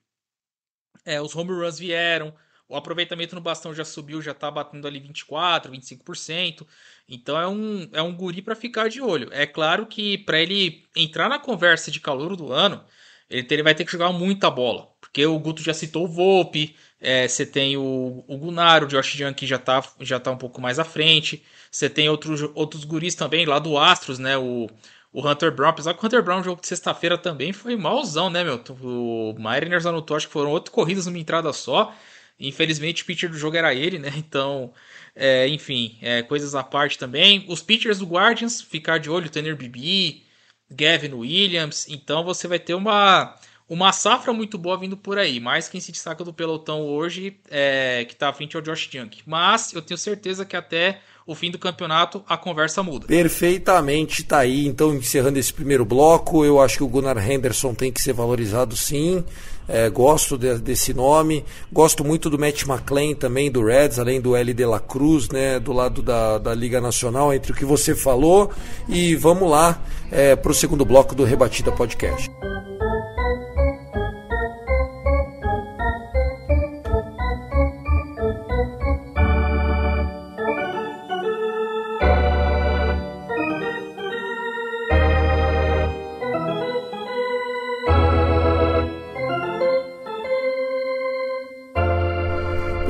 é, 1.03 1.21
os 1.21 1.35
home 1.35 1.51
runs 1.51 1.77
vieram, 1.77 2.33
o 2.73 2.77
aproveitamento 2.77 3.35
no 3.35 3.41
bastão 3.41 3.71
já 3.73 3.85
subiu, 3.85 4.19
já 4.19 4.33
tá 4.33 4.49
batendo 4.49 4.87
ali 4.87 4.99
24, 4.99 5.71
25%. 5.71 6.65
Então 7.07 7.39
é 7.39 7.47
um, 7.47 7.87
é 7.93 8.01
um 8.01 8.15
guri 8.15 8.41
para 8.41 8.55
ficar 8.55 8.89
de 8.89 8.99
olho. 8.99 9.29
É 9.31 9.45
claro 9.45 9.85
que 9.85 10.17
para 10.17 10.41
ele 10.41 10.83
entrar 10.95 11.29
na 11.29 11.37
conversa 11.37 11.91
de 11.91 11.99
calor 11.99 12.35
do 12.35 12.51
ano, 12.51 12.83
ele, 13.29 13.45
ele 13.51 13.61
vai 13.61 13.75
ter 13.75 13.85
que 13.85 13.91
jogar 13.91 14.11
muita 14.11 14.49
bola. 14.49 14.87
Porque 14.99 15.23
o 15.23 15.37
Guto 15.37 15.61
já 15.61 15.73
citou 15.73 16.05
o 16.05 16.07
Volpe, 16.07 16.75
é, 16.99 17.27
você 17.27 17.45
tem 17.45 17.77
o, 17.77 18.23
o 18.27 18.37
Gunnar, 18.37 18.83
o 18.83 18.87
Josh 18.87 19.19
Young 19.19 19.35
que 19.35 19.45
já 19.45 19.59
tá, 19.59 19.83
já 19.99 20.19
tá 20.19 20.31
um 20.31 20.37
pouco 20.37 20.59
mais 20.59 20.79
à 20.79 20.83
frente. 20.83 21.43
Você 21.69 21.87
tem 21.87 22.09
outros, 22.09 22.41
outros 22.55 22.85
guris 22.85 23.13
também 23.13 23.45
lá 23.45 23.59
do 23.59 23.77
Astros, 23.77 24.17
né? 24.17 24.35
O, 24.35 24.67
o 25.11 25.27
Hunter 25.29 25.51
Brown, 25.53 25.69
apesar 25.69 25.93
que 25.93 26.03
o 26.03 26.07
Hunter 26.07 26.23
Brown, 26.23 26.41
jogo 26.41 26.59
de 26.59 26.67
sexta-feira 26.67 27.19
também 27.19 27.53
foi 27.53 27.75
malzão, 27.75 28.31
né, 28.31 28.43
meu? 28.43 28.59
O 28.81 29.35
Mariners 29.37 29.85
anotou, 29.85 30.17
acho 30.17 30.25
que 30.25 30.33
foram 30.33 30.49
oito 30.51 30.71
corridas 30.71 31.05
numa 31.05 31.19
entrada 31.19 31.53
só. 31.53 31.93
Infelizmente, 32.39 33.03
o 33.03 33.05
pitcher 33.05 33.29
do 33.29 33.37
jogo 33.37 33.57
era 33.57 33.73
ele, 33.73 33.99
né? 33.99 34.11
Então, 34.17 34.73
é, 35.15 35.47
enfim, 35.47 35.97
é, 36.01 36.23
coisas 36.23 36.55
à 36.55 36.63
parte 36.63 36.97
também. 36.97 37.45
Os 37.47 37.61
pitchers 37.61 37.99
do 37.99 38.05
Guardians, 38.05 38.61
ficar 38.61 38.97
de 38.97 39.09
olho, 39.09 39.29
Tanner 39.29 39.55
Bibi, 39.55 40.25
Gavin 40.69 41.13
Williams. 41.13 41.87
Então, 41.89 42.23
você 42.23 42.47
vai 42.47 42.59
ter 42.59 42.73
uma 42.73 43.37
uma 43.69 43.91
safra 43.91 44.33
muito 44.33 44.57
boa 44.57 44.77
vindo 44.77 44.97
por 44.97 45.17
aí, 45.17 45.39
mas 45.39 45.69
quem 45.69 45.79
se 45.81 45.91
destaca 45.91 46.23
do 46.23 46.33
pelotão 46.33 46.81
hoje 46.81 47.39
é 47.49 48.05
que 48.05 48.13
está 48.13 48.29
à 48.29 48.33
frente 48.33 48.55
é 48.55 48.59
o 48.59 48.61
Josh 48.61 48.89
Young. 48.93 49.09
Mas 49.25 49.73
eu 49.73 49.81
tenho 49.81 49.97
certeza 49.97 50.45
que 50.45 50.55
até 50.55 51.01
o 51.25 51.33
fim 51.35 51.49
do 51.49 51.57
campeonato 51.57 52.23
a 52.27 52.37
conversa 52.37 52.83
muda. 52.83 53.07
Perfeitamente, 53.07 54.23
tá 54.23 54.39
aí. 54.39 54.67
Então, 54.67 54.93
encerrando 54.93 55.39
esse 55.39 55.53
primeiro 55.53 55.85
bloco, 55.85 56.43
eu 56.43 56.61
acho 56.61 56.77
que 56.77 56.83
o 56.83 56.87
Gunnar 56.87 57.17
Henderson 57.17 57.73
tem 57.73 57.91
que 57.91 58.01
ser 58.01 58.13
valorizado 58.13 58.75
sim. 58.75 59.23
É, 59.67 59.89
gosto 59.89 60.37
de, 60.37 60.57
desse 60.59 60.93
nome. 60.93 61.45
Gosto 61.71 62.03
muito 62.03 62.29
do 62.29 62.37
Matt 62.37 62.63
McClain 62.63 63.15
também, 63.15 63.49
do 63.49 63.63
Reds, 63.63 63.97
além 63.97 64.19
do 64.19 64.35
L 64.35 64.53
de 64.53 64.65
la 64.65 64.79
Cruz, 64.79 65.29
né, 65.29 65.59
do 65.59 65.71
lado 65.71 66.01
da, 66.01 66.37
da 66.37 66.53
Liga 66.53 66.81
Nacional, 66.81 67.33
entre 67.33 67.53
o 67.53 67.55
que 67.55 67.63
você 67.63 67.95
falou. 67.95 68.51
E 68.89 69.15
vamos 69.15 69.49
lá 69.49 69.81
é, 70.11 70.35
para 70.35 70.51
o 70.51 70.55
segundo 70.55 70.83
bloco 70.83 71.15
do 71.15 71.23
Rebatida 71.23 71.71
Podcast. 71.71 72.29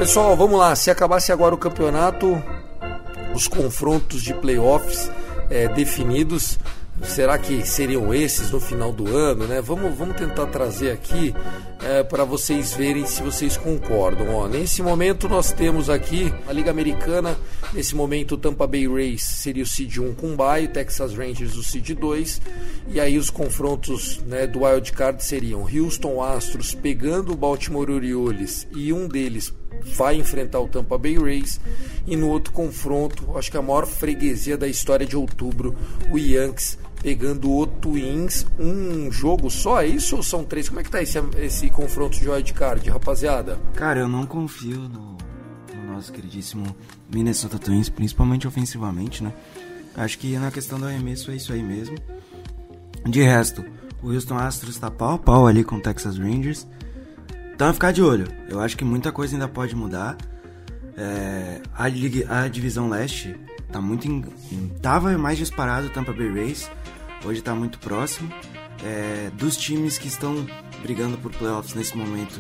Pessoal, 0.03 0.35
vamos 0.35 0.59
lá. 0.59 0.75
Se 0.75 0.91
acabasse 0.91 1.31
agora 1.31 1.55
o 1.55 1.57
campeonato, 1.57 2.43
os 3.33 3.47
confrontos 3.47 4.21
de 4.21 4.33
playoffs 4.33 5.09
é, 5.49 5.69
definidos, 5.69 6.59
será 7.03 7.37
que 7.37 7.65
seriam 7.65 8.13
esses 8.13 8.51
no 8.51 8.59
final 8.59 8.91
do 8.91 9.15
ano? 9.15 9.47
Né? 9.47 9.61
Vamos, 9.61 9.97
vamos 9.97 10.17
tentar 10.17 10.47
trazer 10.47 10.91
aqui 10.91 11.33
é, 11.81 12.03
para 12.03 12.25
vocês 12.25 12.73
verem 12.73 13.05
se 13.05 13.23
vocês 13.23 13.55
concordam. 13.55 14.35
Ó, 14.35 14.45
nesse 14.49 14.83
momento 14.83 15.29
nós 15.29 15.53
temos 15.53 15.89
aqui 15.89 16.33
a 16.49 16.51
Liga 16.51 16.69
Americana, 16.69 17.37
nesse 17.71 17.95
momento 17.95 18.33
o 18.33 18.37
Tampa 18.37 18.67
Bay 18.67 18.85
Rays 18.85 19.23
seria 19.23 19.63
o 19.63 19.65
seed 19.65 19.99
1 19.99 20.15
com 20.15 20.33
o 20.33 20.67
Texas 20.67 21.13
Rangers 21.13 21.55
o 21.55 21.63
seed 21.63 21.91
2, 21.91 22.41
e 22.89 22.99
aí 22.99 23.17
os 23.17 23.29
confrontos 23.29 24.19
né, 24.27 24.45
do 24.47 24.65
Wild 24.65 24.91
Card 24.91 25.23
seriam 25.23 25.61
Houston 25.61 26.21
Astros 26.21 26.75
pegando 26.75 27.31
o 27.31 27.37
Baltimore 27.37 27.89
Orioles 27.89 28.67
e 28.75 28.91
um 28.91 29.07
deles 29.07 29.53
vai 29.95 30.15
enfrentar 30.15 30.59
o 30.59 30.67
Tampa 30.67 30.97
Bay 30.97 31.17
Rays 31.17 31.59
e 32.05 32.15
no 32.15 32.29
outro 32.29 32.53
confronto, 32.53 33.37
acho 33.37 33.51
que 33.51 33.57
a 33.57 33.61
maior 33.61 33.85
freguesia 33.85 34.57
da 34.57 34.67
história 34.67 35.05
de 35.05 35.15
outubro, 35.15 35.75
o 36.11 36.17
Yankees 36.17 36.77
pegando 37.03 37.51
o 37.51 37.67
Twins, 37.67 38.45
um 38.57 39.11
jogo 39.11 39.51
só, 39.51 39.81
é 39.81 39.87
isso 39.87 40.15
ou 40.15 40.23
são 40.23 40.45
três? 40.45 40.69
Como 40.69 40.79
é 40.79 40.83
que 40.83 40.89
tá 40.89 41.01
esse, 41.01 41.19
esse 41.37 41.69
confronto 41.69 42.17
de 42.17 42.29
wildcard, 42.29 42.89
rapaziada? 42.89 43.59
Cara, 43.75 43.99
eu 43.99 44.07
não 44.07 44.25
confio 44.25 44.79
no, 44.79 45.17
no 45.75 45.93
nosso 45.93 46.13
queridíssimo 46.13 46.73
Minnesota 47.13 47.59
Twins, 47.59 47.89
principalmente 47.89 48.47
ofensivamente, 48.47 49.21
né? 49.21 49.33
Acho 49.95 50.17
que 50.17 50.37
na 50.37 50.49
questão 50.49 50.79
do 50.79 50.85
arremesso 50.85 51.29
é 51.29 51.35
isso 51.35 51.51
aí 51.51 51.61
mesmo. 51.61 51.97
De 53.05 53.21
resto, 53.21 53.63
o 54.01 54.11
Houston 54.11 54.37
Astros 54.37 54.75
está 54.75 54.89
pau 54.89 55.11
a 55.11 55.17
pau 55.17 55.45
ali 55.45 55.63
com 55.63 55.75
o 55.75 55.81
Texas 55.81 56.17
Rangers. 56.17 56.65
Então 57.53 57.67
é 57.67 57.73
ficar 57.73 57.91
de 57.91 58.01
olho. 58.01 58.27
Eu 58.49 58.59
acho 58.59 58.75
que 58.75 58.83
muita 58.83 59.11
coisa 59.11 59.35
ainda 59.35 59.47
pode 59.47 59.75
mudar. 59.75 60.17
É, 60.97 61.61
a, 61.73 62.43
a 62.43 62.47
divisão 62.47 62.89
leste 62.89 63.35
tá 63.71 63.81
muito. 63.81 64.07
Em, 64.07 64.23
tava 64.81 65.17
mais 65.17 65.37
disparado 65.37 65.87
o 65.87 65.89
Tampa 65.89 66.13
Bay 66.13 66.31
Rays, 66.31 66.69
hoje 67.23 67.41
tá 67.41 67.53
muito 67.53 67.79
próximo. 67.79 68.31
É, 68.83 69.31
dos 69.35 69.55
times 69.55 69.97
que 69.97 70.07
estão 70.07 70.45
brigando 70.81 71.17
por 71.17 71.31
playoffs 71.31 71.73
nesse 71.73 71.95
momento, 71.95 72.39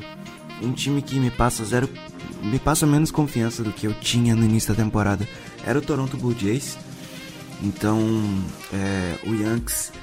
um 0.61 0.73
time 0.73 1.01
que 1.01 1.19
me 1.19 1.31
passa 1.31 1.63
zero. 1.63 1.87
me 2.41 2.59
passa 2.59 2.85
menos 2.85 3.11
confiança 3.11 3.63
do 3.63 3.71
que 3.71 3.87
eu 3.87 3.93
tinha 3.93 4.35
no 4.35 4.43
início 4.43 4.73
da 4.73 4.83
temporada 4.83 5.27
era 5.65 5.79
o 5.79 5.81
Toronto 5.81 6.17
Blue 6.17 6.35
Jays. 6.37 6.77
Então, 7.61 7.97
é, 8.73 9.15
o 9.25 9.33
Yankees 9.33 9.93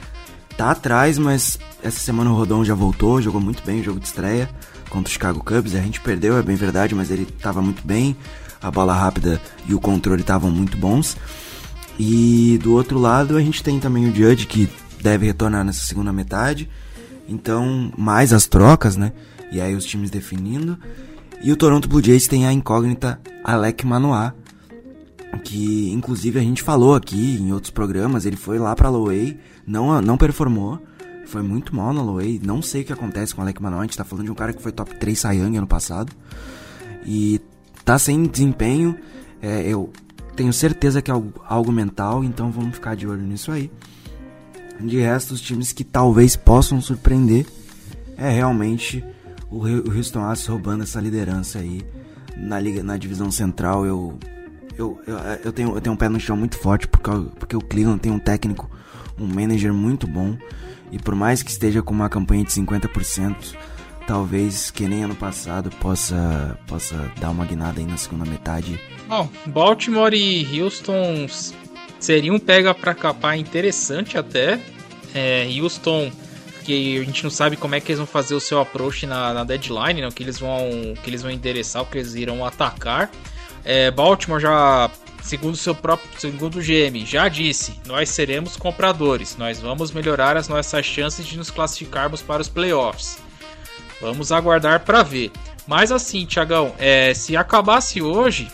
tá 0.56 0.70
atrás, 0.70 1.18
mas 1.18 1.58
essa 1.82 2.00
semana 2.00 2.30
o 2.30 2.34
Rodon 2.34 2.64
já 2.64 2.74
voltou, 2.74 3.20
jogou 3.20 3.40
muito 3.40 3.62
bem 3.62 3.80
o 3.80 3.84
jogo 3.84 4.00
de 4.00 4.06
estreia 4.06 4.48
contra 4.90 5.08
o 5.08 5.12
Chicago 5.12 5.42
Cubs. 5.42 5.74
A 5.74 5.80
gente 5.80 6.00
perdeu, 6.00 6.36
é 6.36 6.42
bem 6.42 6.56
verdade, 6.56 6.94
mas 6.94 7.10
ele 7.10 7.24
tava 7.24 7.62
muito 7.62 7.86
bem. 7.86 8.14
A 8.60 8.70
bola 8.70 8.92
rápida 8.92 9.40
e 9.66 9.74
o 9.74 9.80
controle 9.80 10.20
estavam 10.20 10.50
muito 10.50 10.76
bons. 10.76 11.16
E 11.98 12.58
do 12.62 12.74
outro 12.74 12.98
lado, 12.98 13.36
a 13.36 13.40
gente 13.40 13.62
tem 13.62 13.80
também 13.80 14.08
o 14.08 14.14
Judge 14.14 14.46
que 14.46 14.68
deve 15.00 15.26
retornar 15.26 15.64
nessa 15.64 15.86
segunda 15.86 16.12
metade. 16.12 16.68
Então, 17.26 17.92
mais 17.96 18.32
as 18.32 18.46
trocas, 18.46 18.96
né? 18.96 19.12
E 19.50 19.60
aí 19.60 19.74
os 19.74 19.84
times 19.84 20.10
definindo. 20.10 20.78
E 21.42 21.50
o 21.50 21.56
Toronto 21.56 21.88
Blue 21.88 22.04
Jays 22.04 22.26
tem 22.26 22.46
a 22.46 22.52
incógnita 22.52 23.18
Alec 23.42 23.86
Manoah, 23.86 24.34
que 25.42 25.90
inclusive 25.90 26.38
a 26.38 26.42
gente 26.42 26.62
falou 26.62 26.94
aqui 26.94 27.38
em 27.40 27.52
outros 27.52 27.70
programas, 27.70 28.26
ele 28.26 28.36
foi 28.36 28.58
lá 28.58 28.76
pra 28.76 28.90
Lowey, 28.90 29.38
não, 29.66 30.02
não 30.02 30.18
performou, 30.18 30.78
foi 31.30 31.42
muito 31.42 31.74
mal 31.74 31.92
na 31.92 32.02
Lowey, 32.02 32.40
não 32.44 32.60
sei 32.60 32.82
o 32.82 32.84
que 32.84 32.92
acontece 32.92 33.34
com 33.34 33.40
o 33.40 33.44
Alec 33.44 33.62
Manoah, 33.62 33.82
a 33.82 33.84
gente 33.84 33.96
tá 33.96 34.04
falando 34.04 34.26
de 34.26 34.30
um 34.30 34.34
cara 34.34 34.52
que 34.52 34.60
foi 34.60 34.72
top 34.72 34.94
3 34.96 35.18
Cy 35.18 35.28
Young 35.36 35.56
ano 35.56 35.66
passado, 35.66 36.12
e 37.06 37.40
tá 37.84 37.98
sem 37.98 38.24
desempenho, 38.24 38.96
é, 39.40 39.62
eu 39.62 39.90
tenho 40.34 40.52
certeza 40.52 41.00
que 41.00 41.10
é 41.10 41.14
algo, 41.14 41.32
algo 41.46 41.72
mental, 41.72 42.24
então 42.24 42.50
vamos 42.50 42.74
ficar 42.74 42.96
de 42.96 43.06
olho 43.06 43.22
nisso 43.22 43.52
aí. 43.52 43.70
De 44.80 44.98
resto, 44.98 45.34
os 45.34 45.40
times 45.40 45.72
que 45.72 45.84
talvez 45.84 46.36
possam 46.36 46.80
surpreender 46.80 47.46
é 48.16 48.30
realmente 48.30 49.04
o, 49.50 49.58
o 49.58 49.96
Houston 49.96 50.24
Astros 50.24 50.48
roubando 50.48 50.82
essa 50.82 51.00
liderança 51.00 51.58
aí 51.58 51.82
na 52.36 52.58
liga, 52.58 52.82
na 52.82 52.96
divisão 52.96 53.30
central. 53.30 53.84
Eu 53.84 54.18
eu, 54.80 54.98
eu, 55.06 55.18
eu, 55.44 55.52
tenho, 55.52 55.74
eu 55.74 55.80
tenho 55.80 55.94
um 55.94 55.96
pé 55.96 56.08
no 56.08 56.18
chão 56.18 56.36
muito 56.36 56.56
forte 56.56 56.88
porque, 56.88 57.10
porque 57.38 57.54
o 57.54 57.60
Cleveland 57.60 58.00
tem 58.00 58.10
um 58.10 58.18
técnico, 58.18 58.70
um 59.18 59.26
manager 59.26 59.74
muito 59.74 60.06
bom. 60.06 60.36
E 60.92 60.98
por 60.98 61.14
mais 61.14 61.42
que 61.42 61.50
esteja 61.50 61.82
com 61.82 61.94
uma 61.94 62.08
campanha 62.08 62.44
de 62.44 62.50
50%, 62.50 63.54
talvez 64.06 64.70
que 64.70 64.88
nem 64.88 65.04
ano 65.04 65.14
passado 65.14 65.70
possa, 65.80 66.58
possa 66.66 66.96
dar 67.20 67.30
uma 67.30 67.44
guinada 67.44 67.80
aí 67.80 67.86
na 67.86 67.96
segunda 67.96 68.24
metade. 68.24 68.80
Bom, 69.08 69.28
Baltimore 69.46 70.14
e 70.14 70.60
Houston 70.60 71.26
seria 71.98 72.32
um 72.32 72.38
pega 72.38 72.74
para 72.74 72.94
capar 72.94 73.38
interessante 73.38 74.18
até. 74.18 74.60
É, 75.14 75.46
Houston, 75.60 76.10
que 76.64 76.98
a 76.98 77.04
gente 77.04 77.22
não 77.22 77.30
sabe 77.30 77.56
como 77.56 77.74
é 77.74 77.80
que 77.80 77.92
eles 77.92 77.98
vão 77.98 78.06
fazer 78.06 78.34
o 78.34 78.40
seu 78.40 78.60
approach 78.60 79.06
na, 79.06 79.32
na 79.34 79.44
deadline, 79.44 80.00
né, 80.00 80.08
que 80.14 80.22
eles 80.22 80.38
vão 80.38 80.94
que 81.02 81.10
eles 81.10 81.22
vão 81.22 81.30
endereçar, 81.30 81.82
o 81.82 81.86
que 81.86 81.98
eles 81.98 82.14
irão 82.14 82.44
atacar. 82.44 83.10
É, 83.64 83.90
Baltimore 83.90 84.40
já, 84.40 84.90
segundo 85.22 85.56
seu 85.56 85.74
próprio, 85.74 86.08
segundo 86.18 86.58
o 86.58 86.62
GM, 86.62 87.04
já 87.06 87.28
disse: 87.28 87.80
nós 87.86 88.08
seremos 88.10 88.56
compradores, 88.56 89.36
nós 89.36 89.60
vamos 89.60 89.90
melhorar 89.90 90.36
as 90.36 90.48
nossas 90.48 90.84
chances 90.84 91.26
de 91.26 91.36
nos 91.36 91.50
classificarmos 91.50 92.22
para 92.22 92.42
os 92.42 92.48
playoffs. 92.48 93.18
Vamos 94.00 94.32
aguardar 94.32 94.80
para 94.80 95.02
ver. 95.02 95.30
Mas 95.66 95.92
assim, 95.92 96.24
Tiagão, 96.24 96.74
é, 96.78 97.12
se 97.14 97.36
acabasse 97.36 98.00
hoje, 98.00 98.50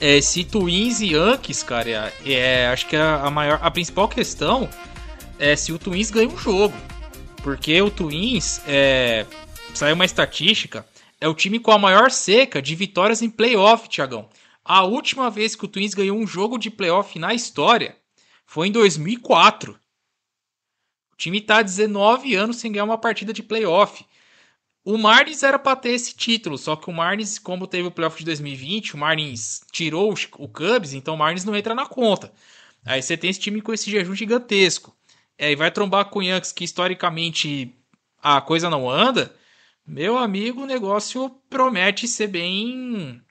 é, 0.00 0.20
se 0.20 0.44
Twins 0.44 1.00
e 1.00 1.14
Yankees, 1.14 1.62
cara, 1.62 2.12
é, 2.26 2.32
é, 2.32 2.66
acho 2.66 2.86
que 2.86 2.96
a, 2.96 3.22
a, 3.22 3.30
maior, 3.30 3.58
a 3.62 3.70
principal 3.70 4.08
questão 4.08 4.68
é 5.38 5.54
se 5.54 5.72
o 5.72 5.78
Twins 5.78 6.10
ganha 6.10 6.28
um 6.28 6.36
jogo. 6.36 6.74
Porque 7.42 7.80
o 7.80 7.90
Twins, 7.90 8.60
é, 8.66 9.24
saiu 9.72 9.94
uma 9.94 10.04
estatística, 10.04 10.84
é 11.20 11.28
o 11.28 11.34
time 11.34 11.58
com 11.58 11.70
a 11.70 11.78
maior 11.78 12.10
seca 12.10 12.60
de 12.60 12.74
vitórias 12.74 13.22
em 13.22 13.30
playoff, 13.30 13.88
Tiagão. 13.88 14.28
A 14.64 14.84
última 14.84 15.28
vez 15.30 15.56
que 15.56 15.64
o 15.64 15.68
Twins 15.68 15.94
ganhou 15.94 16.16
um 16.16 16.26
jogo 16.26 16.56
de 16.56 16.70
playoff 16.70 17.18
na 17.18 17.34
história 17.34 17.96
foi 18.46 18.68
em 18.68 18.72
2004. 18.72 19.72
O 21.12 21.16
time 21.16 21.38
está 21.38 21.62
19 21.62 22.34
anos 22.34 22.56
sem 22.56 22.70
ganhar 22.70 22.84
uma 22.84 22.98
partida 22.98 23.32
de 23.32 23.42
playoff. 23.42 24.04
O 24.84 24.98
Marlins 24.98 25.42
era 25.42 25.58
para 25.58 25.76
ter 25.76 25.90
esse 25.90 26.14
título, 26.14 26.58
só 26.58 26.74
que 26.74 26.90
o 26.90 26.92
Marlins, 26.92 27.38
como 27.38 27.66
teve 27.66 27.86
o 27.86 27.90
playoff 27.90 28.18
de 28.18 28.24
2020, 28.24 28.94
o 28.94 28.98
Marlins 28.98 29.60
tirou 29.70 30.12
o 30.12 30.48
Cubs, 30.48 30.92
então 30.92 31.14
o 31.14 31.18
Marlins 31.18 31.44
não 31.44 31.56
entra 31.56 31.74
na 31.74 31.86
conta. 31.86 32.32
Aí 32.84 33.00
você 33.00 33.16
tem 33.16 33.30
esse 33.30 33.38
time 33.38 33.60
com 33.60 33.72
esse 33.72 33.90
jejum 33.90 34.14
gigantesco. 34.14 34.96
Aí 35.38 35.54
vai 35.54 35.70
trombar 35.70 36.06
com 36.06 36.18
o 36.18 36.22
Yankees, 36.22 36.52
que 36.52 36.64
historicamente 36.64 37.74
a 38.20 38.40
coisa 38.40 38.68
não 38.68 38.90
anda. 38.90 39.34
Meu 39.86 40.18
amigo, 40.18 40.62
o 40.62 40.66
negócio 40.66 41.30
promete 41.48 42.08
ser 42.08 42.28
bem. 42.28 43.22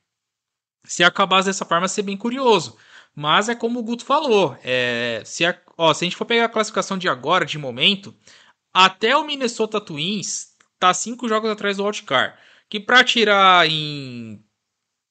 Se 0.84 1.03
acabar 1.03 1.43
dessa 1.43 1.65
forma, 1.65 1.88
ser 1.88 2.01
bem 2.03 2.17
curioso. 2.17 2.77
Mas 3.15 3.49
é 3.49 3.55
como 3.55 3.79
o 3.79 3.84
Guto 3.84 4.05
falou: 4.05 4.57
é, 4.63 5.21
se, 5.25 5.45
a, 5.45 5.59
ó, 5.77 5.93
se 5.93 6.03
a 6.03 6.05
gente 6.05 6.17
for 6.17 6.25
pegar 6.25 6.45
a 6.45 6.49
classificação 6.49 6.97
de 6.97 7.09
agora, 7.09 7.45
de 7.45 7.57
momento, 7.57 8.15
até 8.73 9.15
o 9.15 9.25
Minnesota 9.25 9.82
Twins 9.82 10.55
tá 10.79 10.93
cinco 10.93 11.27
jogos 11.27 11.49
atrás 11.51 11.77
do 11.77 11.84
Wildcard. 11.84 12.38
Que 12.69 12.79
para 12.79 13.03
tirar 13.03 13.67
em, 13.69 14.43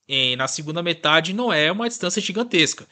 em, 0.09 0.37
na 0.37 0.49
segunda 0.49 0.83
metade 0.83 1.33
não 1.35 1.53
é 1.53 1.71
uma 1.71 1.89
distância 1.89 2.23
gigantesca. 2.23 2.87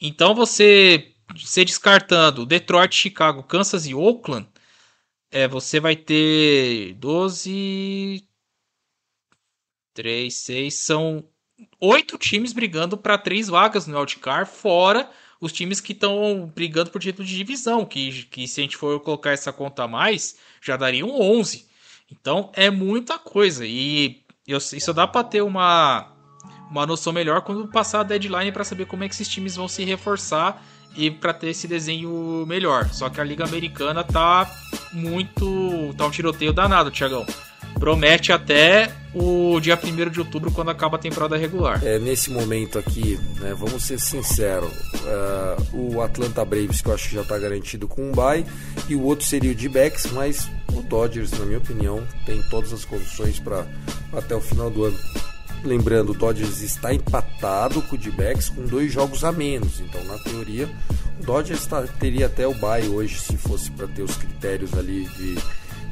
Então 0.00 0.34
você, 0.34 1.14
se 1.36 1.64
descartando 1.64 2.46
Detroit, 2.46 2.94
Chicago, 2.94 3.42
Kansas 3.44 3.86
e 3.86 3.94
Oakland, 3.94 4.48
é, 5.30 5.48
você 5.48 5.80
vai 5.80 5.96
ter 5.96 6.94
12. 6.94 8.26
3, 9.94 10.34
6. 10.34 10.74
São 10.74 11.31
oito 11.80 12.18
times 12.18 12.52
brigando 12.52 12.96
para 12.96 13.18
três 13.18 13.48
vagas 13.48 13.86
no 13.86 13.98
Wildcard, 13.98 14.50
fora 14.50 15.08
os 15.42 15.52
times 15.52 15.80
que 15.80 15.92
estão 15.92 16.50
brigando 16.54 16.90
por 16.90 17.00
título 17.00 17.26
de 17.26 17.36
divisão, 17.36 17.84
que, 17.84 18.22
que 18.30 18.46
se 18.46 18.60
a 18.60 18.62
gente 18.62 18.76
for 18.76 19.00
colocar 19.00 19.32
essa 19.32 19.52
conta 19.52 19.82
a 19.82 19.88
mais, 19.88 20.36
já 20.60 20.76
dariam 20.76 21.10
11. 21.20 21.66
Então 22.12 22.50
é 22.54 22.70
muita 22.70 23.18
coisa. 23.18 23.66
E 23.66 24.22
eu, 24.46 24.58
isso 24.58 24.94
dá 24.94 25.04
para 25.04 25.24
ter 25.24 25.42
uma, 25.42 26.12
uma 26.70 26.86
noção 26.86 27.12
melhor 27.12 27.42
quando 27.42 27.66
passar 27.66 28.00
a 28.00 28.04
deadline 28.04 28.52
para 28.52 28.62
saber 28.62 28.86
como 28.86 29.02
é 29.02 29.08
que 29.08 29.14
esses 29.14 29.28
times 29.28 29.56
vão 29.56 29.66
se 29.66 29.82
reforçar 29.84 30.64
e 30.96 31.10
para 31.10 31.34
ter 31.34 31.48
esse 31.48 31.66
desenho 31.66 32.44
melhor. 32.46 32.88
Só 32.92 33.10
que 33.10 33.20
a 33.20 33.24
Liga 33.24 33.44
Americana 33.44 34.04
tá 34.04 34.48
muito. 34.92 35.92
tá 35.96 36.06
um 36.06 36.10
tiroteio 36.10 36.52
danado, 36.52 36.90
Tiagão. 36.90 37.26
Promete 37.82 38.30
até 38.30 38.92
o 39.12 39.58
dia 39.58 39.76
1 39.76 40.08
de 40.08 40.20
outubro, 40.20 40.52
quando 40.52 40.70
acaba 40.70 40.94
a 40.94 41.00
temporada 41.00 41.36
regular. 41.36 41.84
É, 41.84 41.98
nesse 41.98 42.30
momento 42.30 42.78
aqui, 42.78 43.18
né, 43.40 43.52
vamos 43.58 43.82
ser 43.82 43.98
sinceros: 43.98 44.70
uh, 44.70 45.76
o 45.76 46.00
Atlanta 46.00 46.44
Braves, 46.44 46.80
que 46.80 46.88
eu 46.88 46.94
acho 46.94 47.08
que 47.08 47.16
já 47.16 47.22
está 47.22 47.36
garantido 47.36 47.88
com 47.88 48.10
um 48.10 48.12
bye, 48.12 48.46
e 48.88 48.94
o 48.94 49.02
outro 49.02 49.26
seria 49.26 49.50
o 49.50 49.54
D-Backs, 49.56 50.12
mas 50.12 50.48
o 50.72 50.80
Dodgers, 50.80 51.32
na 51.32 51.44
minha 51.44 51.58
opinião, 51.58 52.06
tem 52.24 52.40
todas 52.50 52.72
as 52.72 52.84
condições 52.84 53.40
para 53.40 53.66
até 54.12 54.36
o 54.36 54.40
final 54.40 54.70
do 54.70 54.84
ano 54.84 54.98
Lembrando, 55.64 56.10
o 56.10 56.14
Dodgers 56.14 56.60
está 56.60 56.92
empatado 56.92 57.82
com 57.82 57.94
o 57.94 57.98
D-Backs 57.98 58.48
com 58.48 58.64
dois 58.64 58.92
jogos 58.92 59.24
a 59.24 59.30
menos. 59.30 59.80
Então, 59.80 60.02
na 60.04 60.18
teoria, 60.18 60.68
o 61.20 61.24
Dodgers 61.24 61.66
tá, 61.66 61.82
teria 61.82 62.26
até 62.26 62.46
o 62.46 62.54
bye 62.54 62.88
hoje 62.88 63.18
se 63.20 63.36
fosse 63.36 63.70
para 63.70 63.86
ter 63.86 64.02
os 64.02 64.16
critérios 64.16 64.72
ali 64.74 65.04
de, 65.16 65.36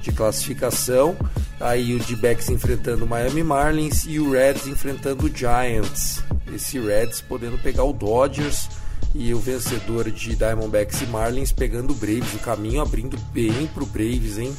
de 0.01 0.12
classificação. 0.12 1.16
Aí 1.61 1.94
o 1.94 1.98
D-Backs 1.98 2.48
enfrentando 2.48 3.05
o 3.05 3.09
Miami 3.09 3.42
Marlins 3.42 4.05
e 4.07 4.18
o 4.18 4.32
Reds 4.32 4.66
enfrentando 4.66 5.26
o 5.26 5.36
Giants. 5.36 6.22
Esse 6.53 6.78
Reds 6.78 7.20
podendo 7.20 7.59
pegar 7.59 7.84
o 7.84 7.92
Dodgers 7.92 8.68
e 9.14 9.34
o 9.34 9.38
vencedor 9.38 10.11
de 10.11 10.36
Diamondbacks 10.36 11.03
e 11.03 11.07
Marlins 11.07 11.53
pegando 11.53 11.92
o 11.92 11.96
Braves. 11.96 12.34
O 12.34 12.38
caminho 12.38 12.80
abrindo 12.80 13.18
bem 13.32 13.66
pro 13.74 13.84
Braves, 13.86 14.38
hein? 14.38 14.55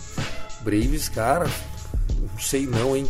Braves, 0.62 1.10
cara, 1.10 1.50
não 2.20 2.40
sei 2.40 2.68
não, 2.68 2.96
hein? 2.96 3.08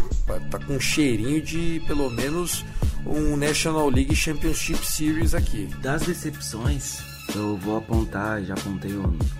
Tá 0.49 0.59
com 0.59 0.75
um 0.75 0.79
cheirinho 0.79 1.41
de 1.41 1.83
pelo 1.85 2.09
menos 2.09 2.63
um 3.05 3.35
National 3.35 3.89
League 3.89 4.15
Championship 4.15 4.85
Series 4.85 5.33
aqui. 5.33 5.67
Das 5.81 6.03
decepções, 6.03 6.99
eu 7.35 7.57
vou 7.57 7.77
apontar, 7.77 8.41
já 8.43 8.53
apontei 8.53 8.91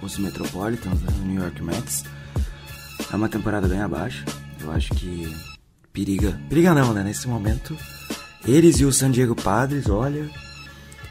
os 0.02 0.18
Metropolitans, 0.18 1.00
né, 1.02 1.14
New 1.24 1.42
York 1.42 1.64
Mets. 1.64 2.04
É 3.12 3.16
uma 3.16 3.30
temporada 3.30 3.68
bem 3.68 3.82
abaixo. 3.82 4.24
Eu 4.60 4.72
acho 4.72 4.90
que 4.94 5.36
periga. 5.92 6.40
Periga 6.50 6.74
não, 6.74 6.94
né? 6.94 7.04
Nesse 7.04 7.28
momento, 7.28 7.76
eles 8.46 8.80
e 8.80 8.86
o 8.86 8.92
San 8.92 9.12
Diego 9.12 9.36
Padres, 9.36 9.90
olha. 9.90 10.30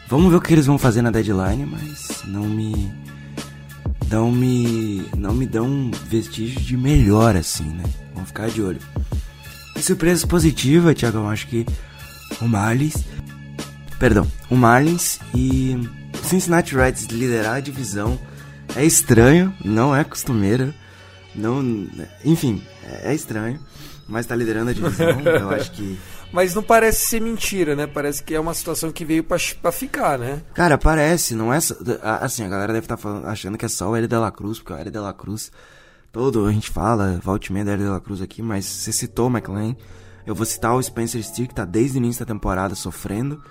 Vamos 0.08 0.30
ver 0.30 0.36
o 0.38 0.40
que 0.40 0.52
eles 0.52 0.66
vão 0.66 0.78
fazer 0.78 1.02
na 1.02 1.10
deadline, 1.10 1.66
mas 1.66 2.22
não 2.26 2.44
me 2.44 2.92
não 4.10 4.32
me 4.32 5.08
não 5.16 5.32
me 5.32 5.46
dão 5.46 5.90
vestígios 6.08 6.64
de 6.64 6.76
melhor 6.76 7.36
assim, 7.36 7.64
né? 7.64 7.84
Vamos 8.14 8.28
ficar 8.30 8.48
de 8.48 8.60
olho. 8.60 8.80
E 9.76 9.82
surpresa 9.82 10.26
positiva, 10.26 10.94
Thiago, 10.94 11.18
eu 11.18 11.28
acho 11.28 11.46
que 11.46 11.64
o 12.40 12.48
Marlins 12.48 13.04
Perdão, 14.00 14.26
o 14.48 14.56
Marlins 14.56 15.20
e 15.34 15.76
Cincinnati 16.24 16.74
Reds 16.74 17.04
liderar 17.04 17.56
a 17.56 17.60
divisão 17.60 18.18
é 18.74 18.82
estranho, 18.82 19.54
não 19.62 19.94
é 19.94 20.02
costumeiro, 20.02 20.72
não, 21.34 21.62
enfim, 22.24 22.62
é 23.02 23.14
estranho, 23.14 23.60
mas 24.08 24.26
tá 24.26 24.34
liderando 24.34 24.70
a 24.70 24.74
divisão, 24.74 25.20
eu 25.22 25.50
acho 25.50 25.72
que 25.72 25.98
mas 26.32 26.54
não 26.54 26.62
parece 26.62 27.06
ser 27.06 27.20
mentira, 27.20 27.74
né? 27.74 27.86
Parece 27.86 28.22
que 28.22 28.34
é 28.34 28.40
uma 28.40 28.54
situação 28.54 28.92
que 28.92 29.04
veio 29.04 29.24
pra, 29.24 29.36
pra 29.60 29.72
ficar, 29.72 30.18
né? 30.18 30.42
Cara, 30.54 30.78
parece, 30.78 31.34
não 31.34 31.52
é. 31.52 31.58
Assim, 32.02 32.44
a 32.44 32.48
galera 32.48 32.72
deve 32.72 32.84
estar 32.84 32.96
tá 32.96 33.22
achando 33.24 33.58
que 33.58 33.64
é 33.64 33.68
só 33.68 33.90
o 33.90 33.96
L 33.96 34.06
de 34.06 34.16
la 34.16 34.30
Cruz, 34.30 34.58
porque 34.58 34.72
o 34.72 34.76
L 34.76 34.90
de 34.90 34.98
la 34.98 35.12
Cruz, 35.12 35.50
todo 36.12 36.46
a 36.46 36.52
gente 36.52 36.70
fala, 36.70 37.18
volte 37.22 37.52
meia 37.52 37.64
da 37.64 37.72
L 37.72 37.82
de 37.82 37.88
la 37.88 38.00
Cruz 38.00 38.22
aqui, 38.22 38.42
mas 38.42 38.64
você 38.64 38.92
citou 38.92 39.26
o 39.26 39.30
McLean. 39.30 39.74
Eu 40.24 40.34
vou 40.34 40.46
citar 40.46 40.74
o 40.76 40.82
Spencer 40.82 41.22
Steer, 41.22 41.48
que 41.48 41.54
tá 41.54 41.64
desde 41.64 41.96
o 41.96 41.98
início 41.98 42.24
da 42.24 42.32
temporada 42.32 42.76
sofrendo, 42.76 43.42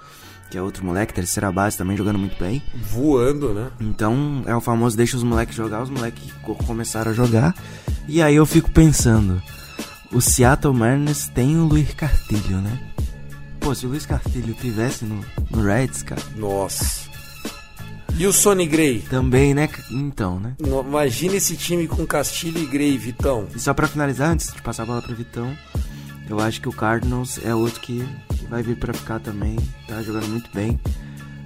que 0.49 0.57
é 0.57 0.61
outro 0.61 0.85
moleque, 0.85 1.13
terceira 1.13 1.51
base 1.51 1.77
também 1.77 1.95
jogando 1.95 2.17
muito 2.17 2.37
bem. 2.37 2.61
Voando, 2.75 3.53
né? 3.53 3.69
Então, 3.79 4.43
é 4.45 4.55
o 4.55 4.61
famoso 4.61 4.97
deixa 4.97 5.15
os 5.15 5.23
moleques 5.23 5.55
jogar, 5.55 5.83
os 5.83 5.89
moleques 5.89 6.31
começaram 6.65 7.11
a 7.11 7.13
jogar. 7.13 7.55
E 8.07 8.21
aí 8.21 8.35
eu 8.35 8.45
fico 8.45 8.71
pensando, 8.71 9.41
o 10.11 10.19
Seattle 10.19 10.73
Mariners 10.73 11.27
tem 11.27 11.57
o 11.57 11.65
Luiz 11.65 11.93
Cartilho, 11.93 12.57
né? 12.57 12.79
Pô, 13.59 13.75
se 13.75 13.85
o 13.85 13.89
Luiz 13.89 14.05
Cartilho 14.05 14.53
tivesse 14.55 15.05
no, 15.05 15.23
no 15.51 15.61
Reds, 15.61 16.01
cara. 16.01 16.21
Nossa. 16.35 17.09
E 18.17 18.25
o 18.25 18.33
Sonny 18.33 18.65
Gray? 18.65 18.99
Também, 19.01 19.53
né? 19.53 19.69
Então, 19.91 20.39
né? 20.39 20.55
Imagina 20.59 21.35
esse 21.35 21.55
time 21.55 21.87
com 21.87 22.05
Castilho 22.05 22.61
e 22.61 22.65
Gray, 22.65 22.97
Vitão. 22.97 23.47
E 23.55 23.59
só 23.59 23.73
pra 23.73 23.87
finalizar, 23.87 24.31
antes 24.31 24.51
de 24.51 24.61
passar 24.61 24.83
a 24.83 24.85
bola 24.87 25.01
pro 25.01 25.15
Vitão, 25.15 25.55
eu 26.29 26.39
acho 26.39 26.61
que 26.61 26.69
o 26.69 26.73
Cardinals 26.73 27.39
é 27.43 27.53
outro 27.53 27.81
que 27.81 28.07
vai 28.49 28.61
vir 28.61 28.77
pra 28.77 28.93
ficar 28.93 29.19
também. 29.19 29.57
Tá 29.87 30.01
jogando 30.01 30.27
muito 30.27 30.49
bem. 30.53 30.79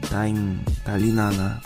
Tá, 0.09 0.27
em, 0.27 0.59
tá 0.83 0.93
ali 0.93 1.11
na, 1.11 1.31
na 1.31 1.61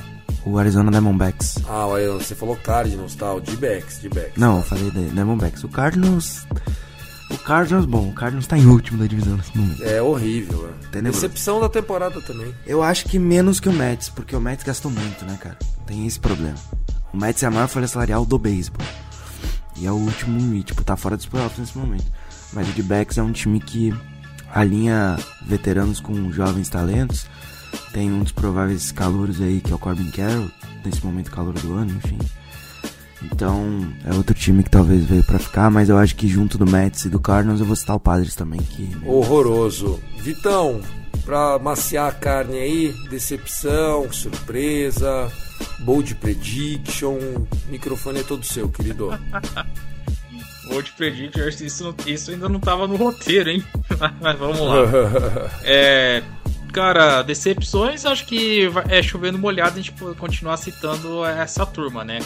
o 0.46 0.58
Arizona 0.58 0.92
Diamondbacks. 0.92 1.58
Ah, 1.68 1.88
você 2.18 2.36
falou 2.36 2.56
Cardinals, 2.56 3.16
tá? 3.16 3.34
O 3.34 3.42
D-Backs, 3.42 4.00
D-Backs. 4.00 4.38
Não, 4.38 4.58
eu 4.58 4.64
falei 4.64 4.92
Diamondbacks. 4.92 5.64
O 5.64 5.70
Cardinals 5.70 6.46
o 7.30 7.38
Cardinals, 7.38 7.86
bom, 7.86 8.08
o 8.08 8.14
Cardinals 8.14 8.48
tá 8.48 8.58
em 8.58 8.66
último 8.66 9.00
da 9.00 9.06
divisão 9.06 9.36
nesse 9.36 9.58
momento. 9.58 9.84
É 9.84 10.02
horrível, 10.02 10.74
é. 10.94 11.02
Decepção 11.02 11.60
da 11.60 11.68
temporada 11.68 12.22
também. 12.22 12.54
Eu 12.66 12.82
acho 12.82 13.06
que 13.06 13.20
menos 13.20 13.60
que 13.60 13.68
o 13.68 13.74
Mets, 13.74 14.10
porque 14.10 14.36
o 14.36 14.40
Mets 14.40 14.64
gastou 14.64 14.90
muito, 14.90 15.26
né, 15.26 15.38
cara? 15.40 15.58
Tem 15.86 16.08
esse 16.08 16.20
problema. 16.20 16.58
O 17.14 17.18
Mets 17.18 17.44
é 17.44 17.48
a 17.48 17.52
maior 17.52 17.68
folha 17.68 17.88
salarial 17.88 18.26
do 18.26 18.40
beisebol. 18.40 18.86
E 19.76 19.86
é 19.86 19.92
o 19.92 19.96
último, 19.96 20.56
e, 20.56 20.64
tipo, 20.64 20.84
tá 20.84 20.96
fora 20.96 21.18
dos 21.18 21.26
playoffs 21.26 21.60
nesse 21.60 21.78
momento. 21.78 22.06
Mas 22.54 22.70
o 22.70 22.72
D-Backs 22.72 23.18
é 23.18 23.24
um 23.24 23.32
time 23.32 23.60
que 23.60 23.94
alinha 24.54 25.18
veteranos 25.46 26.00
com 26.00 26.32
jovens 26.32 26.70
talentos. 26.70 27.26
Tem 27.92 28.12
um 28.12 28.24
dos 28.24 28.32
prováveis 28.32 28.92
calouros 28.92 29.42
aí, 29.42 29.60
que 29.60 29.72
é 29.72 29.76
o 29.76 29.80
Corbin 29.80 30.10
Carroll, 30.12 30.50
nesse 30.84 31.06
momento 31.06 31.32
calor 31.32 31.54
do 31.54 31.74
ano, 31.74 31.92
enfim. 31.92 32.18
Então, 33.24 33.92
é 34.06 34.14
outro 34.14 34.34
time 34.34 34.64
que 34.64 34.70
talvez 34.70 35.04
veio 35.06 35.24
para 35.24 35.40
ficar, 35.40 35.70
mas 35.72 35.90
eu 35.90 35.98
acho 35.98 36.16
que 36.16 36.28
junto 36.28 36.58
do 36.58 36.66
Mets 36.66 37.06
e 37.06 37.10
do 37.10 37.20
Cardinals 37.20 37.60
eu 37.60 37.66
vou 37.66 37.76
citar 37.76 37.96
o 37.96 38.00
Padres 38.00 38.36
também. 38.36 38.60
Que... 38.60 38.96
Horroroso. 39.06 40.00
Vitão, 40.20 40.82
pra 41.26 41.58
maciar 41.60 42.10
a 42.10 42.14
carne 42.14 42.58
aí, 42.58 42.96
decepção, 43.10 44.12
surpresa, 44.12 45.32
bold 45.80 46.16
prediction, 46.16 47.16
o 47.16 47.48
microfone 47.70 48.20
é 48.20 48.24
todo 48.24 48.46
seu, 48.46 48.70
querido. 48.70 49.10
bold 50.68 50.92
prediction, 50.94 51.48
isso, 51.48 51.96
isso 52.06 52.32
ainda 52.32 52.48
não 52.50 52.60
tava 52.60 52.88
no 52.88 52.96
roteiro, 52.96 53.50
hein? 53.50 53.64
mas 54.22 54.38
vamos 54.38 54.60
lá. 54.60 54.84
é, 55.64 56.24
cara, 56.72 57.22
decepções, 57.24 58.06
acho 58.06 58.26
que 58.26 58.70
é 58.90 59.02
chovendo 59.02 59.38
molhado 59.38 59.80
a 59.80 59.82
gente 59.82 59.94
continuar 60.18 60.58
citando 60.58 61.26
essa 61.26 61.66
turma, 61.66 62.04
né? 62.04 62.20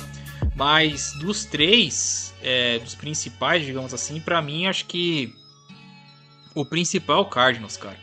Mas 0.56 1.14
dos 1.14 1.46
três, 1.46 2.34
é, 2.42 2.80
dos 2.80 2.96
principais, 2.96 3.66
digamos 3.66 3.94
assim, 3.94 4.20
para 4.20 4.42
mim 4.42 4.68
acho 4.68 4.86
que 4.86 5.34
o 6.54 6.66
principal 6.66 7.20
é 7.20 7.22
o 7.22 7.26
Cardinals, 7.26 7.78
cara. 7.78 7.98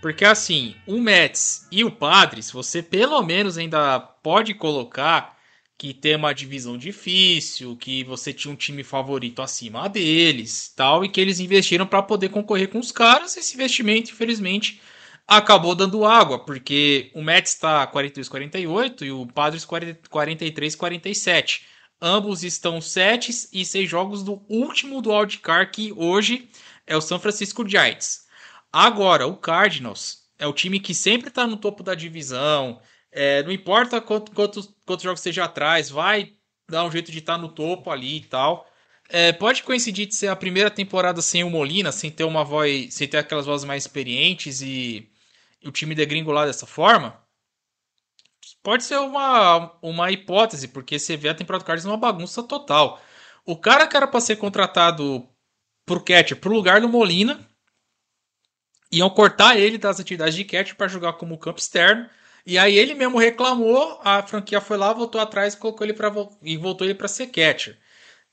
Porque 0.00 0.24
assim, 0.24 0.76
o 0.86 1.00
Mets 1.00 1.66
e 1.72 1.82
o 1.82 1.90
Padres, 1.90 2.50
você 2.50 2.82
pelo 2.82 3.20
menos 3.22 3.56
ainda 3.56 3.98
pode 3.98 4.54
colocar 4.54 5.35
que 5.78 5.92
tem 5.92 6.16
uma 6.16 6.32
divisão 6.32 6.78
difícil, 6.78 7.76
que 7.76 8.02
você 8.04 8.32
tinha 8.32 8.52
um 8.52 8.56
time 8.56 8.82
favorito 8.82 9.42
acima 9.42 9.88
deles, 9.88 10.72
tal, 10.74 11.04
e 11.04 11.08
que 11.08 11.20
eles 11.20 11.38
investiram 11.38 11.86
para 11.86 12.02
poder 12.02 12.30
concorrer 12.30 12.68
com 12.68 12.78
os 12.78 12.90
caras. 12.90 13.36
Esse 13.36 13.54
investimento, 13.54 14.10
infelizmente, 14.10 14.80
acabou 15.26 15.74
dando 15.74 16.06
água, 16.06 16.38
porque 16.38 17.10
o 17.14 17.22
Mets 17.22 17.52
está 17.52 17.86
42-48 17.86 19.02
e 19.02 19.10
o 19.10 19.26
Padres 19.26 19.66
43-47. 19.66 21.62
Ambos 22.00 22.42
estão 22.42 22.80
7 22.80 23.48
e 23.52 23.64
6 23.64 23.88
jogos 23.88 24.22
do 24.22 24.42
último 24.48 25.02
do 25.02 25.10
wildcard, 25.10 25.70
que 25.72 25.92
hoje 25.96 26.48
é 26.86 26.96
o 26.96 27.00
San 27.00 27.18
Francisco 27.18 27.68
Giants. 27.68 28.26
Agora, 28.72 29.26
o 29.26 29.36
Cardinals 29.36 30.24
é 30.38 30.46
o 30.46 30.52
time 30.52 30.78
que 30.80 30.94
sempre 30.94 31.28
está 31.28 31.46
no 31.46 31.56
topo 31.56 31.82
da 31.82 31.94
divisão. 31.94 32.80
É, 33.18 33.42
não 33.42 33.50
importa 33.50 33.98
quanto, 33.98 34.30
quantos, 34.32 34.68
quantos 34.84 35.02
jogos 35.02 35.22
seja 35.22 35.44
atrás, 35.44 35.88
vai 35.88 36.34
dar 36.68 36.84
um 36.84 36.92
jeito 36.92 37.10
de 37.10 37.20
estar 37.20 37.36
tá 37.36 37.38
no 37.38 37.48
topo 37.48 37.90
ali 37.90 38.18
e 38.18 38.24
tal. 38.24 38.70
É, 39.08 39.32
pode 39.32 39.62
coincidir 39.62 40.06
de 40.06 40.14
ser 40.14 40.28
a 40.28 40.36
primeira 40.36 40.70
temporada 40.70 41.22
sem 41.22 41.42
o 41.42 41.48
Molina, 41.48 41.90
sem 41.90 42.10
ter 42.10 42.24
uma 42.24 42.44
voz, 42.44 42.92
sem 42.92 43.08
ter 43.08 43.16
aquelas 43.16 43.46
vozes 43.46 43.64
mais 43.64 43.84
experientes 43.84 44.60
e, 44.60 45.08
e 45.62 45.66
o 45.66 45.72
time 45.72 45.94
degringolar 45.94 46.46
dessa 46.46 46.66
forma. 46.66 47.18
Pode 48.62 48.84
ser 48.84 48.98
uma, 48.98 49.72
uma 49.80 50.10
hipótese, 50.10 50.68
porque 50.68 50.98
você 50.98 51.16
vê 51.16 51.30
a 51.30 51.34
temporada 51.34 51.64
do 51.64 51.66
Cardinals 51.66 51.90
uma 51.94 51.96
bagunça 51.98 52.42
total. 52.42 53.00
O 53.46 53.56
cara 53.56 53.86
que 53.86 53.96
era 53.96 54.06
para 54.06 54.20
ser 54.20 54.36
contratado 54.36 55.26
pro 55.86 56.04
catcher 56.04 56.36
pro 56.38 56.52
lugar 56.52 56.82
do 56.82 56.88
Molina, 56.88 57.48
iam 58.92 59.08
cortar 59.08 59.56
ele 59.56 59.78
das 59.78 60.00
atividades 60.00 60.34
de 60.34 60.44
catcher 60.44 60.76
para 60.76 60.88
jogar 60.88 61.14
como 61.14 61.38
campo 61.38 61.60
externo. 61.60 62.10
E 62.46 62.56
aí 62.58 62.78
ele 62.78 62.94
mesmo 62.94 63.18
reclamou, 63.18 64.00
a 64.04 64.22
franquia 64.22 64.60
foi 64.60 64.76
lá, 64.76 64.92
voltou 64.92 65.20
atrás 65.20 65.54
e 65.54 65.56
colocou 65.58 65.84
ele 65.84 65.92
para 65.92 66.12
e 66.42 66.56
voltou 66.56 66.86
ele 66.86 66.94
para 66.94 67.08
ser 67.08 67.26
catcher. 67.26 67.76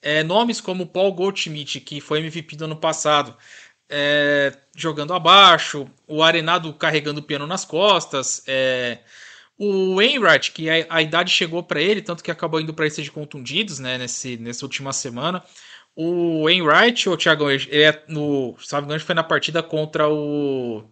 É, 0.01 0.23
nomes 0.23 0.61
como 0.61 0.85
Paul 0.85 1.13
Goldschmidt, 1.13 1.79
que 1.81 1.99
foi 1.99 2.19
MVP 2.19 2.55
do 2.55 2.65
ano 2.65 2.75
passado, 2.75 3.35
é, 3.89 4.53
jogando 4.75 5.13
abaixo, 5.13 5.87
o 6.07 6.21
Arenado 6.23 6.73
carregando 6.73 7.21
o 7.21 7.23
piano 7.23 7.47
nas 7.47 7.65
costas, 7.65 8.43
é, 8.47 8.99
o 9.57 9.95
Wainwright, 9.95 10.51
que 10.51 10.69
a, 10.69 10.85
a 10.89 11.01
idade 11.01 11.31
chegou 11.31 11.63
para 11.63 11.81
ele, 11.81 12.01
tanto 12.01 12.23
que 12.23 12.31
acabou 12.31 12.59
indo 12.61 12.73
para 12.73 12.85
lista 12.85 13.01
de 13.01 13.11
contundidos, 13.11 13.79
né, 13.79 13.97
nesse, 13.97 14.37
nessa 14.37 14.65
última 14.65 14.93
semana. 14.93 15.43
O 15.95 16.43
Wainwright, 16.45 17.09
o 17.09 17.17
Thiago, 17.17 17.49
ele 17.49 17.83
é 17.83 18.03
no, 18.07 18.55
engano, 18.83 18.99
foi 18.99 19.15
na 19.15 19.23
partida 19.23 19.63
contra 19.63 20.07
o 20.09 20.83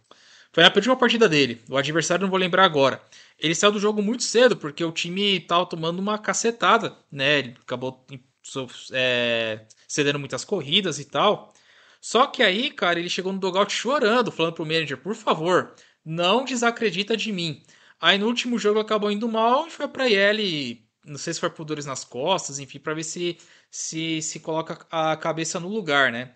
foi 0.54 0.64
na 0.64 0.72
última 0.76 0.98
partida 0.98 1.30
dele. 1.30 1.62
O 1.70 1.78
adversário 1.78 2.24
não 2.24 2.30
vou 2.30 2.40
lembrar 2.40 2.66
agora. 2.66 3.02
Ele 3.40 3.56
saiu 3.56 3.72
do 3.72 3.80
jogo 3.80 4.02
muito 4.02 4.24
cedo 4.24 4.58
porque 4.58 4.84
o 4.84 4.92
time 4.92 5.38
estava 5.38 5.66
tomando 5.66 6.00
uma 6.00 6.18
cacetada, 6.18 6.96
né? 7.12 7.40
Ele 7.40 7.56
acabou 7.62 8.06
é, 8.92 9.66
cedendo 9.88 10.20
muitas 10.20 10.44
corridas 10.44 11.00
e 11.00 11.06
tal. 11.06 11.54
Só 12.02 12.28
que 12.28 12.44
aí, 12.44 12.72
cara, 12.72 13.00
ele 13.00 13.10
chegou 13.10 13.32
no 13.32 13.40
dogout 13.40 13.72
chorando, 13.72 14.32
falando 14.32 14.54
pro 14.54 14.66
manager, 14.66 14.98
por 14.98 15.16
favor, 15.16 15.76
não 16.04 16.44
desacredita 16.44 17.16
de 17.16 17.32
mim. 17.32 17.64
Aí 18.00 18.18
no 18.18 18.26
último 18.28 18.58
jogo 18.58 18.80
acabou 18.80 19.12
indo 19.12 19.30
mal 19.30 19.68
e 19.68 19.72
foi 19.72 19.88
para 19.88 20.10
ele, 20.10 20.84
não 21.06 21.18
sei 21.18 21.34
se 21.34 21.40
foi 21.40 21.50
por 21.52 21.64
dores 21.64 21.86
nas 21.86 22.04
costas, 22.04 22.58
enfim, 22.60 22.80
para 22.80 22.96
ver 22.96 23.04
se, 23.04 23.38
se 23.70 24.22
se 24.22 24.40
coloca 24.40 24.86
a 24.90 25.16
cabeça 25.16 25.60
no 25.60 25.68
lugar, 25.70 26.12
né? 26.12 26.36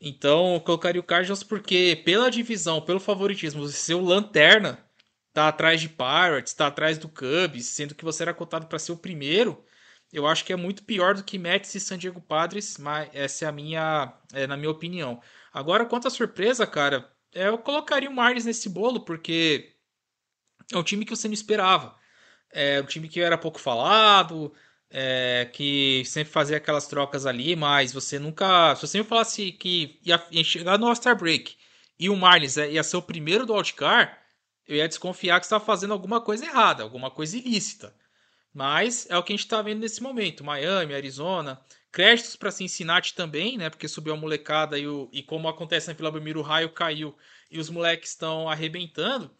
Então 0.00 0.54
eu 0.54 0.60
colocaria 0.60 1.00
o 1.00 1.04
Cardinals 1.04 1.42
porque 1.42 2.02
pela 2.04 2.30
divisão, 2.30 2.80
pelo 2.82 3.00
favoritismo, 3.00 3.66
ser 3.68 3.94
o 3.94 4.04
lanterna 4.04 4.84
tá 5.32 5.48
atrás 5.48 5.80
de 5.80 5.88
Pirates, 5.88 6.54
tá 6.54 6.66
atrás 6.66 6.98
do 6.98 7.08
Cubs, 7.08 7.66
sendo 7.66 7.94
que 7.94 8.04
você 8.04 8.22
era 8.22 8.34
cotado 8.34 8.66
para 8.66 8.78
ser 8.78 8.92
o 8.92 8.96
primeiro, 8.96 9.64
eu 10.12 10.26
acho 10.26 10.44
que 10.44 10.52
é 10.52 10.56
muito 10.56 10.84
pior 10.84 11.14
do 11.14 11.24
que 11.24 11.38
Mets 11.38 11.74
e 11.74 11.80
San 11.80 11.98
Diego 11.98 12.20
Padres, 12.20 12.78
mas 12.78 13.10
essa 13.12 13.44
é 13.44 13.48
a 13.48 13.52
minha, 13.52 14.14
é, 14.32 14.46
na 14.46 14.56
minha 14.56 14.70
opinião. 14.70 15.20
Agora 15.52 15.84
quanto 15.84 16.08
à 16.08 16.10
surpresa, 16.10 16.66
cara, 16.66 17.10
eu 17.32 17.58
colocaria 17.58 18.08
o 18.08 18.14
Marlins 18.14 18.44
nesse 18.44 18.68
bolo 18.68 19.04
porque 19.04 19.76
é 20.72 20.78
um 20.78 20.82
time 20.82 21.04
que 21.04 21.14
você 21.14 21.28
não 21.28 21.34
esperava. 21.34 21.96
É 22.50 22.80
um 22.80 22.86
time 22.86 23.08
que 23.08 23.20
era 23.20 23.36
pouco 23.36 23.60
falado, 23.60 24.52
é, 24.90 25.48
que 25.52 26.02
sempre 26.06 26.32
fazia 26.32 26.56
aquelas 26.56 26.86
trocas 26.86 27.26
ali, 27.26 27.56
mas 27.56 27.92
você 27.92 28.18
nunca. 28.18 28.74
Se 28.76 28.86
você 28.86 28.98
me 28.98 29.04
falasse 29.04 29.52
que 29.52 29.98
ia, 30.04 30.22
ia 30.30 30.44
chegar 30.44 30.78
no 30.78 30.86
All-Star 30.86 31.16
Break 31.16 31.56
e 31.98 32.08
o 32.08 32.16
Marlins 32.16 32.56
ia 32.56 32.82
ser 32.82 32.96
o 32.96 33.02
primeiro 33.02 33.46
do 33.46 33.54
Outcar, 33.54 34.22
eu 34.66 34.76
ia 34.76 34.88
desconfiar 34.88 35.40
que 35.40 35.46
estava 35.46 35.64
fazendo 35.64 35.92
alguma 35.92 36.20
coisa 36.20 36.44
errada, 36.44 36.82
alguma 36.82 37.10
coisa 37.10 37.36
ilícita. 37.36 37.94
Mas 38.52 39.06
é 39.10 39.18
o 39.18 39.22
que 39.22 39.32
a 39.32 39.36
gente 39.36 39.44
está 39.44 39.60
vendo 39.60 39.80
nesse 39.80 40.02
momento. 40.02 40.44
Miami, 40.44 40.94
Arizona. 40.94 41.60
Créditos 41.92 42.36
para 42.36 42.50
Cincinnati 42.50 43.14
também, 43.14 43.56
né? 43.58 43.70
Porque 43.70 43.88
subiu 43.88 44.14
a 44.14 44.16
molecada 44.16 44.78
e, 44.78 44.86
o, 44.86 45.08
e 45.12 45.22
como 45.22 45.48
acontece 45.48 45.88
na 45.88 45.94
Vila 45.94 46.10
Belmiro, 46.10 46.40
o 46.40 46.42
raio 46.42 46.70
caiu 46.70 47.16
e 47.50 47.58
os 47.58 47.70
moleques 47.70 48.10
estão 48.10 48.48
arrebentando. 48.48 49.30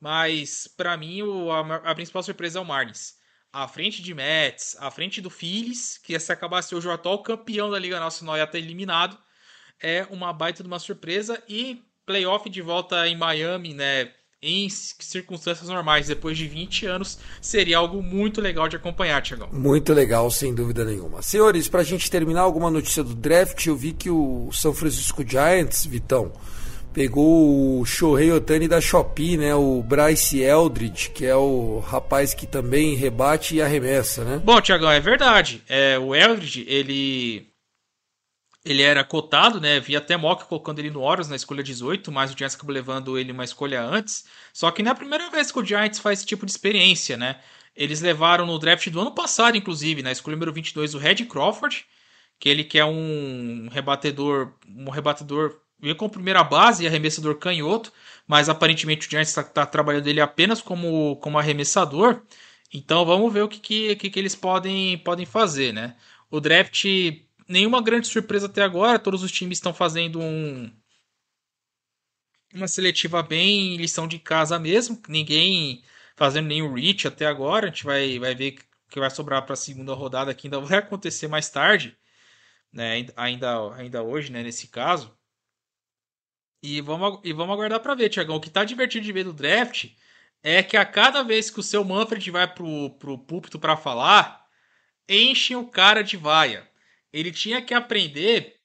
mas 0.00 0.66
para 0.66 0.96
mim 0.96 1.22
o, 1.22 1.50
a, 1.52 1.76
a, 1.76 1.94
principal 1.94 2.22
surpresa 2.22 2.58
é 2.58 2.62
o 2.62 2.64
Marlins. 2.64 3.14
À 3.52 3.68
frente 3.68 4.00
de 4.00 4.14
Mets, 4.14 4.76
à 4.80 4.90
frente 4.90 5.20
do 5.20 5.28
Phillies, 5.28 5.98
que 6.02 6.18
se 6.18 6.32
acabasse 6.32 6.74
hoje 6.74 6.88
o 6.88 6.90
atual 6.90 7.22
campeão 7.22 7.70
da 7.70 7.78
Liga 7.78 8.00
Nacional 8.00 8.38
ia 8.38 8.46
ter 8.46 8.58
eliminado, 8.58 9.18
é 9.78 10.06
uma 10.10 10.32
baita 10.32 10.62
de 10.62 10.66
uma 10.66 10.78
surpresa 10.78 11.42
e 11.46 11.82
playoff 12.06 12.48
de 12.48 12.62
volta 12.62 13.06
em 13.06 13.14
Miami, 13.14 13.74
né? 13.74 14.10
Em 14.40 14.68
circunstâncias 14.70 15.68
normais, 15.68 16.08
depois 16.08 16.36
de 16.36 16.48
20 16.48 16.86
anos, 16.86 17.18
seria 17.40 17.78
algo 17.78 18.02
muito 18.02 18.40
legal 18.40 18.68
de 18.68 18.74
acompanhar, 18.74 19.22
Tiagão. 19.22 19.48
Muito 19.52 19.92
legal, 19.92 20.30
sem 20.30 20.52
dúvida 20.52 20.84
nenhuma. 20.84 21.22
Senhores, 21.22 21.68
para 21.68 21.82
a 21.82 21.84
gente 21.84 22.10
terminar, 22.10 22.40
alguma 22.40 22.70
notícia 22.70 23.04
do 23.04 23.14
draft, 23.14 23.64
eu 23.66 23.76
vi 23.76 23.92
que 23.92 24.10
o 24.10 24.50
São 24.50 24.72
Francisco 24.74 25.22
Giants, 25.24 25.84
Vitão, 25.84 26.32
pegou 26.92 27.80
o 27.80 27.84
Shohei 27.84 28.30
Otani 28.30 28.68
da 28.68 28.80
Shopee, 28.80 29.36
né? 29.36 29.54
O 29.54 29.82
Bryce 29.82 30.40
Eldridge, 30.40 31.10
que 31.10 31.24
é 31.24 31.34
o 31.34 31.80
rapaz 31.80 32.34
que 32.34 32.46
também 32.46 32.94
rebate 32.94 33.56
e 33.56 33.62
arremessa, 33.62 34.24
né? 34.24 34.40
Bom, 34.44 34.60
Tiagão, 34.60 34.90
é 34.90 35.00
verdade. 35.00 35.62
É, 35.68 35.98
o 35.98 36.14
Eldridge, 36.14 36.64
ele 36.68 37.52
ele 38.64 38.82
era 38.82 39.02
cotado, 39.02 39.60
né? 39.60 39.80
Vi 39.80 39.96
até 39.96 40.16
Mock 40.16 40.44
colocando 40.44 40.78
ele 40.78 40.90
no 40.90 41.00
Orioles 41.00 41.28
na 41.28 41.34
escolha 41.34 41.62
18, 41.62 42.12
mas 42.12 42.32
o 42.32 42.38
Giants 42.38 42.54
acabou 42.54 42.72
levando 42.72 43.18
ele 43.18 43.32
uma 43.32 43.44
escolha 43.44 43.82
antes. 43.82 44.24
Só 44.52 44.70
que 44.70 44.82
não 44.82 44.90
é 44.90 44.92
a 44.92 44.96
primeira 44.96 45.30
vez 45.30 45.50
que 45.50 45.58
o 45.58 45.64
Giants 45.64 45.98
faz 45.98 46.20
esse 46.20 46.26
tipo 46.26 46.46
de 46.46 46.52
experiência, 46.52 47.16
né? 47.16 47.40
Eles 47.74 48.00
levaram 48.00 48.46
no 48.46 48.58
draft 48.58 48.88
do 48.88 49.00
ano 49.00 49.12
passado, 49.12 49.56
inclusive, 49.56 50.02
na 50.02 50.12
escolha 50.12 50.36
número 50.36 50.52
22, 50.52 50.94
o 50.94 50.98
Red 50.98 51.24
Crawford, 51.24 51.84
que 52.38 52.48
ele 52.48 52.62
que 52.62 52.78
é 52.78 52.84
um 52.84 53.68
rebatedor, 53.72 54.52
um 54.68 54.90
rebatedor 54.90 55.61
veio 55.82 55.96
com 55.96 56.08
primeira 56.08 56.44
base 56.44 56.84
e 56.84 56.86
arremessador 56.86 57.36
canhoto, 57.38 57.92
mas 58.26 58.48
aparentemente 58.48 59.06
o 59.06 59.10
Giants 59.10 59.28
está 59.30 59.42
tá 59.42 59.66
trabalhando 59.66 60.06
ele 60.06 60.20
apenas 60.20 60.62
como, 60.62 61.16
como 61.16 61.38
arremessador. 61.38 62.22
Então 62.72 63.04
vamos 63.04 63.32
ver 63.32 63.42
o 63.42 63.48
que, 63.48 63.58
que, 63.60 63.96
que, 63.96 64.10
que 64.10 64.18
eles 64.18 64.34
podem, 64.34 64.98
podem 64.98 65.26
fazer, 65.26 65.72
né? 65.72 65.96
O 66.30 66.40
draft 66.40 66.84
nenhuma 67.48 67.82
grande 67.82 68.06
surpresa 68.06 68.46
até 68.46 68.62
agora. 68.62 68.98
Todos 68.98 69.22
os 69.22 69.32
times 69.32 69.58
estão 69.58 69.74
fazendo 69.74 70.20
um 70.20 70.72
uma 72.54 72.68
seletiva 72.68 73.22
bem 73.22 73.76
lição 73.76 74.06
de 74.06 74.18
casa 74.18 74.58
mesmo. 74.58 75.00
Ninguém 75.08 75.82
fazendo 76.16 76.46
nenhum 76.48 76.72
reach 76.74 77.06
até 77.08 77.26
agora. 77.26 77.66
A 77.66 77.68
gente 77.70 77.84
vai, 77.84 78.18
vai 78.18 78.34
ver 78.34 78.56
o 78.86 78.90
que 78.90 79.00
vai 79.00 79.10
sobrar 79.10 79.44
para 79.44 79.54
a 79.54 79.56
segunda 79.56 79.94
rodada 79.94 80.34
que 80.34 80.46
ainda 80.46 80.60
vai 80.60 80.78
acontecer 80.80 81.28
mais 81.28 81.48
tarde, 81.50 81.96
né? 82.72 83.06
Ainda, 83.16 83.74
ainda 83.74 84.02
hoje, 84.02 84.32
né? 84.32 84.42
Nesse 84.42 84.68
caso. 84.68 85.16
E 86.62 86.80
vamos, 86.80 87.20
e 87.24 87.32
vamos 87.32 87.54
aguardar 87.54 87.80
para 87.80 87.94
ver, 87.94 88.08
Tiagão. 88.08 88.36
O 88.36 88.40
que 88.40 88.50
tá 88.50 88.64
divertido 88.64 89.04
de 89.04 89.12
ver 89.12 89.24
do 89.24 89.32
draft 89.32 89.90
é 90.42 90.62
que 90.62 90.76
a 90.76 90.84
cada 90.84 91.22
vez 91.22 91.50
que 91.50 91.60
o 91.60 91.62
seu 91.62 91.84
Manfred 91.84 92.30
vai 92.30 92.46
pro, 92.46 92.90
pro 92.98 93.18
púlpito 93.18 93.58
para 93.58 93.76
falar, 93.76 94.46
enchem 95.08 95.56
o 95.56 95.66
cara 95.66 96.02
de 96.02 96.16
vaia 96.16 96.70
ele 97.12 97.30
tinha 97.30 97.60
que 97.60 97.74
aprender. 97.74 98.56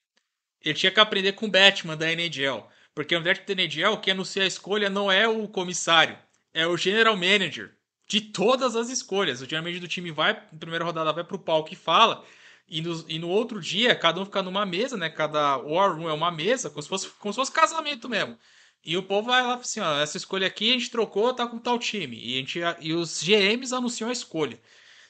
Ele 0.64 0.74
tinha 0.74 0.90
que 0.90 0.98
aprender 0.98 1.32
com 1.32 1.46
o 1.46 1.50
Batman 1.50 1.96
da 1.96 2.10
NHL. 2.10 2.66
Porque 2.94 3.14
o 3.14 3.22
Batman 3.22 3.54
da 3.54 3.62
NHL, 3.62 3.98
quem 3.98 4.12
anuncia 4.12 4.42
a 4.42 4.46
escolha 4.46 4.88
não 4.88 5.12
é 5.12 5.28
o 5.28 5.46
comissário, 5.46 6.18
é 6.52 6.66
o 6.66 6.76
general 6.76 7.16
manager 7.16 7.76
de 8.08 8.20
todas 8.20 8.74
as 8.74 8.88
escolhas. 8.88 9.40
O 9.40 9.44
general 9.44 9.64
manager 9.64 9.82
do 9.82 9.88
time 9.88 10.10
vai, 10.10 10.32
na 10.32 10.58
primeira 10.58 10.84
rodada, 10.84 11.12
vai 11.12 11.22
pro 11.22 11.38
palco 11.38 11.72
e 11.72 11.76
fala. 11.76 12.24
E 12.68 12.82
no, 12.82 13.04
e 13.08 13.18
no 13.18 13.28
outro 13.28 13.60
dia, 13.60 13.94
cada 13.94 14.20
um 14.20 14.24
fica 14.24 14.42
numa 14.42 14.66
mesa, 14.66 14.96
né? 14.96 15.08
Cada 15.08 15.56
war 15.56 15.96
room 15.96 16.08
é 16.08 16.12
uma 16.12 16.30
mesa, 16.30 16.68
como 16.68 16.82
se 16.82 16.88
fosse, 16.88 17.08
como 17.18 17.32
se 17.32 17.36
fosse 17.36 17.50
casamento 17.50 18.08
mesmo. 18.08 18.36
E 18.84 18.96
o 18.96 19.02
povo 19.02 19.28
vai 19.28 19.42
lá 19.42 19.54
assim, 19.54 19.80
ó, 19.80 19.98
essa 19.98 20.16
escolha 20.16 20.46
aqui 20.46 20.70
a 20.70 20.74
gente 20.74 20.90
trocou, 20.90 21.32
tá 21.32 21.46
com 21.46 21.58
tal 21.58 21.78
time. 21.78 22.18
E, 22.18 22.34
a 22.34 22.38
gente, 22.38 22.60
e 22.80 22.92
os 22.92 23.22
GMs 23.22 23.74
anunciam 23.74 24.10
a 24.10 24.12
escolha. 24.12 24.60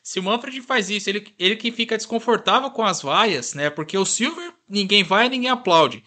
Se 0.02 0.18
o 0.18 0.22
Manfred 0.22 0.60
faz 0.62 0.88
isso, 0.88 1.10
ele, 1.10 1.34
ele 1.38 1.56
que 1.56 1.70
fica 1.70 1.96
desconfortável 1.96 2.70
com 2.70 2.82
as 2.84 3.02
vaias, 3.02 3.54
né? 3.54 3.68
Porque 3.70 3.98
o 3.98 4.06
Silver, 4.06 4.52
ninguém 4.68 5.02
vai, 5.02 5.28
ninguém 5.28 5.50
aplaude. 5.50 6.02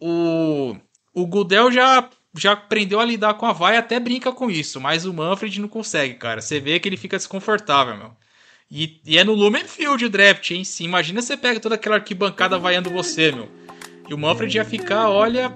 O, 0.00 0.74
o 1.12 1.26
Gudel 1.26 1.70
já, 1.70 2.08
já 2.34 2.52
aprendeu 2.52 2.98
a 2.98 3.04
lidar 3.04 3.34
com 3.34 3.46
a 3.46 3.52
vaia, 3.52 3.80
até 3.80 4.00
brinca 4.00 4.32
com 4.32 4.50
isso, 4.50 4.80
mas 4.80 5.04
o 5.04 5.12
Manfred 5.12 5.60
não 5.60 5.68
consegue, 5.68 6.14
cara. 6.14 6.40
Você 6.40 6.60
vê 6.60 6.80
que 6.80 6.88
ele 6.88 6.96
fica 6.96 7.18
desconfortável, 7.18 7.96
meu. 7.96 8.16
E, 8.74 8.98
e 9.04 9.18
é 9.18 9.24
no 9.24 9.34
Lumen 9.34 9.64
Field 9.64 10.06
o 10.06 10.08
draft, 10.08 10.50
hein? 10.50 10.64
Sim, 10.64 10.84
imagina 10.84 11.20
você 11.20 11.36
pega 11.36 11.60
toda 11.60 11.74
aquela 11.74 11.96
arquibancada 11.96 12.58
vaiando 12.58 12.88
você, 12.88 13.30
meu. 13.30 13.46
E 14.08 14.14
o 14.14 14.18
Manfred 14.18 14.56
ia 14.56 14.64
ficar, 14.64 15.10
olha, 15.10 15.54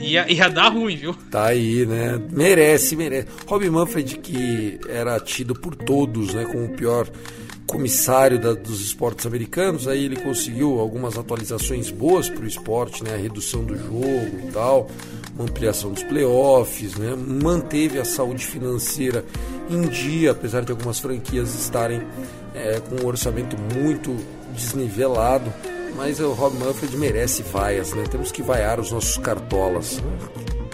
Ia, 0.00 0.30
ia 0.32 0.48
dar 0.48 0.68
ruim, 0.68 0.96
viu? 0.96 1.12
Tá 1.30 1.46
aí, 1.46 1.84
né? 1.84 2.20
Merece, 2.30 2.94
merece. 2.94 3.28
Rob 3.46 3.68
Manfred, 3.68 4.18
que 4.18 4.78
era 4.88 5.18
tido 5.18 5.54
por 5.54 5.74
todos 5.74 6.34
né, 6.34 6.44
como 6.44 6.66
o 6.66 6.76
pior 6.76 7.08
comissário 7.68 8.40
da, 8.40 8.54
dos 8.54 8.80
esportes 8.80 9.26
americanos, 9.26 9.86
aí 9.86 10.06
ele 10.06 10.16
conseguiu 10.16 10.80
algumas 10.80 11.18
atualizações 11.18 11.90
boas 11.90 12.28
para 12.28 12.42
o 12.42 12.46
esporte, 12.46 13.04
né? 13.04 13.14
A 13.14 13.18
redução 13.18 13.62
do 13.62 13.76
jogo 13.76 14.48
e 14.48 14.50
tal, 14.50 14.90
uma 15.34 15.44
ampliação 15.44 15.92
dos 15.92 16.02
playoffs, 16.02 16.96
né? 16.96 17.14
Manteve 17.14 18.00
a 18.00 18.04
saúde 18.04 18.44
financeira 18.44 19.22
em 19.68 19.82
dia, 19.82 20.32
apesar 20.32 20.64
de 20.64 20.72
algumas 20.72 20.98
franquias 20.98 21.54
estarem 21.54 22.00
é, 22.54 22.80
com 22.80 23.04
um 23.04 23.06
orçamento 23.06 23.54
muito 23.76 24.16
desnivelado 24.54 25.52
mas 25.98 26.20
o 26.20 26.32
Rob 26.32 26.56
Manfred 26.58 26.96
merece 26.96 27.42
vaias, 27.42 27.92
né? 27.92 28.04
Temos 28.08 28.30
que 28.30 28.40
vaiar 28.40 28.78
os 28.78 28.92
nossos 28.92 29.18
cartolas. 29.18 30.00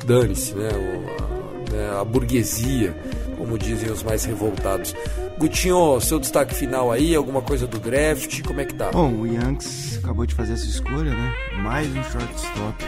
Dane-se, 0.05 0.55
né? 0.55 0.69
O, 0.69 1.73
a, 1.73 1.73
né? 1.73 1.99
a 1.99 2.05
burguesia, 2.05 2.95
como 3.39 3.57
dizem 3.57 3.91
os 3.91 4.03
mais 4.03 4.27
revoltados. 4.27 4.95
Gutinho, 5.39 6.01
seu 6.01 6.19
destaque 6.21 6.55
final 6.55 6.93
aí, 6.93 7.15
alguma 7.15 7.43
coisa 7.43 7.67
do 7.67 7.79
draft, 7.79 8.43
como 8.43 8.61
é 8.61 8.65
que 8.65 8.75
tá? 8.75 8.91
Bom, 8.91 9.13
o 9.13 9.27
Yankees 9.27 9.99
acabou 9.99 10.25
de 10.25 10.35
fazer 10.35 10.53
essa 10.55 10.67
escolha, 10.67 11.11
né? 11.11 11.35
Mais 11.63 11.89
um 11.89 12.03
shortstop 12.05 12.85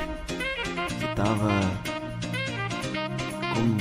que 0.98 1.14
tava 1.14 1.50
como 3.54 3.76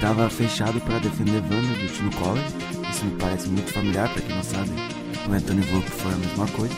tava 0.00 0.30
fechado 0.30 0.80
para 0.80 0.98
defender 0.98 1.40
Vanda 1.42 1.74
do 1.74 1.92
Tino 1.92 2.10
College. 2.16 2.46
Isso 2.90 3.04
me 3.04 3.16
parece 3.16 3.48
muito 3.48 3.72
familiar, 3.72 4.08
para 4.12 4.22
quem 4.22 4.34
não 4.34 4.42
sabe. 4.42 4.70
O 5.28 5.32
Anthony 5.32 5.60
Volpe 5.62 5.90
foi 5.90 6.12
a 6.12 6.16
mesma 6.16 6.48
coisa. 6.48 6.74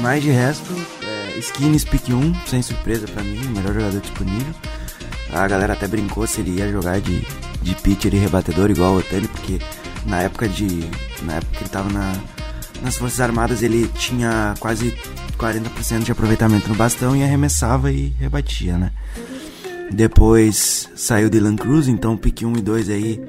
Mas 0.00 0.22
de 0.22 0.30
resto, 0.30 0.72
é, 1.02 1.38
Skinny 1.38 1.78
Speak 1.78 2.12
1, 2.12 2.34
sem 2.46 2.62
surpresa 2.62 3.06
para 3.06 3.22
mim, 3.22 3.38
o 3.46 3.50
melhor 3.50 3.74
jogador 3.74 4.00
disponível. 4.00 4.54
A 5.32 5.46
galera 5.46 5.74
até 5.74 5.86
brincou 5.86 6.26
se 6.26 6.40
ele 6.40 6.58
ia 6.58 6.70
jogar 6.70 7.00
de, 7.00 7.26
de 7.66 7.74
pitcher 7.74 8.14
e 8.14 8.18
rebatedor 8.18 8.70
igual 8.70 8.94
o 8.94 8.98
Otani, 8.98 9.26
porque 9.28 9.58
na 10.06 10.22
época 10.22 10.48
de. 10.48 10.88
Na 11.22 11.34
época 11.34 11.56
que 11.56 11.62
ele 11.64 11.70
tava 11.70 11.90
na, 11.92 12.14
nas 12.82 12.96
Forças 12.96 13.20
Armadas 13.20 13.62
ele 13.62 13.88
tinha 13.88 14.54
quase 14.60 14.94
40% 15.36 16.04
de 16.04 16.12
aproveitamento 16.12 16.68
no 16.68 16.74
bastão 16.74 17.16
e 17.16 17.22
arremessava 17.22 17.90
e 17.90 18.14
rebatia, 18.18 18.78
né? 18.78 18.92
Depois 19.90 20.88
saiu 20.94 21.28
Dylan 21.28 21.56
Cruz, 21.56 21.88
então 21.88 22.16
pick 22.16 22.42
1 22.42 22.56
e 22.56 22.62
2 22.62 22.90
aí 22.90 23.20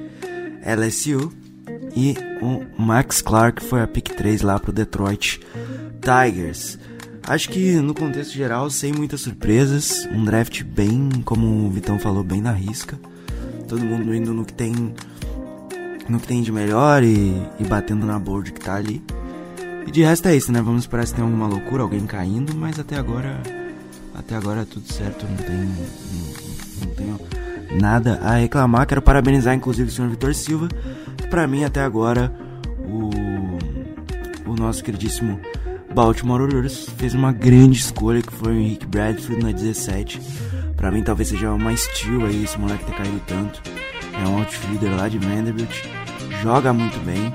LSU. 0.63 1.31
E 1.95 2.15
o 2.41 2.63
Max 2.79 3.21
Clark 3.21 3.63
foi 3.63 3.81
a 3.81 3.87
pick 3.87 4.09
3 4.15 4.41
lá 4.41 4.59
pro 4.59 4.71
Detroit 4.71 5.39
Tigers. 5.99 6.77
Acho 7.23 7.49
que 7.49 7.73
no 7.77 7.93
contexto 7.93 8.33
geral, 8.33 8.69
sem 8.69 8.93
muitas 8.93 9.21
surpresas, 9.21 10.07
um 10.11 10.23
draft 10.23 10.63
bem, 10.63 11.09
como 11.25 11.65
o 11.65 11.69
Vitão 11.71 11.97
falou, 11.97 12.23
bem 12.23 12.39
na 12.39 12.51
risca. 12.51 12.99
Todo 13.67 13.83
mundo 13.83 14.13
indo 14.13 14.33
no 14.33 14.45
que 14.45 14.53
tem 14.53 14.93
no 16.07 16.19
que 16.19 16.27
tem 16.27 16.41
de 16.41 16.51
melhor 16.51 17.03
e, 17.03 17.35
e 17.59 17.63
batendo 17.65 18.05
na 18.05 18.17
board 18.17 18.51
que 18.53 18.61
tá 18.61 18.75
ali. 18.75 19.03
E 19.85 19.91
de 19.91 20.03
resto 20.03 20.27
é 20.27 20.35
isso, 20.35 20.51
né? 20.51 20.61
Vamos 20.61 20.83
esperar 20.83 21.05
se 21.05 21.13
tem 21.13 21.23
alguma 21.23 21.47
loucura, 21.47 21.83
alguém 21.83 22.05
caindo, 22.05 22.55
mas 22.55 22.79
até 22.79 22.95
agora 22.95 23.41
até 24.15 24.35
agora 24.35 24.61
é 24.61 24.65
tudo 24.65 24.91
certo, 24.91 25.25
não 25.27 25.37
tem 25.37 25.55
não, 25.55 26.87
não 26.87 26.95
tenho 26.95 27.19
nada 27.81 28.19
a 28.23 28.35
reclamar. 28.35 28.87
Quero 28.87 29.01
parabenizar 29.01 29.53
inclusive 29.53 29.89
o 29.89 29.91
senhor 29.91 30.09
Vitor 30.09 30.33
Silva, 30.33 30.67
que 31.17 31.27
pra 31.27 31.47
mim 31.47 31.63
até 31.63 31.81
agora 31.81 32.31
o 32.85 33.09
o 34.49 34.55
nosso 34.55 34.83
queridíssimo 34.83 35.39
Baltimore 35.93 36.41
Orioles 36.41 36.87
fez 36.97 37.13
uma 37.13 37.31
grande 37.31 37.79
escolha 37.79 38.21
que 38.21 38.31
foi 38.31 38.53
o 38.53 38.59
Henrique 38.59 38.85
Bradford 38.85 39.43
na 39.43 39.51
17. 39.51 40.21
Para 40.77 40.91
mim 40.91 41.03
talvez 41.03 41.27
seja 41.27 41.51
uma 41.51 41.75
steal 41.75 42.25
aí 42.25 42.43
esse 42.43 42.57
moleque 42.57 42.85
ter 42.85 42.95
caído 42.95 43.19
tanto. 43.27 43.61
É 44.13 44.27
um 44.27 44.37
outfielder 44.37 44.95
lá 44.95 45.09
de 45.09 45.17
Vanderbilt, 45.17 45.83
joga 46.41 46.71
muito 46.71 46.97
bem. 47.03 47.33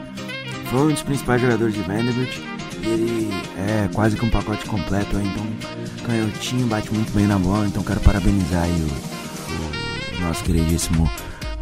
Foi 0.71 0.81
um 0.81 0.89
dos 0.89 1.03
principais 1.03 1.43
jogadores 1.43 1.75
de 1.75 1.83
Vanderbilt 1.83 2.39
e 2.83 2.87
ele 2.87 3.31
é 3.59 3.89
quase 3.93 4.17
que 4.17 4.25
um 4.25 4.31
pacote 4.31 4.65
completo, 4.65 5.19
é, 5.19 5.23
então 5.23 5.47
canhotinho, 6.07 6.67
bate 6.67 6.93
muito 6.93 7.13
bem 7.13 7.27
na 7.27 7.39
bola, 7.39 7.67
então 7.67 7.83
quero 7.83 8.01
parabenizar 8.01 8.65
aí 8.65 8.71
o, 8.73 10.17
o 10.17 10.21
nosso 10.21 10.43
queridíssimo 10.45 11.09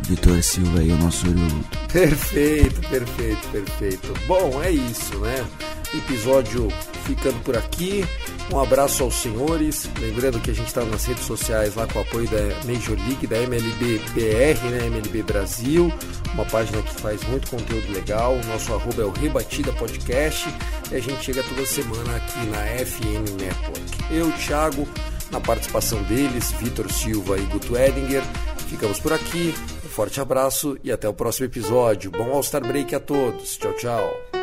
Vitor 0.02 0.42
Silva 0.42 0.80
aí, 0.80 0.90
o 0.90 0.96
nosso 0.96 1.26
Uriluto. 1.28 1.78
Perfeito, 1.92 2.80
perfeito, 2.88 3.48
perfeito. 3.48 4.14
Bom, 4.26 4.62
é 4.62 4.70
isso, 4.70 5.16
né? 5.18 5.46
Episódio 5.94 6.68
ficando 7.04 7.38
por 7.40 7.56
aqui. 7.56 8.04
Um 8.52 8.58
abraço 8.58 9.04
aos 9.04 9.14
senhores. 9.14 9.88
Lembrando 10.00 10.40
que 10.40 10.50
a 10.50 10.54
gente 10.54 10.66
está 10.66 10.84
nas 10.84 11.04
redes 11.04 11.24
sociais 11.24 11.76
lá 11.76 11.86
com 11.86 12.00
o 12.00 12.02
apoio 12.02 12.28
da 12.28 12.42
Major 12.66 12.96
League, 13.06 13.26
da 13.26 13.38
MLB 13.38 13.98
BR, 14.12 14.70
né? 14.70 14.86
MLB 14.86 15.22
Brasil, 15.22 15.92
uma 16.34 16.44
página 16.44 16.82
que 16.82 17.00
faz 17.00 17.22
muito 17.24 17.48
conteúdo 17.48 17.92
legal. 17.92 18.34
O 18.34 18.46
nosso 18.46 18.72
arroba 18.74 19.02
é 19.02 19.04
o 19.04 19.10
Rebatida 19.10 19.72
Podcast 19.72 20.48
e 20.90 20.96
a 20.96 21.00
gente 21.00 21.22
chega 21.22 21.42
toda 21.44 21.64
semana 21.64 22.16
aqui 22.16 22.46
na 22.46 22.64
FN 22.84 23.40
Network. 23.40 24.14
Eu, 24.14 24.32
Thiago, 24.32 24.86
na 25.30 25.40
participação 25.40 26.02
deles, 26.04 26.50
Vitor 26.52 26.90
Silva 26.92 27.38
e 27.38 27.42
Guto 27.42 27.76
Edinger. 27.76 28.22
Ficamos 28.68 28.98
por 28.98 29.12
aqui. 29.12 29.54
Um 29.84 29.88
forte 29.88 30.20
abraço 30.20 30.76
e 30.82 30.90
até 30.90 31.08
o 31.08 31.14
próximo 31.14 31.46
episódio. 31.46 32.10
Bom 32.10 32.30
All-Star 32.32 32.66
Break 32.66 32.94
a 32.94 33.00
todos. 33.00 33.56
Tchau, 33.56 33.72
tchau. 33.74 34.39